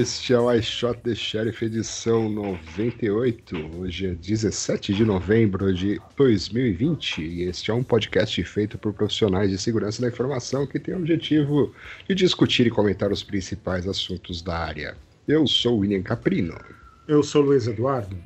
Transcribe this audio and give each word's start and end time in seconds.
Este 0.00 0.32
é 0.32 0.40
o 0.40 0.50
I 0.50 0.62
Shot 0.62 1.02
the 1.02 1.14
Sheriff 1.14 1.62
edição 1.62 2.26
98. 2.30 3.54
Hoje 3.76 4.06
é 4.06 4.14
17 4.14 4.94
de 4.94 5.04
novembro 5.04 5.74
de 5.74 6.00
2020 6.16 7.18
e 7.20 7.42
este 7.42 7.70
é 7.70 7.74
um 7.74 7.82
podcast 7.82 8.42
feito 8.44 8.78
por 8.78 8.94
profissionais 8.94 9.50
de 9.50 9.58
segurança 9.58 10.00
da 10.00 10.08
informação 10.08 10.66
que 10.66 10.78
tem 10.78 10.94
o 10.94 10.96
objetivo 10.96 11.74
de 12.08 12.14
discutir 12.14 12.66
e 12.66 12.70
comentar 12.70 13.12
os 13.12 13.22
principais 13.22 13.86
assuntos 13.86 14.40
da 14.40 14.56
área. 14.56 14.96
Eu 15.28 15.46
sou 15.46 15.76
o 15.76 15.78
William 15.80 16.02
Caprino. 16.02 16.58
Eu 17.06 17.22
sou 17.22 17.42
o 17.42 17.46
Luiz 17.48 17.66
Eduardo. 17.66 18.16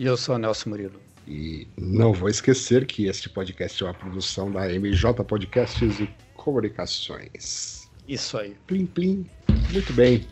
E 0.00 0.06
eu 0.06 0.16
sou 0.16 0.34
o 0.34 0.38
Nelson 0.38 0.70
Murilo. 0.70 1.00
E 1.28 1.68
não 1.78 2.12
vou 2.12 2.30
esquecer 2.30 2.84
que 2.84 3.06
este 3.06 3.28
podcast 3.28 3.80
é 3.80 3.86
uma 3.86 3.94
produção 3.94 4.50
da 4.50 4.66
MJ 4.66 5.14
Podcasts 5.22 6.00
e 6.00 6.10
Comunicações. 6.34 7.88
Isso 8.08 8.36
aí. 8.36 8.56
Plim, 8.66 8.86
plim. 8.86 9.24
Muito 9.72 9.92
bem. 9.92 10.26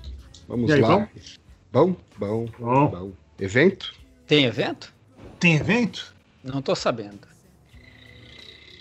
Vamos 0.51 0.69
E 0.69 0.75
aí, 0.75 0.81
lá. 0.81 0.97
bom? 0.98 1.06
Bom, 1.73 1.97
bom, 2.19 2.47
Bom. 2.59 2.89
bom. 2.91 3.12
Evento? 3.39 3.95
Tem 4.27 4.45
evento? 4.47 4.93
Tem 5.39 5.55
evento? 5.55 6.12
Não 6.43 6.61
tô 6.61 6.75
sabendo. 6.75 7.20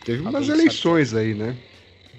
Teve 0.04 0.18
Alguém 0.26 0.34
umas 0.34 0.48
sabe? 0.48 0.60
eleições 0.60 1.14
aí, 1.14 1.36
né? 1.36 1.56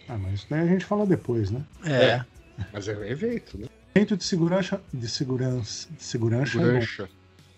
Ah, 0.07 0.17
mas 0.17 0.35
isso 0.35 0.47
daí 0.49 0.61
a 0.61 0.67
gente 0.67 0.85
fala 0.85 1.05
depois, 1.05 1.51
né? 1.51 1.63
É. 1.85 2.25
Mas 2.73 2.87
é 2.87 2.97
um 2.97 3.03
evento, 3.03 3.59
né? 3.59 3.67
Evento 3.93 4.17
de 4.17 4.23
segurança. 4.23 4.81
De 4.95 5.09
segurança. 5.09 5.89
De 5.91 6.05
segurança. 6.05 6.53
é. 6.53 6.61
Segurança. 6.61 7.09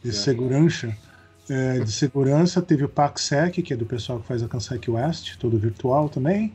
De 0.03 0.09
É. 0.09 0.13
segurança. 0.13 0.97
É, 1.51 1.81
de 1.81 1.93
segurança 1.93 2.63
teve 2.63 2.85
o 2.85 2.89
PACSEC, 2.89 3.63
que 3.63 3.75
é 3.75 3.77
do 3.77 3.85
pessoal 3.85 4.19
que 4.21 4.27
faz 4.27 4.43
a 4.43 4.49
Cansec 4.49 4.91
West, 4.91 5.37
todo 5.37 5.59
virtual 5.59 6.09
também. 6.09 6.55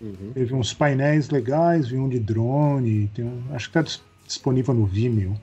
Uhum. 0.00 0.30
Teve 0.32 0.54
uns 0.54 0.72
painéis 0.72 1.30
legais, 1.30 1.88
vi 1.88 1.96
um 1.96 2.08
de 2.08 2.20
drone, 2.20 3.08
tem 3.08 3.24
um- 3.24 3.42
acho 3.52 3.66
que 3.68 3.72
tá 3.72 3.82
disponível 4.28 4.72
no 4.74 4.86
Vimeo. 4.86 5.34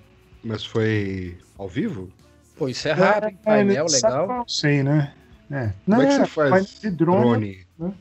Mas 0.44 0.64
foi 0.64 1.38
ao 1.58 1.68
vivo? 1.68 2.10
Pô, 2.56 2.70
isso 2.70 2.88
é 2.88 2.94
raro, 2.94 3.28
hein? 3.28 3.38
Painel 3.44 3.86
É, 3.88 3.92
legal. 3.92 4.28
Não 4.28 4.48
sei, 4.48 4.82
né? 4.84 5.14
É. 5.52 5.74
Como 5.84 6.02
é 6.02 6.06
que 6.06 6.18
Não, 6.18 6.26
você 6.26 6.32
faz 6.32 6.80
de 6.80 6.90
drone, 6.92 7.66
drone 7.78 7.92
né? 7.92 7.94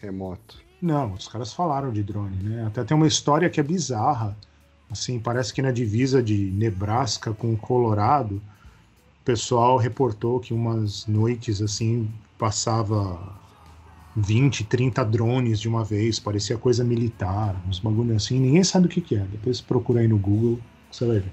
remoto? 0.00 0.60
Não, 0.80 1.12
os 1.12 1.28
caras 1.28 1.52
falaram 1.52 1.92
de 1.92 2.02
drone, 2.02 2.36
né? 2.42 2.66
Até 2.66 2.82
tem 2.82 2.96
uma 2.96 3.06
história 3.06 3.48
que 3.48 3.60
é 3.60 3.62
bizarra. 3.62 4.36
Assim, 4.90 5.18
parece 5.20 5.54
que 5.54 5.62
na 5.62 5.70
divisa 5.70 6.22
de 6.22 6.50
Nebraska 6.50 7.32
com 7.32 7.56
Colorado, 7.56 8.36
o 8.36 9.24
pessoal 9.24 9.76
reportou 9.76 10.40
que 10.40 10.52
umas 10.52 11.06
noites 11.06 11.62
assim 11.62 12.10
passava 12.36 13.32
20, 14.16 14.64
30 14.64 15.04
drones 15.04 15.60
de 15.60 15.68
uma 15.68 15.84
vez, 15.84 16.18
parecia 16.18 16.56
coisa 16.58 16.84
militar, 16.84 17.56
uns 17.68 17.78
bagulho 17.78 18.14
assim, 18.14 18.38
ninguém 18.38 18.62
sabe 18.62 18.86
o 18.86 18.88
que, 18.88 19.00
que 19.00 19.16
é. 19.16 19.24
Depois 19.30 19.60
procura 19.60 20.00
aí 20.00 20.08
no 20.08 20.18
Google, 20.18 20.58
você 20.90 21.06
vai 21.06 21.18
ver. 21.20 21.32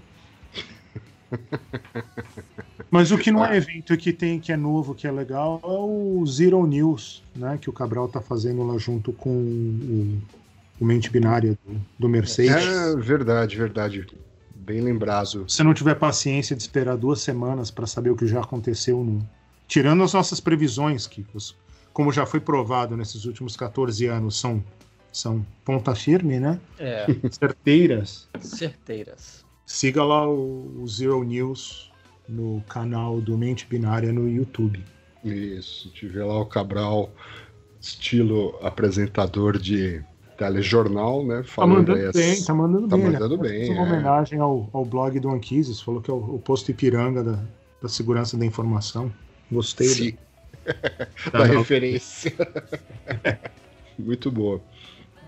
Mas 2.90 3.12
o 3.12 3.18
que 3.18 3.32
não 3.32 3.46
é 3.46 3.58
evento 3.58 3.96
que 3.98 4.12
tem, 4.12 4.40
que 4.40 4.52
é 4.52 4.58
novo, 4.58 4.96
que 4.96 5.06
é 5.06 5.12
legal, 5.12 5.60
é 5.64 5.68
o 5.68 6.26
Zero 6.26 6.66
News, 6.66 7.24
né? 7.36 7.58
Que 7.62 7.70
o 7.70 7.74
Cabral 7.74 8.08
tá 8.08 8.20
fazendo 8.20 8.64
lá 8.64 8.78
junto 8.78 9.14
com 9.14 9.30
o, 9.30 10.18
o 10.80 10.86
mente 10.86 11.10
binária 11.12 11.58
do, 11.66 11.82
do 12.00 12.10
Mercedes. 12.10 12.66
É 12.66 12.96
verdade, 12.96 13.56
verdade. 13.56 14.08
Bem 14.56 14.82
lembrado. 14.82 15.46
Se 15.48 15.64
não 15.64 15.74
tiver 15.74 15.96
paciência 15.96 16.56
de 16.56 16.62
esperar 16.62 16.98
duas 16.98 17.22
semanas 17.22 17.70
para 17.70 17.86
saber 17.86 18.10
o 18.10 18.16
que 18.16 18.26
já 18.26 18.40
aconteceu, 18.42 19.04
no... 19.04 19.20
tirando 19.68 20.04
as 20.04 20.14
nossas 20.14 20.40
previsões, 20.40 21.06
que, 21.06 21.26
os- 21.34 21.56
como 22.00 22.14
já 22.14 22.26
foi 22.26 22.40
provado 22.40 22.96
nesses 22.96 23.26
últimos 23.26 23.58
14 23.58 24.06
anos, 24.06 24.40
são, 24.40 24.64
são 25.12 25.46
ponta 25.66 25.94
firme, 25.94 26.40
né? 26.40 26.58
É, 26.80 27.06
Certeiras. 27.30 28.30
certeiras. 28.40 29.44
Siga 29.66 30.02
lá 30.06 30.26
o, 30.26 30.82
o 30.82 30.88
Zero 30.88 31.22
News 31.26 31.92
no 32.26 32.64
canal 32.70 33.20
do 33.20 33.38
Mente 33.38 33.68
Binária 33.70 34.14
no 34.14 34.30
YouTube. 34.30 34.82
Isso. 35.26 35.90
Tive 35.92 36.20
lá 36.20 36.40
o 36.40 36.46
Cabral, 36.46 37.10
estilo 37.82 38.58
apresentador 38.62 39.58
de 39.58 40.02
telejornal, 40.38 41.26
né? 41.26 41.40
Tá 41.40 41.44
Falando 41.44 41.80
mandando 41.80 42.00
aí 42.00 42.06
as- 42.06 42.16
bem, 42.16 42.44
tá 42.46 42.54
mandando 42.54 42.88
tá 42.88 42.96
bem. 42.96 43.06
ele 43.08 43.14
mandando 43.14 43.38
bem, 43.38 43.72
uma 43.74 43.82
é. 43.82 43.84
homenagem 43.92 44.40
ao, 44.40 44.70
ao 44.72 44.86
blog 44.86 45.20
do 45.20 45.30
Anquises, 45.32 45.82
falou 45.82 46.02
que 46.02 46.10
é 46.10 46.14
o, 46.14 46.36
o 46.36 46.40
posto 46.40 46.72
Ipiranga 46.72 47.22
da, 47.22 47.44
da 47.82 47.90
segurança 47.90 48.38
da 48.38 48.46
informação. 48.46 49.12
Gostei 49.52 49.90
Sim, 49.90 50.18
da, 51.32 51.44
referência. 51.46 52.34
Muito 53.98 54.32
boa. 54.32 54.62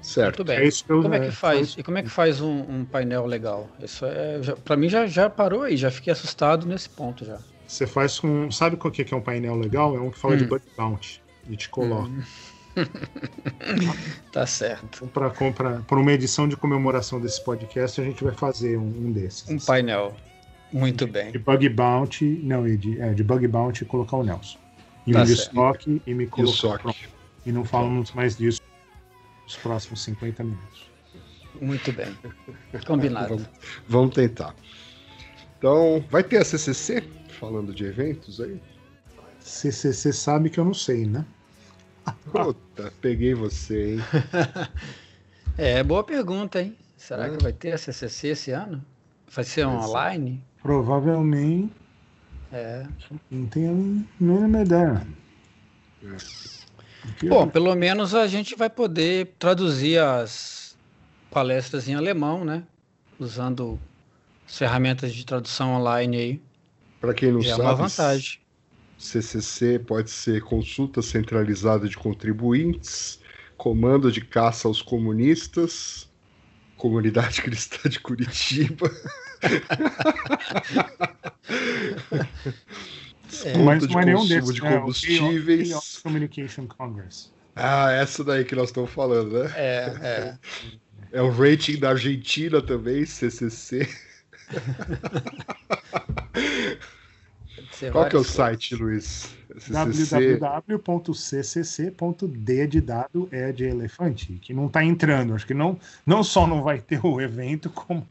Certo. 0.01 0.37
Muito 0.39 0.47
bem. 0.47 0.57
É 0.57 0.65
isso 0.67 0.83
que 0.85 0.91
eu- 0.91 1.01
Como 1.01 1.13
é 1.13 1.17
é, 1.17 1.25
que 1.25 1.31
faz? 1.31 1.73
foi- 1.73 1.81
E 1.81 1.83
como 1.83 1.97
é 1.97 2.03
que 2.03 2.09
faz 2.09 2.41
um, 2.41 2.61
um 2.61 2.85
painel 2.85 3.25
legal? 3.25 3.69
Isso 3.81 4.05
é, 4.05 4.41
já, 4.41 4.55
para 4.55 4.75
mim 4.75 4.89
já, 4.89 5.05
já 5.05 5.29
parou 5.29 5.61
aí, 5.63 5.77
já 5.77 5.91
fiquei 5.91 6.11
assustado 6.11 6.65
nesse 6.65 6.89
ponto 6.89 7.23
já. 7.25 7.37
Você 7.67 7.85
faz 7.87 8.19
com. 8.19 8.49
Sabe 8.51 8.75
qual 8.77 8.91
que 8.91 9.01
é 9.01 9.05
que 9.05 9.13
é 9.13 9.17
um 9.17 9.21
painel 9.21 9.55
legal? 9.55 9.95
É 9.95 9.99
um 9.99 10.09
que 10.09 10.17
fala 10.19 10.35
de 10.35 10.43
Hum. 10.43 10.47
bug 10.47 10.63
bounty. 10.75 11.21
E 11.49 11.55
te 11.55 11.69
coloca. 11.69 12.09
Hum. 12.09 12.21
tá 14.31 14.45
certo. 14.45 15.07
Para 15.07 15.29
comprar 15.29 15.81
por 15.83 15.97
uma 15.97 16.11
edição 16.11 16.47
de 16.47 16.55
comemoração 16.55 17.19
desse 17.19 17.43
podcast, 17.43 17.99
a 17.99 18.03
gente 18.03 18.23
vai 18.23 18.33
fazer 18.33 18.77
um, 18.77 18.83
um 19.07 19.11
desses. 19.11 19.47
Um 19.49 19.57
painel. 19.59 20.15
Muito 20.71 21.05
bem. 21.07 21.31
De 21.31 21.39
bug 21.39 21.67
bounty. 21.69 22.39
Não, 22.43 22.67
e 22.67 22.77
de, 22.77 22.99
é, 23.01 23.13
de 23.13 23.23
bug 23.23 23.45
bounty 23.47 23.83
colocar 23.85 24.17
o 24.17 24.23
Nelson. 24.23 24.57
E 25.05 25.13
Tá 25.13 25.21
um 25.21 25.25
certo. 25.25 25.39
estoque 25.49 26.01
e 26.05 26.13
me 26.13 26.25
E 26.25 26.27
pronto. 26.27 26.95
E 27.45 27.51
não 27.51 27.65
falamos 27.65 28.11
mais 28.11 28.37
disso 28.37 28.61
nos 29.43 29.55
próximos 29.57 30.01
50 30.03 30.43
minutos. 30.43 30.89
Muito 31.59 31.91
bem. 31.91 32.15
Combinado. 32.85 33.29
Vamos, 33.29 33.49
vamos 33.87 34.15
tentar. 34.15 34.55
Então, 35.57 36.03
vai 36.09 36.23
ter 36.23 36.37
a 36.37 36.45
CCC? 36.45 37.03
Falando 37.39 37.73
de 37.73 37.83
eventos 37.85 38.39
aí? 38.39 38.59
CCC 39.39 40.13
sabe 40.13 40.49
que 40.49 40.59
eu 40.59 40.65
não 40.65 40.73
sei, 40.73 41.05
né? 41.05 41.25
Puta, 42.31 42.93
peguei 43.01 43.33
você, 43.33 43.95
hein? 43.95 43.99
É, 45.57 45.83
boa 45.83 46.03
pergunta, 46.03 46.61
hein? 46.61 46.75
Será 46.97 47.27
É. 47.27 47.29
que 47.35 47.43
vai 47.43 47.51
ter 47.51 47.73
a 47.73 47.77
CCC 47.77 48.29
esse 48.29 48.51
ano? 48.51 48.83
Vai 49.29 49.43
ser 49.43 49.65
Vai 49.65 49.79
ser. 49.81 49.87
online? 49.89 50.43
Provavelmente 50.61 51.71
É. 52.51 52.85
não 53.29 53.45
tenho 53.47 53.71
a 53.71 54.23
mínima 54.23 54.61
ideia. 54.61 55.07
Aqui, 57.03 57.29
Bom, 57.29 57.47
pelo 57.47 57.73
menos 57.75 58.13
a 58.13 58.27
gente 58.27 58.55
vai 58.55 58.69
poder 58.69 59.33
traduzir 59.39 59.99
as 59.99 60.77
palestras 61.29 61.87
em 61.87 61.95
alemão, 61.95 62.43
né? 62.43 62.63
Usando 63.19 63.79
as 64.47 64.57
ferramentas 64.57 65.13
de 65.13 65.25
tradução 65.25 65.73
online 65.75 66.17
aí. 66.17 66.41
Para 66.99 67.13
quem 67.13 67.31
não 67.31 67.41
Já 67.41 67.53
é 67.53 67.55
sabe, 67.55 67.63
uma 67.63 67.75
vantagem. 67.75 68.39
CCC 68.97 69.79
pode 69.79 70.11
ser 70.11 70.41
consulta 70.43 71.01
centralizada 71.01 71.87
de 71.87 71.97
contribuintes, 71.97 73.19
comando 73.57 74.11
de 74.11 74.21
caça 74.21 74.67
aos 74.67 74.81
comunistas, 74.81 76.07
comunidade 76.81 77.43
cristã 77.43 77.87
de 77.87 77.99
Curitiba. 77.99 78.91
É. 83.45 83.57
mas 83.59 83.87
não 83.87 83.99
é 83.99 84.05
nenhum 84.05 84.27
desses. 84.27 84.53
de 84.53 84.63
né? 84.63 84.77
O 84.77 84.79
combustíveis. 84.79 85.69
Chaos 85.69 85.99
Communication 85.99 86.67
Congress. 86.67 87.31
Ah, 87.55 87.91
essa 87.91 88.23
daí 88.23 88.43
que 88.43 88.55
nós 88.55 88.69
estamos 88.69 88.89
falando, 88.89 89.43
né? 89.43 89.53
É, 89.55 89.93
é. 90.01 90.35
É 91.11 91.21
o 91.21 91.29
rating 91.29 91.77
da 91.77 91.89
Argentina 91.89 92.61
também, 92.61 93.05
CCC. 93.05 93.87
Qual 97.89 98.07
que 98.09 98.15
é 98.15 98.19
o 98.19 98.23
site, 98.23 98.75
Luiz? 98.75 99.29
CCC. 99.57 100.37
www.ccc.d 101.31 102.67
de 102.67 102.81
dado 102.81 103.27
é 103.31 103.51
de 103.51 103.65
elefante, 103.65 104.33
que 104.41 104.53
não 104.53 104.67
está 104.67 104.83
entrando. 104.83 105.33
Acho 105.33 105.47
que 105.47 105.53
não, 105.53 105.79
não 106.05 106.23
só 106.23 106.45
não 106.45 106.61
vai 106.61 106.79
ter 106.79 107.03
o 107.05 107.19
evento, 107.19 107.69
como 107.69 108.05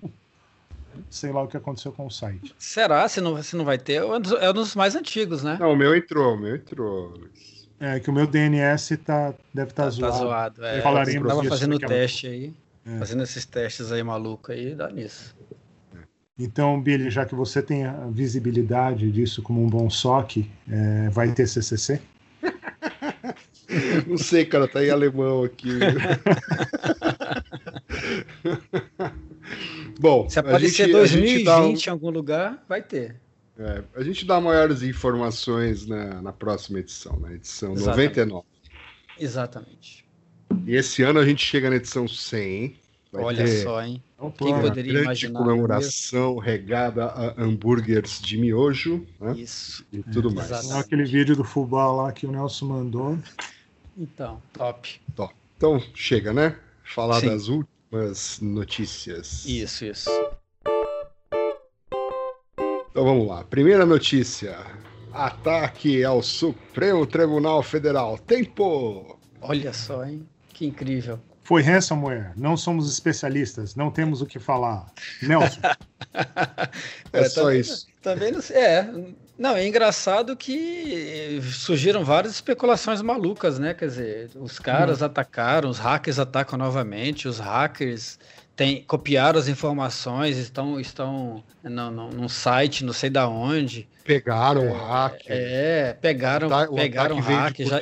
sei 1.08 1.32
lá 1.32 1.43
o 1.43 1.49
que 1.49 1.56
aconteceu 1.56 1.93
com 1.93 2.06
o 2.06 2.11
site. 2.11 2.55
Será? 2.58 3.08
Se 3.08 3.20
não, 3.20 3.43
se 3.43 3.56
não 3.56 3.64
vai 3.64 3.78
ter? 3.78 3.94
É 3.94 4.05
um 4.05 4.20
dos, 4.20 4.32
é 4.32 4.76
mais 4.76 4.94
antigos, 4.96 5.43
né? 5.43 5.56
Não, 5.61 5.72
o 5.72 5.76
meu 5.76 5.94
entrou, 5.94 6.34
o 6.34 6.38
meu 6.38 6.56
entrou, 6.56 7.14
Luiz. 7.17 7.69
É 7.78 7.99
que 7.99 8.11
o 8.11 8.12
meu 8.12 8.26
DNS 8.26 8.96
tá, 8.99 9.32
deve 9.55 9.70
estar 9.70 9.84
Tá, 9.84 9.88
tá 9.88 9.90
zoado. 9.90 10.19
zoado. 10.19 10.64
É, 10.64 10.82
Falaremos 10.82 11.31
eu 11.31 11.37
tava 11.37 11.49
fazendo 11.49 11.76
o 11.76 11.78
teste 11.78 12.26
aí. 12.26 12.55
É. 12.84 12.99
Fazendo 12.99 13.22
esses 13.22 13.44
testes 13.46 13.90
aí 13.90 14.02
maluco 14.02 14.52
aí, 14.52 14.75
dá 14.75 14.90
nisso. 14.90 15.34
Então, 16.42 16.81
Billy, 16.81 17.10
já 17.10 17.26
que 17.26 17.34
você 17.34 17.60
tem 17.62 17.84
a 17.84 18.06
visibilidade 18.08 19.10
disso 19.12 19.42
como 19.42 19.62
um 19.62 19.69
bom 19.69 19.90
SOC, 19.90 20.50
é, 20.70 21.10
vai 21.10 21.31
ter 21.32 21.46
CCC? 21.46 22.00
Não 24.08 24.16
sei, 24.16 24.44
cara, 24.46 24.66
tá 24.66 24.82
em 24.84 24.88
alemão 24.90 25.44
aqui. 25.44 25.69
Bom, 30.00 30.28
Se 30.31 30.38
a 30.38 30.42
aparecer 30.42 30.87
gente- 30.87 30.96
a 30.96 31.06
gente 31.06 31.20
2020 31.34 31.44
dá 31.44 31.62
um- 31.62 31.75
em 31.75 31.88
algum 31.90 32.10
lugar, 32.10 32.64
vai 32.69 32.82
ter. 32.82 33.16
é, 33.58 33.82
a 33.94 34.02
gente 34.02 34.25
dá 34.25 34.40
maiores 34.40 34.82
informações 34.82 35.86
na, 35.86 36.22
na 36.22 36.32
próxima 36.32 36.78
edição, 36.78 37.19
na 37.20 37.32
edição 37.34 37.72
Exatamente. 37.75 38.19
99. 38.20 38.46
Exatamente. 39.19 40.04
E 40.66 40.75
esse 40.75 41.02
ano 41.02 41.19
a 41.20 41.25
gente 41.26 41.44
chega 41.44 41.69
na 41.69 41.76
edição 41.76 42.08
100, 42.08 42.40
hein? 42.62 42.76
Vai 43.12 43.25
Olha 43.25 43.46
só, 43.62 43.82
hein? 43.82 44.02
Quem 44.37 44.61
poderia 44.61 44.93
grande 44.93 45.05
imaginar? 45.05 45.38
comemoração 45.38 46.38
regada 46.38 47.06
a 47.06 47.43
hambúrgueres 47.43 48.20
de 48.20 48.37
miojo, 48.37 49.06
né? 49.19 49.32
Isso. 49.37 49.87
E 49.90 50.02
tudo 50.02 50.28
é, 50.31 50.34
mais. 50.34 50.50
Exatamente. 50.50 50.84
Aquele 50.84 51.05
vídeo 51.05 51.34
do 51.34 51.44
fubá 51.44 51.90
lá 51.90 52.12
que 52.12 52.26
o 52.26 52.31
Nelson 52.31 52.67
mandou. 52.67 53.19
Então, 53.96 54.43
top. 54.52 55.00
top. 55.17 55.34
Então, 55.56 55.82
chega, 55.94 56.32
né? 56.32 56.56
Falar 56.84 57.20
Sim. 57.20 57.28
das 57.28 57.49
últimas 57.49 58.40
notícias. 58.40 59.46
Isso, 59.46 59.84
isso. 59.84 60.11
Então 62.90 63.05
vamos 63.05 63.26
lá. 63.26 63.44
Primeira 63.44 63.87
notícia. 63.87 64.58
Ataque 65.12 66.05
ao 66.05 66.22
Supremo 66.22 67.06
Tribunal 67.06 67.62
Federal. 67.62 68.19
Tempo! 68.19 69.19
Olha 69.40 69.72
só, 69.72 70.05
hein? 70.05 70.26
Que 70.52 70.67
incrível. 70.67 71.19
Foi 71.50 71.62
ransomware. 71.62 72.31
Não 72.37 72.56
somos 72.56 72.88
especialistas. 72.88 73.75
Não 73.75 73.91
temos 73.91 74.23
o 74.23 74.26
que 74.26 74.38
falar. 74.38 74.87
Nelson. 75.20 75.58
é, 77.12 77.25
só 77.25 77.43
também, 77.43 77.61
isso. 77.61 77.87
Também 78.00 78.31
não 78.31 78.41
sei. 78.41 78.56
É. 78.56 78.94
Não, 79.37 79.56
é 79.56 79.67
engraçado 79.67 80.37
que 80.37 81.41
surgiram 81.43 82.05
várias 82.05 82.35
especulações 82.35 83.02
malucas, 83.02 83.58
né? 83.58 83.75
Quer 83.75 83.88
dizer, 83.88 84.31
os 84.37 84.61
caras 84.61 85.02
hum. 85.02 85.06
atacaram, 85.06 85.69
os 85.69 85.81
hackers 85.81 86.20
atacam 86.20 86.56
novamente, 86.56 87.26
os 87.26 87.41
hackers 87.41 88.17
tem, 88.55 88.85
copiaram 88.85 89.41
as 89.41 89.49
informações, 89.49 90.37
estão, 90.37 90.79
estão 90.79 91.43
no, 91.64 91.91
no, 91.91 92.11
num 92.12 92.29
site, 92.29 92.85
não 92.85 92.93
sei 92.93 93.11
da 93.11 93.29
onde. 93.29 93.88
Pegaram 94.10 94.62
o 94.62 94.74
é, 94.74 94.78
hack. 94.78 95.22
É, 95.28 95.96
pegaram, 96.00 96.48
o 96.48 96.74
pegaram 96.74 97.16
o 97.16 97.20
hack. 97.20 97.56
Já, 97.60 97.80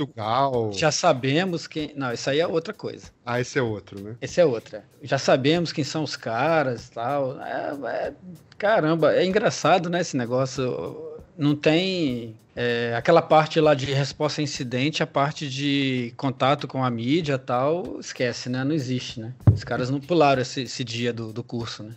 já 0.72 0.92
sabemos 0.92 1.66
quem. 1.66 1.94
Não, 1.96 2.12
isso 2.12 2.28
aí 2.28 2.38
é 2.38 2.46
outra 2.46 2.74
coisa. 2.74 3.06
Ah, 3.24 3.40
esse 3.40 3.58
é 3.58 3.62
outro, 3.62 3.98
né? 3.98 4.14
Esse 4.20 4.38
é 4.38 4.44
outra. 4.44 4.84
Já 5.02 5.16
sabemos 5.16 5.72
quem 5.72 5.84
são 5.84 6.02
os 6.02 6.16
caras 6.16 6.88
e 6.88 6.90
tal. 6.90 7.40
É, 7.40 7.78
é, 7.82 8.12
caramba, 8.58 9.14
é 9.14 9.24
engraçado, 9.24 9.88
né, 9.88 10.02
esse 10.02 10.18
negócio. 10.18 11.16
Não 11.38 11.56
tem 11.56 12.36
é, 12.54 12.92
aquela 12.94 13.22
parte 13.22 13.58
lá 13.58 13.72
de 13.72 13.86
resposta 13.86 14.42
a 14.42 14.44
incidente, 14.44 15.02
a 15.02 15.06
parte 15.06 15.48
de 15.48 16.12
contato 16.16 16.68
com 16.68 16.84
a 16.84 16.90
mídia 16.90 17.38
tal, 17.38 17.98
esquece, 18.00 18.50
né? 18.50 18.64
Não 18.64 18.74
existe, 18.74 19.18
né? 19.18 19.32
Os 19.50 19.64
caras 19.64 19.88
não 19.88 19.98
pularam 19.98 20.42
esse, 20.42 20.62
esse 20.62 20.84
dia 20.84 21.10
do, 21.10 21.32
do 21.32 21.42
curso, 21.42 21.84
né? 21.84 21.94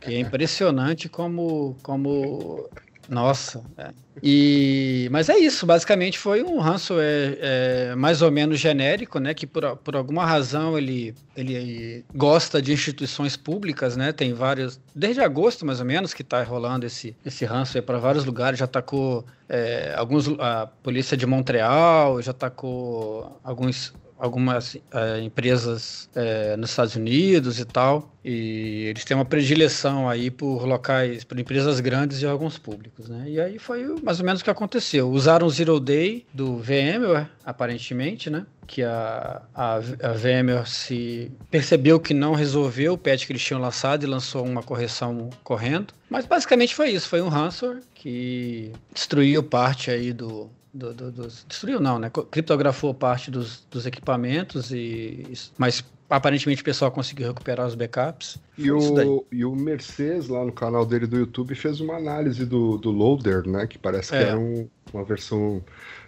Que 0.00 0.14
é 0.14 0.20
impressionante 0.20 1.08
como, 1.08 1.76
como 1.82 2.68
nossa. 3.08 3.62
É. 3.76 3.90
E, 4.22 5.08
mas 5.10 5.28
é 5.28 5.36
isso, 5.38 5.66
basicamente 5.66 6.18
foi 6.18 6.42
um 6.42 6.58
ransomware 6.58 7.38
é, 7.40 7.94
mais 7.94 8.22
ou 8.22 8.30
menos 8.30 8.58
genérico, 8.58 9.18
né? 9.18 9.34
Que 9.34 9.46
por, 9.46 9.76
por 9.76 9.96
alguma 9.96 10.24
razão 10.24 10.76
ele, 10.76 11.14
ele 11.36 12.04
gosta 12.14 12.60
de 12.60 12.72
instituições 12.72 13.36
públicas, 13.36 13.96
né? 13.96 14.12
Tem 14.12 14.32
vários, 14.32 14.80
desde 14.94 15.20
agosto 15.20 15.66
mais 15.66 15.80
ou 15.80 15.86
menos, 15.86 16.14
que 16.14 16.22
está 16.22 16.42
rolando 16.42 16.86
esse, 16.86 17.14
esse 17.24 17.46
para 17.82 17.98
vários 17.98 18.24
lugares, 18.24 18.58
já 18.58 18.64
atacou 18.64 19.24
é, 19.48 19.94
alguns, 19.96 20.28
a 20.38 20.66
polícia 20.82 21.16
de 21.16 21.26
Montreal, 21.26 22.20
já 22.22 22.30
atacou 22.30 23.38
alguns 23.44 23.92
algumas 24.18 24.76
é, 24.92 25.20
empresas 25.20 26.08
é, 26.14 26.56
nos 26.56 26.70
Estados 26.70 26.96
Unidos 26.96 27.58
e 27.58 27.64
tal, 27.64 28.10
e 28.24 28.86
eles 28.88 29.04
têm 29.04 29.16
uma 29.16 29.24
predileção 29.24 30.08
aí 30.08 30.30
por 30.30 30.64
locais, 30.64 31.22
por 31.22 31.38
empresas 31.38 31.78
grandes 31.80 32.20
e 32.22 32.26
órgãos 32.26 32.58
públicos, 32.58 33.08
né? 33.08 33.24
E 33.28 33.40
aí 33.40 33.58
foi 33.58 33.84
mais 34.02 34.18
ou 34.18 34.26
menos 34.26 34.40
o 34.40 34.44
que 34.44 34.50
aconteceu. 34.50 35.10
Usaram 35.10 35.46
o 35.46 35.50
Zero 35.50 35.78
Day 35.78 36.26
do 36.32 36.56
VMware, 36.56 37.28
aparentemente, 37.44 38.28
né? 38.28 38.44
Que 38.66 38.82
a, 38.82 39.42
a, 39.54 39.74
a 39.76 40.12
VMware 40.12 40.66
se 40.66 41.30
percebeu 41.50 42.00
que 42.00 42.12
não 42.12 42.34
resolveu 42.34 42.94
o 42.94 42.98
patch 42.98 43.26
que 43.26 43.32
eles 43.32 43.44
tinham 43.44 43.60
lançado 43.60 44.02
e 44.02 44.06
lançou 44.06 44.44
uma 44.44 44.62
correção 44.62 45.30
correndo. 45.44 45.94
Mas 46.10 46.26
basicamente 46.26 46.74
foi 46.74 46.90
isso, 46.90 47.08
foi 47.08 47.22
um 47.22 47.28
ransomware 47.28 47.80
que 47.94 48.72
destruiu 48.92 49.42
parte 49.42 49.90
aí 49.90 50.12
do, 50.12 50.50
do, 50.76 50.94
do, 50.94 51.10
dos, 51.10 51.44
destruiu 51.48 51.80
não, 51.80 51.98
né? 51.98 52.10
Criptografou 52.30 52.92
parte 52.94 53.30
dos, 53.30 53.66
dos 53.70 53.86
equipamentos 53.86 54.70
e 54.70 55.32
mas 55.58 55.84
aparentemente 56.08 56.62
o 56.62 56.64
pessoal 56.64 56.90
conseguiu 56.90 57.28
recuperar 57.28 57.66
os 57.66 57.74
backups. 57.74 58.38
E 58.56 58.70
o, 58.70 59.26
e 59.30 59.44
o 59.44 59.54
Mercedes 59.54 60.28
lá 60.28 60.44
no 60.44 60.52
canal 60.52 60.86
dele 60.86 61.06
do 61.06 61.16
YouTube 61.16 61.54
fez 61.54 61.80
uma 61.80 61.96
análise 61.96 62.44
do, 62.46 62.78
do 62.78 62.90
loader, 62.90 63.46
né? 63.46 63.66
Que 63.66 63.78
parece 63.78 64.10
que 64.10 64.16
é. 64.16 64.22
era 64.22 64.38
um, 64.38 64.68
uma 64.92 65.04
versão 65.04 65.62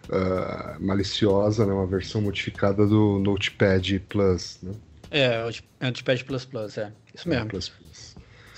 uh, 0.08 0.84
maliciosa, 0.84 1.66
né? 1.66 1.72
Uma 1.72 1.86
versão 1.86 2.20
modificada 2.20 2.86
do 2.86 3.18
Notepad 3.18 3.98
Plus, 4.08 4.58
né? 4.62 4.72
É, 5.10 5.44
o 5.44 5.50
Notepad 5.84 6.24
Plus 6.24 6.44
Plus, 6.44 6.78
é. 6.78 6.92
Isso 7.14 7.28
mesmo. 7.28 7.48
Plus, 7.48 7.68
plus. 7.68 7.87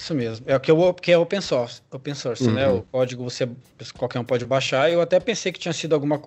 Isso 0.00 0.14
mesmo. 0.14 0.46
É 0.48 0.56
o 0.56 0.60
que, 0.60 0.70
eu, 0.70 0.94
que 0.94 1.12
é 1.12 1.18
open 1.18 1.42
source, 1.42 1.82
open 1.90 2.14
source 2.14 2.42
né? 2.44 2.66
uhum. 2.66 2.72
né? 2.74 2.78
O 2.78 2.82
código 2.90 3.22
você 3.22 3.46
qualquer 3.98 4.18
um 4.18 4.24
pode 4.24 4.46
baixar. 4.46 4.90
Eu 4.90 5.02
até 5.02 5.20
pensei 5.20 5.52
que 5.52 5.60
tinha 5.60 5.74
sido 5.74 5.94
alguma, 5.94 6.18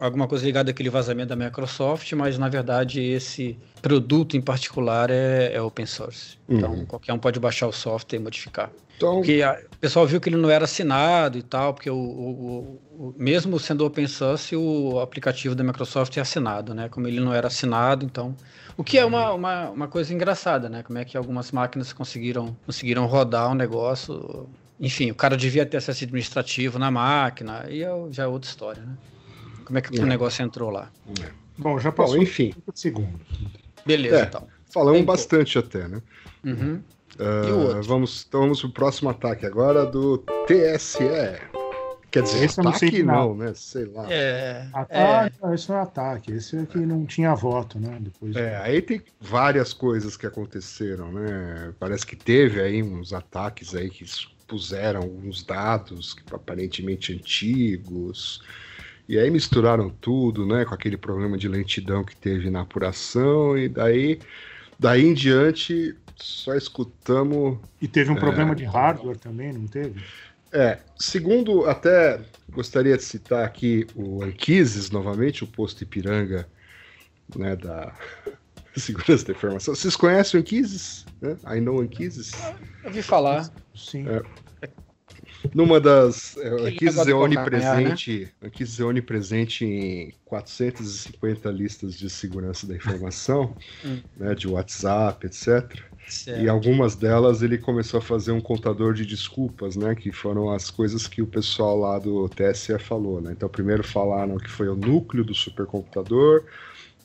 alguma 0.00 0.26
coisa 0.26 0.46
ligada 0.46 0.70
àquele 0.70 0.88
vazamento 0.88 1.28
da 1.28 1.36
Microsoft, 1.36 2.10
mas 2.14 2.38
na 2.38 2.48
verdade 2.48 3.02
esse 3.02 3.58
produto 3.82 4.34
em 4.34 4.40
particular 4.40 5.10
é, 5.10 5.52
é 5.52 5.60
open 5.60 5.84
source. 5.84 6.38
Então 6.48 6.72
uhum. 6.72 6.86
qualquer 6.86 7.12
um 7.12 7.18
pode 7.18 7.38
baixar 7.38 7.66
o 7.66 7.72
software 7.72 8.18
e 8.18 8.22
modificar. 8.22 8.70
Então... 8.96 9.16
Porque 9.16 9.42
a, 9.42 9.60
o 9.74 9.76
pessoal 9.76 10.06
viu 10.06 10.22
que 10.22 10.30
ele 10.30 10.38
não 10.38 10.48
era 10.48 10.64
assinado 10.64 11.36
e 11.36 11.42
tal, 11.42 11.74
porque 11.74 11.90
o, 11.90 11.94
o, 11.94 12.80
o, 12.92 13.14
mesmo 13.18 13.60
sendo 13.60 13.84
open 13.84 14.06
source, 14.06 14.56
o 14.56 15.00
aplicativo 15.00 15.54
da 15.54 15.62
Microsoft 15.62 16.16
é 16.16 16.20
assinado, 16.22 16.74
né? 16.74 16.88
Como 16.88 17.06
ele 17.06 17.20
não 17.20 17.34
era 17.34 17.48
assinado, 17.48 18.06
então 18.06 18.34
o 18.78 18.84
que 18.84 18.96
é 18.96 19.04
uma, 19.04 19.32
uma, 19.32 19.70
uma 19.70 19.88
coisa 19.88 20.14
engraçada, 20.14 20.68
né? 20.68 20.84
Como 20.84 20.96
é 20.98 21.04
que 21.04 21.16
algumas 21.16 21.50
máquinas 21.50 21.92
conseguiram, 21.92 22.56
conseguiram 22.64 23.06
rodar 23.06 23.50
um 23.50 23.54
negócio. 23.54 24.48
Enfim, 24.78 25.10
o 25.10 25.16
cara 25.16 25.36
devia 25.36 25.66
ter 25.66 25.78
acesso 25.78 26.04
administrativo 26.04 26.78
na 26.78 26.88
máquina, 26.88 27.66
e 27.68 27.82
é, 27.82 27.90
já 28.12 28.22
é 28.22 28.26
outra 28.28 28.48
história, 28.48 28.80
né? 28.80 28.96
Como 29.64 29.76
é 29.76 29.82
que 29.82 29.98
é. 29.98 30.02
o 30.02 30.06
negócio 30.06 30.44
entrou 30.44 30.70
lá? 30.70 30.92
É. 31.20 31.28
Bom, 31.58 31.76
já 31.80 31.90
passou 31.90 32.18
Bom, 32.18 32.22
enfim. 32.22 32.54
segundos. 32.72 33.20
Beleza, 33.84 34.20
é, 34.20 34.22
então. 34.22 34.46
Falamos 34.70 34.98
Tem 34.98 35.04
bastante 35.04 35.54
pouco. 35.54 35.76
até, 35.76 35.88
né? 35.88 36.02
Uhum. 36.44 36.80
Uh, 37.18 37.82
vamos, 37.82 38.24
então 38.28 38.42
vamos 38.42 38.60
pro 38.60 38.70
próximo 38.70 39.10
ataque 39.10 39.44
agora 39.44 39.84
do 39.84 40.18
TSE. 40.46 41.57
Quer 42.10 42.22
dizer, 42.22 42.44
esse 42.44 42.60
ataque 42.60 43.02
não, 43.02 43.14
não, 43.14 43.36
né? 43.36 43.52
Sei 43.54 43.84
lá. 43.84 44.10
É, 44.10 44.66
ataque, 44.72 45.36
é. 45.42 45.54
Esse 45.54 45.72
é 45.72 45.74
ataque, 45.74 46.32
esse 46.32 46.56
é 46.56 46.64
que 46.64 46.78
não 46.78 47.04
tinha 47.04 47.34
voto, 47.34 47.78
né? 47.78 47.98
Depois 48.00 48.34
é, 48.34 48.56
aí 48.56 48.80
tem 48.80 49.02
várias 49.20 49.74
coisas 49.74 50.16
que 50.16 50.26
aconteceram, 50.26 51.12
né? 51.12 51.74
Parece 51.78 52.06
que 52.06 52.16
teve 52.16 52.60
aí 52.60 52.82
uns 52.82 53.12
ataques 53.12 53.74
aí 53.74 53.90
que 53.90 54.06
puseram 54.46 55.02
alguns 55.02 55.44
dados 55.44 56.16
aparentemente 56.32 57.12
antigos. 57.12 58.42
E 59.06 59.18
aí 59.18 59.30
misturaram 59.30 59.90
tudo, 59.90 60.46
né? 60.46 60.64
Com 60.64 60.74
aquele 60.74 60.96
problema 60.96 61.36
de 61.36 61.46
lentidão 61.46 62.04
que 62.04 62.16
teve 62.16 62.48
na 62.48 62.62
apuração, 62.62 63.56
e 63.56 63.68
daí, 63.68 64.18
daí 64.78 65.06
em 65.06 65.14
diante 65.14 65.94
só 66.16 66.54
escutamos. 66.54 67.58
E 67.80 67.86
teve 67.86 68.10
um 68.10 68.16
é, 68.16 68.20
problema 68.20 68.54
de 68.54 68.64
hardware 68.64 69.18
também, 69.18 69.52
não 69.52 69.66
teve? 69.66 70.02
É, 70.52 70.78
segundo, 70.98 71.66
até 71.66 72.20
gostaria 72.50 72.96
de 72.96 73.02
citar 73.02 73.44
aqui 73.44 73.86
o 73.94 74.22
Anquises, 74.22 74.90
novamente, 74.90 75.44
o 75.44 75.46
posto 75.46 75.82
Ipiranga, 75.82 76.48
né, 77.36 77.54
da 77.56 77.94
Segurança 78.76 79.26
da 79.26 79.32
Informação. 79.32 79.74
Vocês 79.74 79.96
conhecem 79.96 80.38
o 80.38 80.40
Anquises? 80.40 81.04
Né? 81.20 81.36
I 81.56 81.60
know 81.60 81.80
Anquises? 81.80 82.32
Eu 82.82 82.86
ouvi 82.86 83.02
falar. 83.02 83.50
Sim. 83.74 84.06
É, 84.08 84.22
numa 85.54 85.80
das. 85.80 86.36
É, 86.38 86.48
Anquises 86.48 87.06
é 87.06 87.14
onipresente. 87.14 88.20
Né? 88.20 88.48
Anquises 88.48 88.80
é 88.80 88.84
onipresente 88.84 89.64
em 89.64 90.14
450 90.24 91.50
listas 91.50 91.94
de 91.96 92.08
segurança 92.08 92.66
da 92.66 92.74
informação, 92.74 93.56
hum. 93.84 94.00
né, 94.16 94.34
de 94.34 94.48
WhatsApp, 94.48 95.26
etc. 95.26 95.82
Certo. 96.08 96.42
E 96.42 96.48
algumas 96.48 96.96
delas 96.96 97.42
ele 97.42 97.58
começou 97.58 97.98
a 97.98 98.02
fazer 98.02 98.32
um 98.32 98.40
contador 98.40 98.94
de 98.94 99.04
desculpas, 99.04 99.76
né? 99.76 99.94
Que 99.94 100.10
foram 100.10 100.50
as 100.50 100.70
coisas 100.70 101.06
que 101.06 101.20
o 101.20 101.26
pessoal 101.26 101.78
lá 101.78 101.98
do 101.98 102.28
TSE 102.28 102.78
falou, 102.78 103.20
né? 103.20 103.32
Então, 103.32 103.48
primeiro 103.48 103.84
falaram 103.84 104.36
que 104.38 104.50
foi 104.50 104.68
o 104.68 104.74
núcleo 104.74 105.24
do 105.24 105.34
supercomputador, 105.34 106.44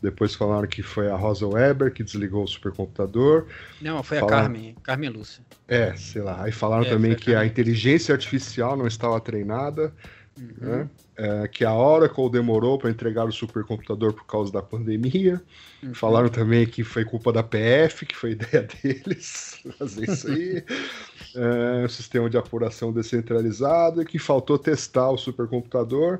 depois 0.02 0.36
falaram 0.36 0.68
que 0.68 0.82
foi 0.82 1.10
a 1.10 1.16
Rosa 1.16 1.48
Weber 1.48 1.92
que 1.94 2.04
desligou 2.04 2.44
o 2.44 2.48
supercomputador. 2.48 3.48
Não, 3.82 4.04
foi 4.04 4.20
falaram... 4.20 4.38
a 4.38 4.42
Carmen, 4.42 4.76
Carmen 4.84 5.10
Lúcia. 5.10 5.44
É, 5.68 5.96
sei 5.96 6.22
lá. 6.22 6.44
Aí 6.44 6.52
falaram 6.52 6.86
é, 6.86 6.90
também 6.90 7.16
que 7.16 7.34
a, 7.34 7.40
a 7.40 7.46
inteligência 7.46 8.14
artificial 8.14 8.76
não 8.76 8.86
estava 8.86 9.20
treinada. 9.22 9.94
Uhum. 10.38 10.54
Né? 10.58 10.90
É, 11.16 11.48
que 11.48 11.64
a 11.64 11.74
Oracle 11.74 12.28
demorou 12.30 12.80
para 12.80 12.90
entregar 12.90 13.26
o 13.26 13.32
supercomputador 13.32 14.14
por 14.14 14.26
causa 14.26 14.52
da 14.52 14.64
pandemia. 14.64 15.40
Uhum. 15.84 15.94
Falaram 15.94 16.28
também 16.28 16.66
que 16.66 16.84
foi 16.84 17.06
culpa 17.06 17.32
da 17.32 17.44
PF, 17.44 18.06
que 18.08 18.16
foi 18.16 18.32
ideia 18.40 18.68
deles 18.82 19.60
fazer 19.78 20.10
isso 20.10 20.28
aí. 20.28 20.64
é, 21.36 21.86
o 21.86 21.90
sistema 21.90 22.30
de 22.30 22.38
apuração 22.38 22.92
descentralizado, 22.92 24.02
e 24.02 24.06
que 24.06 24.18
faltou 24.18 24.58
testar 24.58 25.12
o 25.12 25.18
supercomputador 25.18 26.18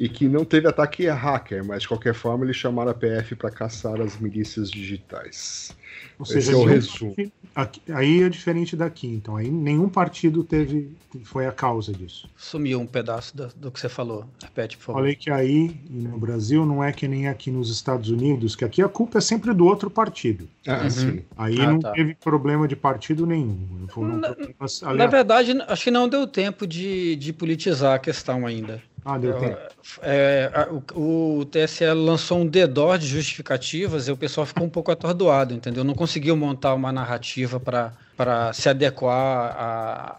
e 0.00 0.08
que 0.08 0.26
não 0.30 0.46
teve 0.46 0.66
ataque 0.66 1.06
hacker, 1.06 1.62
mas 1.62 1.82
de 1.82 1.88
qualquer 1.88 2.14
forma 2.14 2.46
eles 2.46 2.56
chamaram 2.56 2.90
a 2.90 2.94
PF 2.94 3.36
para 3.36 3.50
caçar 3.50 4.00
as 4.00 4.18
milícias 4.18 4.70
digitais. 4.70 5.76
Ou 6.18 6.24
seja, 6.24 6.52
é 6.52 6.56
o 6.56 6.64
resumo. 6.64 7.14
Aqui, 7.54 7.82
aí 7.92 8.22
é 8.22 8.28
diferente 8.30 8.76
daqui, 8.76 9.06
então 9.06 9.36
aí 9.36 9.50
nenhum 9.50 9.90
partido 9.90 10.42
teve 10.42 10.90
foi 11.24 11.46
a 11.46 11.52
causa 11.52 11.92
disso. 11.92 12.28
Sumiu 12.36 12.80
um 12.80 12.86
pedaço 12.86 13.36
do, 13.36 13.48
do 13.56 13.70
que 13.70 13.80
você 13.80 13.88
falou. 13.88 14.24
Repete, 14.42 14.76
por 14.76 14.84
favor. 14.84 14.98
Falei 15.00 15.16
que 15.16 15.30
aí 15.30 15.76
no 15.90 16.16
Brasil 16.18 16.64
não 16.64 16.82
é 16.82 16.92
que 16.92 17.08
nem 17.08 17.26
aqui 17.26 17.50
nos 17.50 17.70
Estados 17.70 18.10
Unidos, 18.10 18.54
que 18.54 18.64
aqui 18.64 18.80
a 18.80 18.88
culpa 18.88 19.18
é 19.18 19.20
sempre 19.20 19.52
do 19.52 19.66
outro 19.66 19.90
partido. 19.90 20.48
Ah, 20.66 20.82
uhum. 20.84 20.90
sim. 20.90 21.22
Aí 21.36 21.60
ah, 21.60 21.72
não 21.72 21.80
tá. 21.80 21.92
teve 21.92 22.14
problema 22.14 22.68
de 22.68 22.76
partido 22.76 23.26
nenhum. 23.26 23.58
Na, 23.96 24.94
na, 24.94 25.06
verdade, 25.06 25.52
acho 25.66 25.84
que 25.84 25.90
não 25.90 26.08
deu 26.08 26.26
tempo 26.26 26.66
de, 26.66 27.16
de 27.16 27.32
politizar 27.32 27.96
a 27.96 27.98
questão 27.98 28.46
ainda. 28.46 28.80
Ah, 29.04 29.18
deu 29.18 29.38
tempo. 29.38 29.58
É, 30.02 30.68
o, 30.94 31.38
o, 31.38 31.44
TSE 31.44 31.86
lançou 31.92 32.40
um 32.40 32.46
dedor 32.46 32.98
de 32.98 33.06
justificativas 33.06 34.08
e 34.08 34.12
o 34.12 34.16
pessoal 34.16 34.46
ficou 34.46 34.66
um 34.66 34.70
pouco 34.70 34.90
atordoado, 34.90 35.54
entendeu? 35.54 35.82
Não 35.84 35.94
conseguiu 35.94 36.36
montar 36.36 36.74
uma 36.74 36.92
narrativa 36.92 37.58
para 37.58 38.52
se 38.52 38.68
adequar 38.68 39.56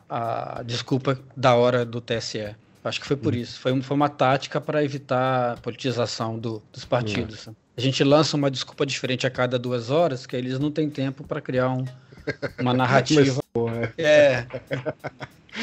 à, 0.09 0.57
à 0.57 0.63
desculpa 0.63 1.19
da 1.35 1.55
hora 1.55 1.85
do 1.85 2.01
TSE. 2.01 2.55
Acho 2.83 2.99
que 2.99 3.05
foi 3.05 3.15
por 3.15 3.33
hum. 3.33 3.37
isso. 3.37 3.59
Foi, 3.59 3.79
foi 3.81 3.95
uma 3.95 4.09
tática 4.09 4.59
para 4.59 4.83
evitar 4.83 5.53
a 5.53 5.57
politização 5.57 6.39
do, 6.39 6.61
dos 6.73 6.83
partidos. 6.83 7.47
Hum. 7.47 7.53
A 7.77 7.81
gente 7.81 8.03
lança 8.03 8.35
uma 8.35 8.49
desculpa 8.49 8.85
diferente 8.85 9.25
a 9.25 9.29
cada 9.29 9.57
duas 9.57 9.89
horas, 9.89 10.25
que 10.25 10.35
eles 10.35 10.59
não 10.59 10.71
têm 10.71 10.89
tempo 10.89 11.23
para 11.23 11.39
criar 11.39 11.69
um, 11.69 11.85
uma 12.59 12.73
narrativa. 12.75 13.41
Mas, 13.55 13.70
é. 13.97 14.45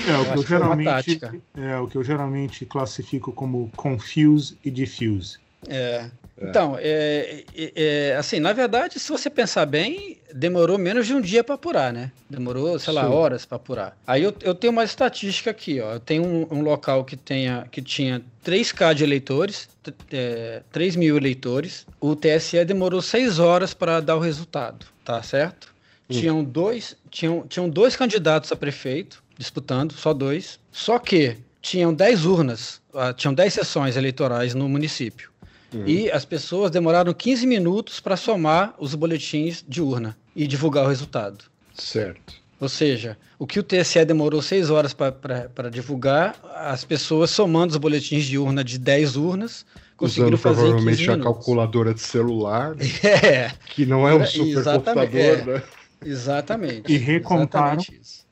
É, 0.06 0.16
o 0.18 0.32
que 0.32 0.38
eu, 0.38 0.46
geralmente, 0.46 1.20
é 1.56 1.76
o 1.78 1.86
que 1.86 1.96
eu 1.96 2.04
geralmente 2.04 2.66
classifico 2.66 3.32
como 3.32 3.70
confuse 3.74 4.58
e 4.64 4.70
diffuse. 4.70 5.38
É. 5.66 6.10
Então, 6.40 6.76
é, 6.78 7.44
é, 7.56 7.72
é, 7.74 8.16
assim, 8.16 8.38
na 8.38 8.52
verdade, 8.52 9.00
se 9.00 9.08
você 9.10 9.28
pensar 9.28 9.66
bem, 9.66 10.18
demorou 10.32 10.78
menos 10.78 11.06
de 11.06 11.14
um 11.14 11.20
dia 11.20 11.42
para 11.42 11.56
apurar, 11.56 11.92
né? 11.92 12.12
Demorou, 12.30 12.78
sei 12.78 12.92
lá, 12.92 13.02
Sim. 13.02 13.12
horas 13.12 13.44
para 13.44 13.56
apurar. 13.56 13.98
Aí 14.06 14.22
eu, 14.22 14.32
eu, 14.42 14.54
tenho 14.54 14.72
uma 14.72 14.84
estatística 14.84 15.50
aqui, 15.50 15.80
ó. 15.80 15.94
Eu 15.94 16.00
tenho 16.00 16.24
um, 16.24 16.46
um, 16.50 16.60
local 16.60 17.04
que, 17.04 17.16
tenha, 17.16 17.66
que 17.72 17.82
tinha 17.82 18.22
3K 18.44 18.94
de 18.94 19.04
eleitores, 19.04 19.68
é, 20.12 20.62
3 20.70 20.94
mil 20.94 21.16
eleitores. 21.16 21.84
O 22.00 22.14
TSE 22.14 22.64
demorou 22.64 23.02
6 23.02 23.40
horas 23.40 23.74
para 23.74 24.00
dar 24.00 24.14
o 24.14 24.20
resultado, 24.20 24.86
tá 25.04 25.20
certo? 25.22 25.74
Tinham, 26.08 26.42
dois, 26.42 26.96
tinham, 27.10 27.46
tinham 27.46 27.68
dois 27.68 27.94
candidatos 27.94 28.50
a 28.50 28.56
prefeito 28.56 29.22
disputando, 29.36 29.92
só 29.92 30.12
dois. 30.12 30.58
Só 30.72 30.98
que 30.98 31.36
tinham 31.60 31.92
10 31.92 32.24
urnas, 32.24 32.80
uh, 32.92 33.12
tinham 33.14 33.34
10 33.34 33.52
sessões 33.52 33.96
eleitorais 33.96 34.54
no 34.54 34.68
município. 34.68 35.30
Uhum. 35.72 35.86
E 35.86 36.10
as 36.10 36.24
pessoas 36.24 36.70
demoraram 36.70 37.12
15 37.12 37.46
minutos 37.46 38.00
para 38.00 38.16
somar 38.16 38.74
os 38.78 38.94
boletins 38.94 39.64
de 39.66 39.82
urna 39.82 40.16
e 40.34 40.46
divulgar 40.46 40.84
o 40.84 40.88
resultado. 40.88 41.44
Certo. 41.74 42.34
Ou 42.60 42.68
seja, 42.68 43.16
o 43.38 43.46
que 43.46 43.60
o 43.60 43.62
TSE 43.62 44.04
demorou 44.04 44.42
6 44.42 44.70
horas 44.70 44.92
para 44.92 45.70
divulgar, 45.70 46.34
as 46.56 46.84
pessoas 46.84 47.30
somando 47.30 47.72
os 47.72 47.76
boletins 47.76 48.24
de 48.24 48.36
urna 48.36 48.64
de 48.64 48.78
10 48.78 49.16
urnas, 49.16 49.64
conseguiram 49.96 50.28
Usando 50.28 50.38
fazer 50.38 50.62
provavelmente 50.62 51.10
a 51.10 51.18
calculadora 51.18 51.94
de 51.94 52.00
celular, 52.00 52.74
é. 53.04 53.52
que 53.74 53.86
não 53.86 54.08
é 54.08 54.14
um 54.14 54.26
supercomputador, 54.26 55.06
é. 55.14 55.44
né? 55.44 55.62
Exatamente. 56.04 56.92
E 56.92 56.96
recontaram. 56.96 57.80
Exatamente 57.80 58.28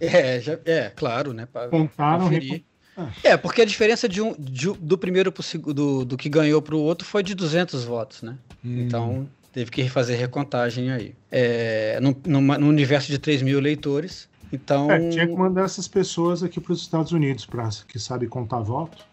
é, 0.00 0.40
já, 0.40 0.58
é, 0.64 0.90
claro, 0.90 1.32
né? 1.32 1.46
Contaram. 1.70 2.28
Reconf... 2.28 2.62
Ah. 2.96 3.08
É, 3.22 3.36
porque 3.36 3.62
a 3.62 3.64
diferença 3.64 4.08
de 4.08 4.20
um, 4.20 4.34
de, 4.38 4.72
do 4.72 4.98
primeiro 4.98 5.30
pro, 5.30 5.44
do, 5.72 6.04
do 6.04 6.16
que 6.16 6.28
ganhou 6.28 6.60
para 6.60 6.74
o 6.74 6.80
outro 6.80 7.06
foi 7.06 7.22
de 7.22 7.34
200 7.34 7.84
votos, 7.84 8.22
né? 8.22 8.36
Hum. 8.64 8.80
Então 8.80 9.28
teve 9.52 9.70
que 9.70 9.88
fazer 9.88 10.16
recontagem 10.16 10.90
aí. 10.90 11.14
É, 11.30 11.98
no, 12.00 12.16
no, 12.26 12.68
universo 12.68 13.08
de 13.08 13.18
3 13.18 13.42
mil 13.42 13.58
eleitores. 13.58 14.28
Então. 14.52 14.90
É, 14.90 15.10
tinha 15.10 15.26
que 15.26 15.34
mandar 15.34 15.64
essas 15.64 15.86
pessoas 15.86 16.42
aqui 16.42 16.60
para 16.60 16.72
os 16.72 16.80
Estados 16.80 17.12
Unidos, 17.12 17.46
para 17.46 17.68
que 17.86 17.98
sabe 17.98 18.26
contar 18.26 18.60
voto. 18.60 19.04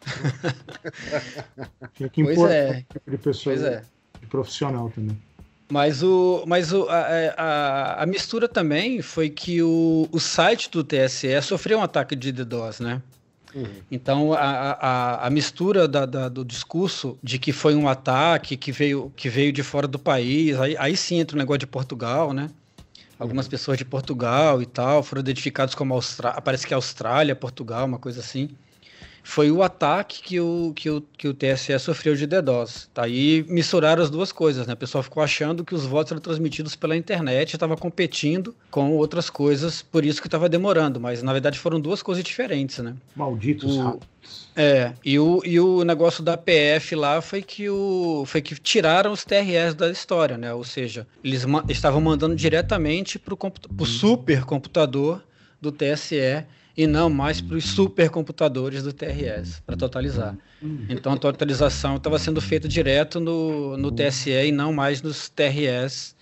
tinha 1.94 2.10
que 2.10 2.22
impor 2.22 2.50
é. 2.50 2.86
aquele 2.96 3.18
pessoa 3.18 3.56
pois 3.56 3.68
é. 3.68 3.84
profissional 4.30 4.90
também. 4.90 5.18
Mas, 5.70 6.02
o, 6.02 6.44
mas 6.48 6.72
o, 6.72 6.88
a, 6.90 6.98
a, 7.38 8.04
a, 8.04 8.06
mistura 8.06 8.48
também 8.48 9.02
foi 9.02 9.30
que 9.30 9.62
o, 9.62 10.08
o 10.12 10.20
site 10.20 10.72
do 10.72 10.82
TSE 10.82 11.42
sofreu 11.42 11.80
um 11.80 11.84
ataque 11.84 12.16
de 12.16 12.32
DDoS, 12.32 12.80
né? 12.80 13.02
Uhum. 13.54 13.66
Então, 13.92 14.34
a, 14.34 14.40
a, 14.40 15.28
a 15.28 15.30
mistura 15.30 15.86
da, 15.86 16.06
da, 16.06 16.30
do 16.30 16.46
discurso 16.46 17.18
de 17.22 17.38
que 17.38 17.52
foi 17.52 17.76
um 17.76 17.90
ataque 17.90 18.56
que 18.56 18.72
veio, 18.72 19.12
que 19.16 19.28
veio 19.28 19.52
de 19.52 19.62
fora 19.62 19.88
do 19.88 20.00
país, 20.00 20.58
aí, 20.58 20.78
aí 20.78 20.96
sim 20.96 21.20
entra 21.20 21.36
o 21.36 21.40
negócio 21.40 21.60
de 21.60 21.68
Portugal, 21.68 22.32
né? 22.32 22.50
Algumas 23.20 23.46
uhum. 23.48 23.52
pessoas 23.52 23.78
de 23.78 23.84
Portugal 23.84 24.62
e 24.62 24.66
tal 24.66 25.04
foram 25.04 25.20
identificados 25.20 25.76
como 25.76 25.94
Austrália, 25.94 26.42
parece 26.42 26.66
que 26.66 26.74
é 26.74 26.76
Austrália, 26.76 27.36
Portugal, 27.36 27.86
uma 27.86 28.00
coisa 28.00 28.22
assim 28.22 28.50
foi 29.28 29.52
o 29.52 29.62
ataque 29.62 30.22
que 30.24 30.40
o, 30.40 30.72
que 30.74 30.90
o, 30.90 31.02
que 31.02 31.28
o 31.28 31.34
TSE 31.34 31.78
sofreu 31.80 32.16
de 32.16 32.26
DDoS. 32.26 32.90
Tá? 32.94 33.10
E 33.10 33.46
misturaram 33.50 34.02
as 34.02 34.10
duas 34.10 34.32
coisas, 34.32 34.66
né? 34.66 34.74
O 34.74 34.78
pessoal 34.78 35.04
ficou 35.04 35.22
achando 35.22 35.66
que 35.66 35.76
os 35.76 35.86
votos 35.86 36.14
eram 36.14 36.22
transmitidos 36.22 36.78
pela 36.78 36.96
internet, 36.96 37.54
estava 37.54 37.76
competindo 37.76 38.56
com 38.72 38.94
outras 38.94 39.30
coisas, 39.30 39.82
por 39.82 40.06
isso 40.06 40.22
que 40.22 40.28
estava 40.28 40.48
demorando, 40.48 40.98
mas 40.98 41.22
na 41.22 41.34
verdade 41.34 41.60
foram 41.60 41.78
duas 41.78 42.02
coisas 42.02 42.24
diferentes, 42.24 42.78
né? 42.78 42.96
Malditos 43.18 43.76
o, 43.76 44.00
É, 44.56 44.94
e 45.04 45.20
o, 45.20 45.42
e 45.44 45.60
o 45.60 45.84
negócio 45.84 46.24
da 46.24 46.38
PF 46.38 46.96
lá 46.96 47.22
foi 47.22 47.42
que, 47.42 47.70
o, 47.70 48.24
foi 48.26 48.42
que 48.42 48.56
tiraram 48.56 49.12
os 49.12 49.26
TRS 49.26 49.76
da 49.76 49.92
história, 49.92 50.38
né? 50.38 50.54
Ou 50.54 50.64
seja, 50.64 51.06
eles 51.22 51.44
ma 51.44 51.66
estavam 51.68 52.00
mandando 52.00 52.34
diretamente 52.34 53.20
para 53.20 53.34
o 53.34 53.38
uhum. 53.78 53.86
supercomputador 53.86 55.22
do 55.62 55.70
TSE 55.70 56.46
e 56.78 56.86
não 56.86 57.10
mais 57.10 57.42
para 57.42 57.58
os 57.58 57.66
supercomputadores 57.66 58.84
do 58.84 58.94
TRS, 58.94 59.60
para 59.66 59.76
totalizar. 59.76 60.38
Então 60.88 61.12
a 61.14 61.18
totalização 61.18 61.96
estava 61.98 62.20
sendo 62.20 62.40
feita 62.40 62.68
direto 62.68 63.20
no, 63.20 63.76
no 63.76 63.92
TSE 63.92 64.30
e 64.30 64.52
não 64.52 64.72
mais 64.72 65.02
nos 65.02 65.28
TRS, 65.28 66.16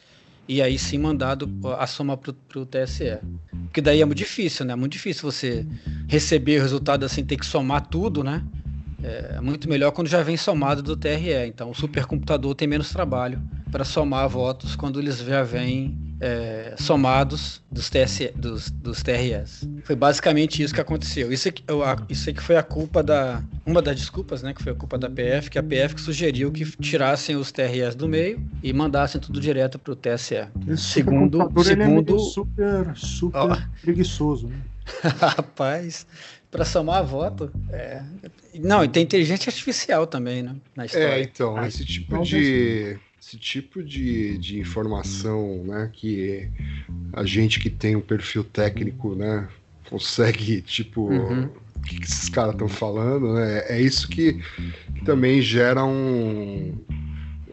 e 0.47 0.61
aí 0.61 0.79
sim 0.79 0.97
mandado 0.97 1.49
a 1.77 1.85
soma 1.85 2.15
para 2.15 2.31
o 2.55 2.65
TSE. 2.65 3.17
Porque 3.65 3.81
daí 3.81 4.01
é 4.01 4.05
muito 4.05 4.17
difícil, 4.17 4.65
né? 4.65 4.71
É 4.73 4.75
muito 4.75 4.93
difícil 4.93 5.29
você 5.29 5.67
receber 6.07 6.59
o 6.59 6.61
resultado 6.61 7.03
assim, 7.03 7.25
ter 7.25 7.35
que 7.35 7.45
somar 7.45 7.87
tudo, 7.87 8.23
né? 8.23 8.41
É 9.03 9.41
muito 9.41 9.67
melhor 9.67 9.91
quando 9.91 10.07
já 10.07 10.23
vem 10.23 10.37
somado 10.37 10.81
do 10.81 10.95
TRE. 10.95 11.47
Então 11.47 11.69
o 11.71 11.75
supercomputador 11.75 12.55
tem 12.55 12.67
menos 12.67 12.91
trabalho 12.91 13.41
para 13.69 13.83
somar 13.83 14.29
votos 14.29 14.75
quando 14.75 14.99
eles 15.01 15.19
já 15.19 15.43
vêm 15.43 16.04
é, 16.19 16.75
somados 16.77 17.61
dos, 17.71 17.89
TS, 17.89 18.31
dos, 18.35 18.69
dos 18.69 19.03
TRS. 19.03 19.67
Foi 19.83 19.95
basicamente 19.95 20.61
isso 20.61 20.73
que 20.73 20.81
aconteceu. 20.81 21.31
Isso 21.31 21.47
aqui, 21.47 21.63
isso 22.09 22.29
aqui 22.29 22.41
foi 22.41 22.57
a 22.57 22.63
culpa 22.63 23.03
da. 23.03 23.43
Uma 23.65 23.81
das 23.81 23.95
desculpas, 23.95 24.41
né? 24.41 24.53
Que 24.53 24.63
foi 24.63 24.71
a 24.71 24.75
culpa 24.75 24.97
da 24.97 25.09
PF, 25.09 25.49
que 25.49 25.59
a 25.59 25.63
PF 25.63 25.95
que 25.95 26.01
sugeriu 26.01 26.51
que 26.51 26.65
tirassem 26.77 27.35
os 27.35 27.51
TRS 27.51 27.95
do 27.95 28.07
meio 28.07 28.41
e 28.63 28.71
mandassem 28.71 29.19
tudo 29.19 29.39
direto 29.39 29.77
para 29.77 29.93
o 29.93 29.95
TSE. 29.95 30.47
Esse 30.67 30.83
segundo. 30.83 31.39
segundo... 31.63 32.15
É 32.15 32.19
super, 32.19 32.95
super 32.95 33.39
oh. 33.39 33.81
preguiçoso, 33.81 34.47
né? 34.47 34.61
Rapaz, 35.19 36.05
para 36.51 36.63
somar 36.63 37.03
voto. 37.03 37.51
É... 37.71 38.03
Não, 38.59 38.83
e 38.83 38.87
tem 38.87 39.03
inteligência 39.03 39.49
artificial 39.49 40.07
também, 40.07 40.43
né? 40.43 40.55
Na 40.75 40.85
história. 40.85 41.05
É, 41.05 41.21
então, 41.21 41.63
esse 41.65 41.83
tipo 41.83 42.21
de 42.21 42.97
esse 43.25 43.37
tipo 43.37 43.81
de, 43.81 44.37
de 44.37 44.59
informação, 44.59 45.63
né, 45.63 45.89
que 45.91 46.47
a 47.11 47.25
gente 47.25 47.59
que 47.59 47.71
tem 47.71 47.95
um 47.95 48.01
perfil 48.01 48.43
técnico, 48.43 49.15
né, 49.15 49.47
consegue, 49.89 50.61
tipo, 50.61 51.09
uhum. 51.09 51.49
o 51.75 51.79
que, 51.81 51.99
que 51.99 52.05
esses 52.05 52.29
caras 52.29 52.53
estão 52.53 52.69
falando, 52.69 53.33
né, 53.33 53.63
é 53.67 53.81
isso 53.81 54.07
que, 54.07 54.33
que 54.93 55.03
também 55.03 55.41
gera 55.41 55.83
um, 55.83 56.77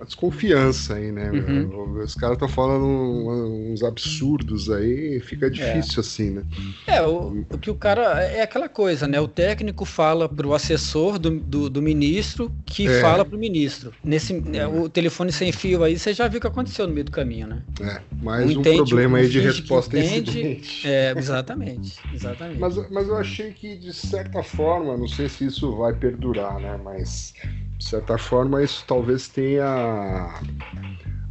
uma 0.03 0.05
desconfiança 0.05 0.95
aí, 0.95 1.13
né? 1.13 1.31
Uhum. 1.31 2.03
Os 2.03 2.15
caras 2.15 2.35
estão 2.35 2.49
falando 2.49 2.85
uns 2.85 3.83
absurdos 3.83 4.69
aí, 4.69 5.21
fica 5.21 5.47
é. 5.47 5.51
difícil 5.51 5.97
é. 5.97 6.01
assim, 6.01 6.31
né? 6.31 6.43
É, 6.87 7.03
o, 7.03 7.45
o, 7.51 7.59
que 7.59 7.71
o 7.71 7.75
cara. 7.75 8.21
É 8.23 8.43
aquela 8.43 8.69
coisa, 8.69 9.07
né? 9.07 9.21
O 9.21 9.29
técnico 9.29 9.85
fala 9.85 10.29
pro 10.29 10.55
assessor 10.55 11.19
do, 11.19 11.39
do, 11.39 11.71
do 11.71 11.81
ministro 11.81 12.53
que 12.67 12.87
é. 12.89 13.01
fala 13.01 13.25
pro 13.25 13.39
ministro. 13.39 13.93
Nesse, 14.05 14.43
é, 14.53 14.67
o 14.67 14.89
telefone 14.89 15.33
sem 15.33 15.53
fio 15.53 15.85
aí, 15.85 15.99
você 15.99 16.13
já 16.13 16.27
viu 16.29 16.39
o 16.39 16.41
que 16.41 16.47
aconteceu 16.47 16.87
no 16.87 16.93
meio 16.93 17.05
do 17.05 17.13
caminho, 17.13 17.47
né? 17.47 17.63
É, 17.81 18.01
mais 18.23 18.57
um, 18.57 18.63
problema 18.63 19.19
aí 19.19 19.29
de 19.29 19.41
resposta 19.41 19.99
entende, 19.99 20.63
É, 20.85 21.15
exatamente. 21.17 21.99
exatamente. 22.13 22.59
Mas, 22.59 22.91
mas 22.91 23.09
eu 23.09 23.17
achei 23.17 23.53
que, 23.53 23.77
de 23.77 23.93
certa 23.93 24.43
forma, 24.43 24.97
não 24.97 25.09
sei 25.09 25.29
se 25.29 25.47
isso 25.47 25.77
vai 25.77 25.93
perdurar, 25.93 26.59
né? 26.59 26.79
Mas 26.83 27.35
de 27.83 27.89
certa 27.89 28.17
forma, 28.17 28.63
isso 28.63 28.85
talvez 28.87 29.27
tenha 29.27 30.41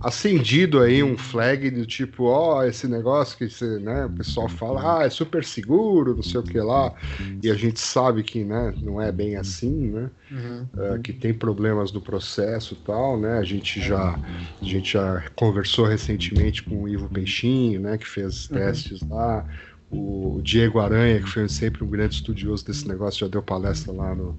acendido 0.01 0.81
aí 0.81 1.01
um 1.01 1.17
flag 1.17 1.69
do 1.71 1.85
tipo, 1.85 2.25
ó, 2.25 2.59
oh, 2.59 2.63
esse 2.63 2.87
negócio 2.87 3.37
que 3.37 3.49
você, 3.49 3.79
né, 3.79 4.05
o 4.05 4.09
pessoal 4.09 4.49
fala, 4.49 4.99
ah, 4.99 5.05
é 5.05 5.09
super 5.09 5.45
seguro, 5.45 6.13
não 6.13 6.23
sei 6.23 6.41
o 6.41 6.43
que 6.43 6.59
lá, 6.59 6.93
e 7.41 7.49
a 7.49 7.53
gente 7.53 7.79
sabe 7.79 8.21
que, 8.21 8.43
né, 8.43 8.73
não 8.81 9.01
é 9.01 9.11
bem 9.11 9.37
assim, 9.37 9.91
né, 9.91 10.09
uhum. 10.29 10.67
uh, 10.73 11.01
que 11.01 11.13
tem 11.13 11.33
problemas 11.33 11.91
no 11.93 12.01
processo 12.01 12.73
e 12.73 12.85
tal, 12.85 13.17
né, 13.17 13.37
a 13.37 13.43
gente 13.43 13.79
já, 13.79 14.19
a 14.61 14.65
gente 14.65 14.91
já 14.91 15.23
conversou 15.35 15.85
recentemente 15.85 16.63
com 16.63 16.83
o 16.83 16.89
Ivo 16.89 17.07
Peixinho, 17.07 17.79
né, 17.79 17.97
que 17.97 18.07
fez 18.07 18.49
uhum. 18.49 18.57
testes 18.57 19.01
uhum. 19.03 19.15
lá, 19.15 19.45
o 19.89 20.41
Diego 20.43 20.79
Aranha, 20.79 21.21
que 21.21 21.29
foi 21.29 21.47
sempre 21.47 21.83
um 21.83 21.87
grande 21.87 22.15
estudioso 22.15 22.65
desse 22.65 22.87
negócio, 22.87 23.21
já 23.21 23.27
deu 23.27 23.41
palestra 23.41 23.93
lá 23.93 24.13
no, 24.15 24.37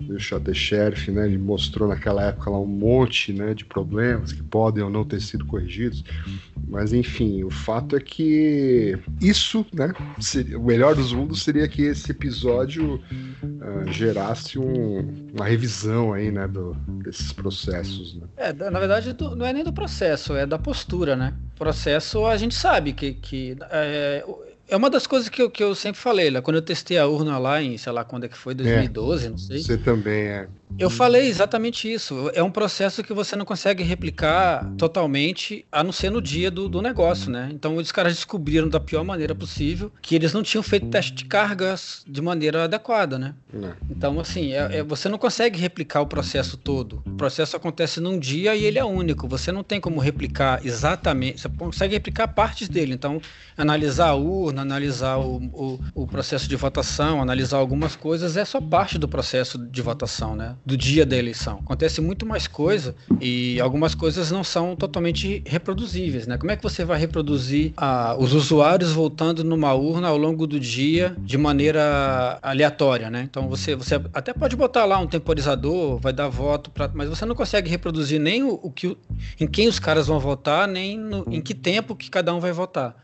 do 0.00 0.18
Shot 0.18 0.44
the 0.44 0.54
Sheriff, 0.54 1.10
né? 1.10 1.26
Ele 1.26 1.38
mostrou 1.38 1.88
naquela 1.88 2.24
época 2.24 2.50
lá 2.50 2.58
um 2.58 2.66
monte, 2.66 3.32
né, 3.32 3.54
de 3.54 3.64
problemas 3.64 4.32
que 4.32 4.42
podem 4.42 4.82
ou 4.82 4.90
não 4.90 5.04
ter 5.04 5.20
sido 5.20 5.44
corrigidos. 5.44 6.04
Mas 6.68 6.92
enfim, 6.92 7.42
o 7.44 7.50
fato 7.50 7.96
é 7.96 8.00
que 8.00 8.98
isso, 9.20 9.66
né, 9.72 9.92
seria, 10.20 10.58
o 10.58 10.64
melhor 10.64 10.94
dos 10.94 11.12
mundos 11.12 11.42
seria 11.42 11.66
que 11.68 11.82
esse 11.82 12.10
episódio 12.10 12.96
uh, 13.42 13.92
gerasse 13.92 14.58
um, 14.58 15.28
uma 15.34 15.46
revisão 15.46 16.12
aí, 16.12 16.30
né, 16.30 16.46
do, 16.46 16.74
desses 17.02 17.32
processos. 17.32 18.16
Né? 18.16 18.26
É, 18.36 18.52
na 18.52 18.78
verdade, 18.78 19.16
não 19.36 19.46
é 19.46 19.52
nem 19.52 19.64
do 19.64 19.72
processo, 19.72 20.34
é 20.34 20.46
da 20.46 20.58
postura, 20.58 21.16
né? 21.16 21.34
O 21.54 21.58
processo 21.58 22.24
a 22.26 22.36
gente 22.36 22.54
sabe 22.54 22.92
que, 22.92 23.14
que 23.14 23.56
é, 23.70 24.24
é 24.70 24.76
uma 24.76 24.88
das 24.88 25.06
coisas 25.06 25.28
que 25.28 25.42
eu, 25.42 25.50
que 25.50 25.62
eu 25.62 25.74
sempre 25.74 26.00
falei, 26.00 26.30
lá, 26.30 26.40
quando 26.40 26.56
eu 26.56 26.62
testei 26.62 26.96
a 26.96 27.06
urna 27.06 27.36
lá 27.38 27.60
em, 27.60 27.76
sei 27.76 27.92
lá, 27.92 28.04
quando 28.04 28.24
é 28.24 28.28
que 28.28 28.36
foi, 28.36 28.54
2012, 28.54 29.26
é, 29.26 29.30
não 29.30 29.38
sei. 29.38 29.58
Você 29.62 29.76
também 29.76 30.26
é. 30.26 30.48
Eu 30.78 30.90
falei 30.90 31.26
exatamente 31.26 31.92
isso. 31.92 32.30
É 32.34 32.42
um 32.42 32.50
processo 32.50 33.02
que 33.02 33.12
você 33.12 33.36
não 33.36 33.44
consegue 33.44 33.82
replicar 33.82 34.70
totalmente, 34.76 35.64
a 35.70 35.84
não 35.84 35.92
ser 35.92 36.10
no 36.10 36.20
dia 36.20 36.50
do, 36.50 36.68
do 36.68 36.80
negócio, 36.80 37.30
né? 37.30 37.50
Então 37.52 37.76
os 37.76 37.92
caras 37.92 38.14
descobriram 38.14 38.68
da 38.68 38.80
pior 38.80 39.04
maneira 39.04 39.34
possível 39.34 39.92
que 40.00 40.14
eles 40.14 40.32
não 40.32 40.42
tinham 40.42 40.62
feito 40.62 40.86
teste 40.86 41.12
de 41.12 41.24
cargas 41.24 42.02
de 42.06 42.20
maneira 42.20 42.64
adequada, 42.64 43.18
né? 43.18 43.34
Não. 43.52 43.72
Então, 43.90 44.20
assim, 44.20 44.52
é, 44.52 44.78
é, 44.78 44.82
você 44.82 45.08
não 45.08 45.18
consegue 45.18 45.58
replicar 45.58 46.00
o 46.00 46.06
processo 46.06 46.56
todo. 46.56 47.02
O 47.06 47.10
processo 47.10 47.56
acontece 47.56 48.00
num 48.00 48.18
dia 48.18 48.54
e 48.54 48.64
ele 48.64 48.78
é 48.78 48.84
único. 48.84 49.28
Você 49.28 49.52
não 49.52 49.62
tem 49.62 49.80
como 49.80 50.00
replicar 50.00 50.64
exatamente. 50.64 51.40
Você 51.40 51.48
consegue 51.48 51.94
replicar 51.94 52.28
partes 52.28 52.68
dele. 52.68 52.94
Então, 52.94 53.20
analisar 53.56 54.08
a 54.08 54.14
urna, 54.14 54.62
analisar 54.62 55.18
o, 55.18 55.36
o, 55.52 55.80
o 55.94 56.06
processo 56.06 56.48
de 56.48 56.56
votação, 56.56 57.20
analisar 57.20 57.58
algumas 57.58 57.96
coisas 57.96 58.36
é 58.36 58.44
só 58.44 58.60
parte 58.60 58.98
do 58.98 59.08
processo 59.08 59.58
de 59.58 59.82
votação, 59.82 60.34
né? 60.34 60.56
Do 60.64 60.76
dia 60.76 61.06
da 61.06 61.16
eleição. 61.16 61.58
Acontece 61.62 62.00
muito 62.00 62.26
mais 62.26 62.46
coisa 62.46 62.94
e 63.20 63.60
algumas 63.60 63.94
coisas 63.94 64.30
não 64.30 64.44
são 64.44 64.76
totalmente 64.76 65.42
reproduzíveis, 65.46 66.26
né? 66.26 66.36
Como 66.38 66.50
é 66.50 66.56
que 66.56 66.62
você 66.62 66.84
vai 66.84 66.98
reproduzir 66.98 67.72
ah, 67.76 68.16
os 68.18 68.34
usuários 68.34 68.92
voltando 68.92 69.42
numa 69.42 69.72
urna 69.74 70.08
ao 70.08 70.16
longo 70.16 70.46
do 70.46 70.60
dia 70.60 71.16
de 71.18 71.38
maneira 71.38 72.38
aleatória, 72.42 73.10
né? 73.10 73.26
Então 73.28 73.48
você, 73.48 73.74
você 73.74 73.94
até 74.12 74.32
pode 74.32 74.56
botar 74.56 74.84
lá 74.84 74.98
um 74.98 75.06
temporizador, 75.06 75.98
vai 75.98 76.12
dar 76.12 76.28
voto, 76.28 76.70
pra, 76.70 76.90
mas 76.92 77.08
você 77.08 77.24
não 77.24 77.34
consegue 77.34 77.70
reproduzir 77.70 78.20
nem 78.20 78.42
o, 78.42 78.58
o 78.62 78.70
que, 78.70 78.96
em 79.38 79.46
quem 79.46 79.68
os 79.68 79.78
caras 79.78 80.06
vão 80.06 80.18
votar, 80.20 80.68
nem 80.68 80.98
no, 80.98 81.24
em 81.30 81.40
que 81.40 81.54
tempo 81.54 81.96
que 81.96 82.10
cada 82.10 82.34
um 82.34 82.40
vai 82.40 82.52
votar. 82.52 82.96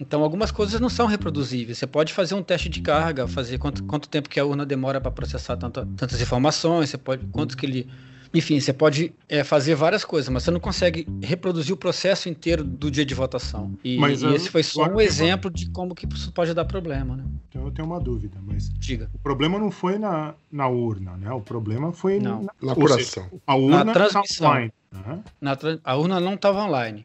Então, 0.00 0.22
algumas 0.22 0.50
coisas 0.50 0.80
não 0.80 0.88
são 0.88 1.06
reproduzíveis. 1.06 1.76
Você 1.76 1.86
pode 1.86 2.14
fazer 2.14 2.34
um 2.34 2.42
teste 2.42 2.70
de 2.70 2.80
carga, 2.80 3.28
fazer 3.28 3.58
quanto, 3.58 3.84
quanto 3.84 4.08
tempo 4.08 4.30
que 4.30 4.40
a 4.40 4.44
urna 4.44 4.64
demora 4.64 4.98
para 4.98 5.10
processar 5.10 5.58
tanto, 5.58 5.84
tantas 5.94 6.20
informações, 6.20 6.88
você 6.88 6.96
pode 6.96 7.26
quanto 7.26 7.56
que 7.56 7.66
ele 7.66 7.86
enfim, 8.32 8.60
você 8.60 8.72
pode 8.72 9.12
é, 9.28 9.42
fazer 9.42 9.74
várias 9.74 10.04
coisas, 10.04 10.28
mas 10.28 10.44
você 10.44 10.52
não 10.52 10.60
consegue 10.60 11.06
reproduzir 11.20 11.74
o 11.74 11.76
processo 11.76 12.28
inteiro 12.28 12.62
do 12.62 12.88
dia 12.88 13.04
de 13.04 13.12
votação. 13.12 13.76
E, 13.82 13.98
mas, 13.98 14.22
e 14.22 14.26
esse 14.28 14.48
foi 14.48 14.62
só 14.62 14.84
um 14.84 15.00
exemplo 15.00 15.50
de 15.50 15.68
como 15.70 15.96
que 15.96 16.06
isso 16.06 16.30
pode 16.32 16.54
dar 16.54 16.64
problema, 16.64 17.16
né? 17.16 17.24
Então 17.48 17.64
eu 17.64 17.72
tenho 17.72 17.88
uma 17.88 17.98
dúvida, 17.98 18.38
mas 18.46 18.70
Diga. 18.78 19.10
o 19.12 19.18
problema 19.18 19.58
não 19.58 19.70
foi 19.70 19.98
na, 19.98 20.34
na 20.50 20.68
urna, 20.68 21.16
né? 21.16 21.32
O 21.32 21.40
problema 21.40 21.92
foi 21.92 22.20
não. 22.20 22.44
na, 22.44 22.52
na 22.62 22.72
apuração. 22.72 23.26
a 23.44 23.56
urna 23.56 23.84
na 23.84 23.92
transmissão. 23.92 24.48
Online, 24.48 24.72
né? 24.92 25.22
na, 25.40 25.58
a 25.82 25.96
urna 25.96 26.20
não 26.20 26.34
estava 26.34 26.62
online. 26.62 27.04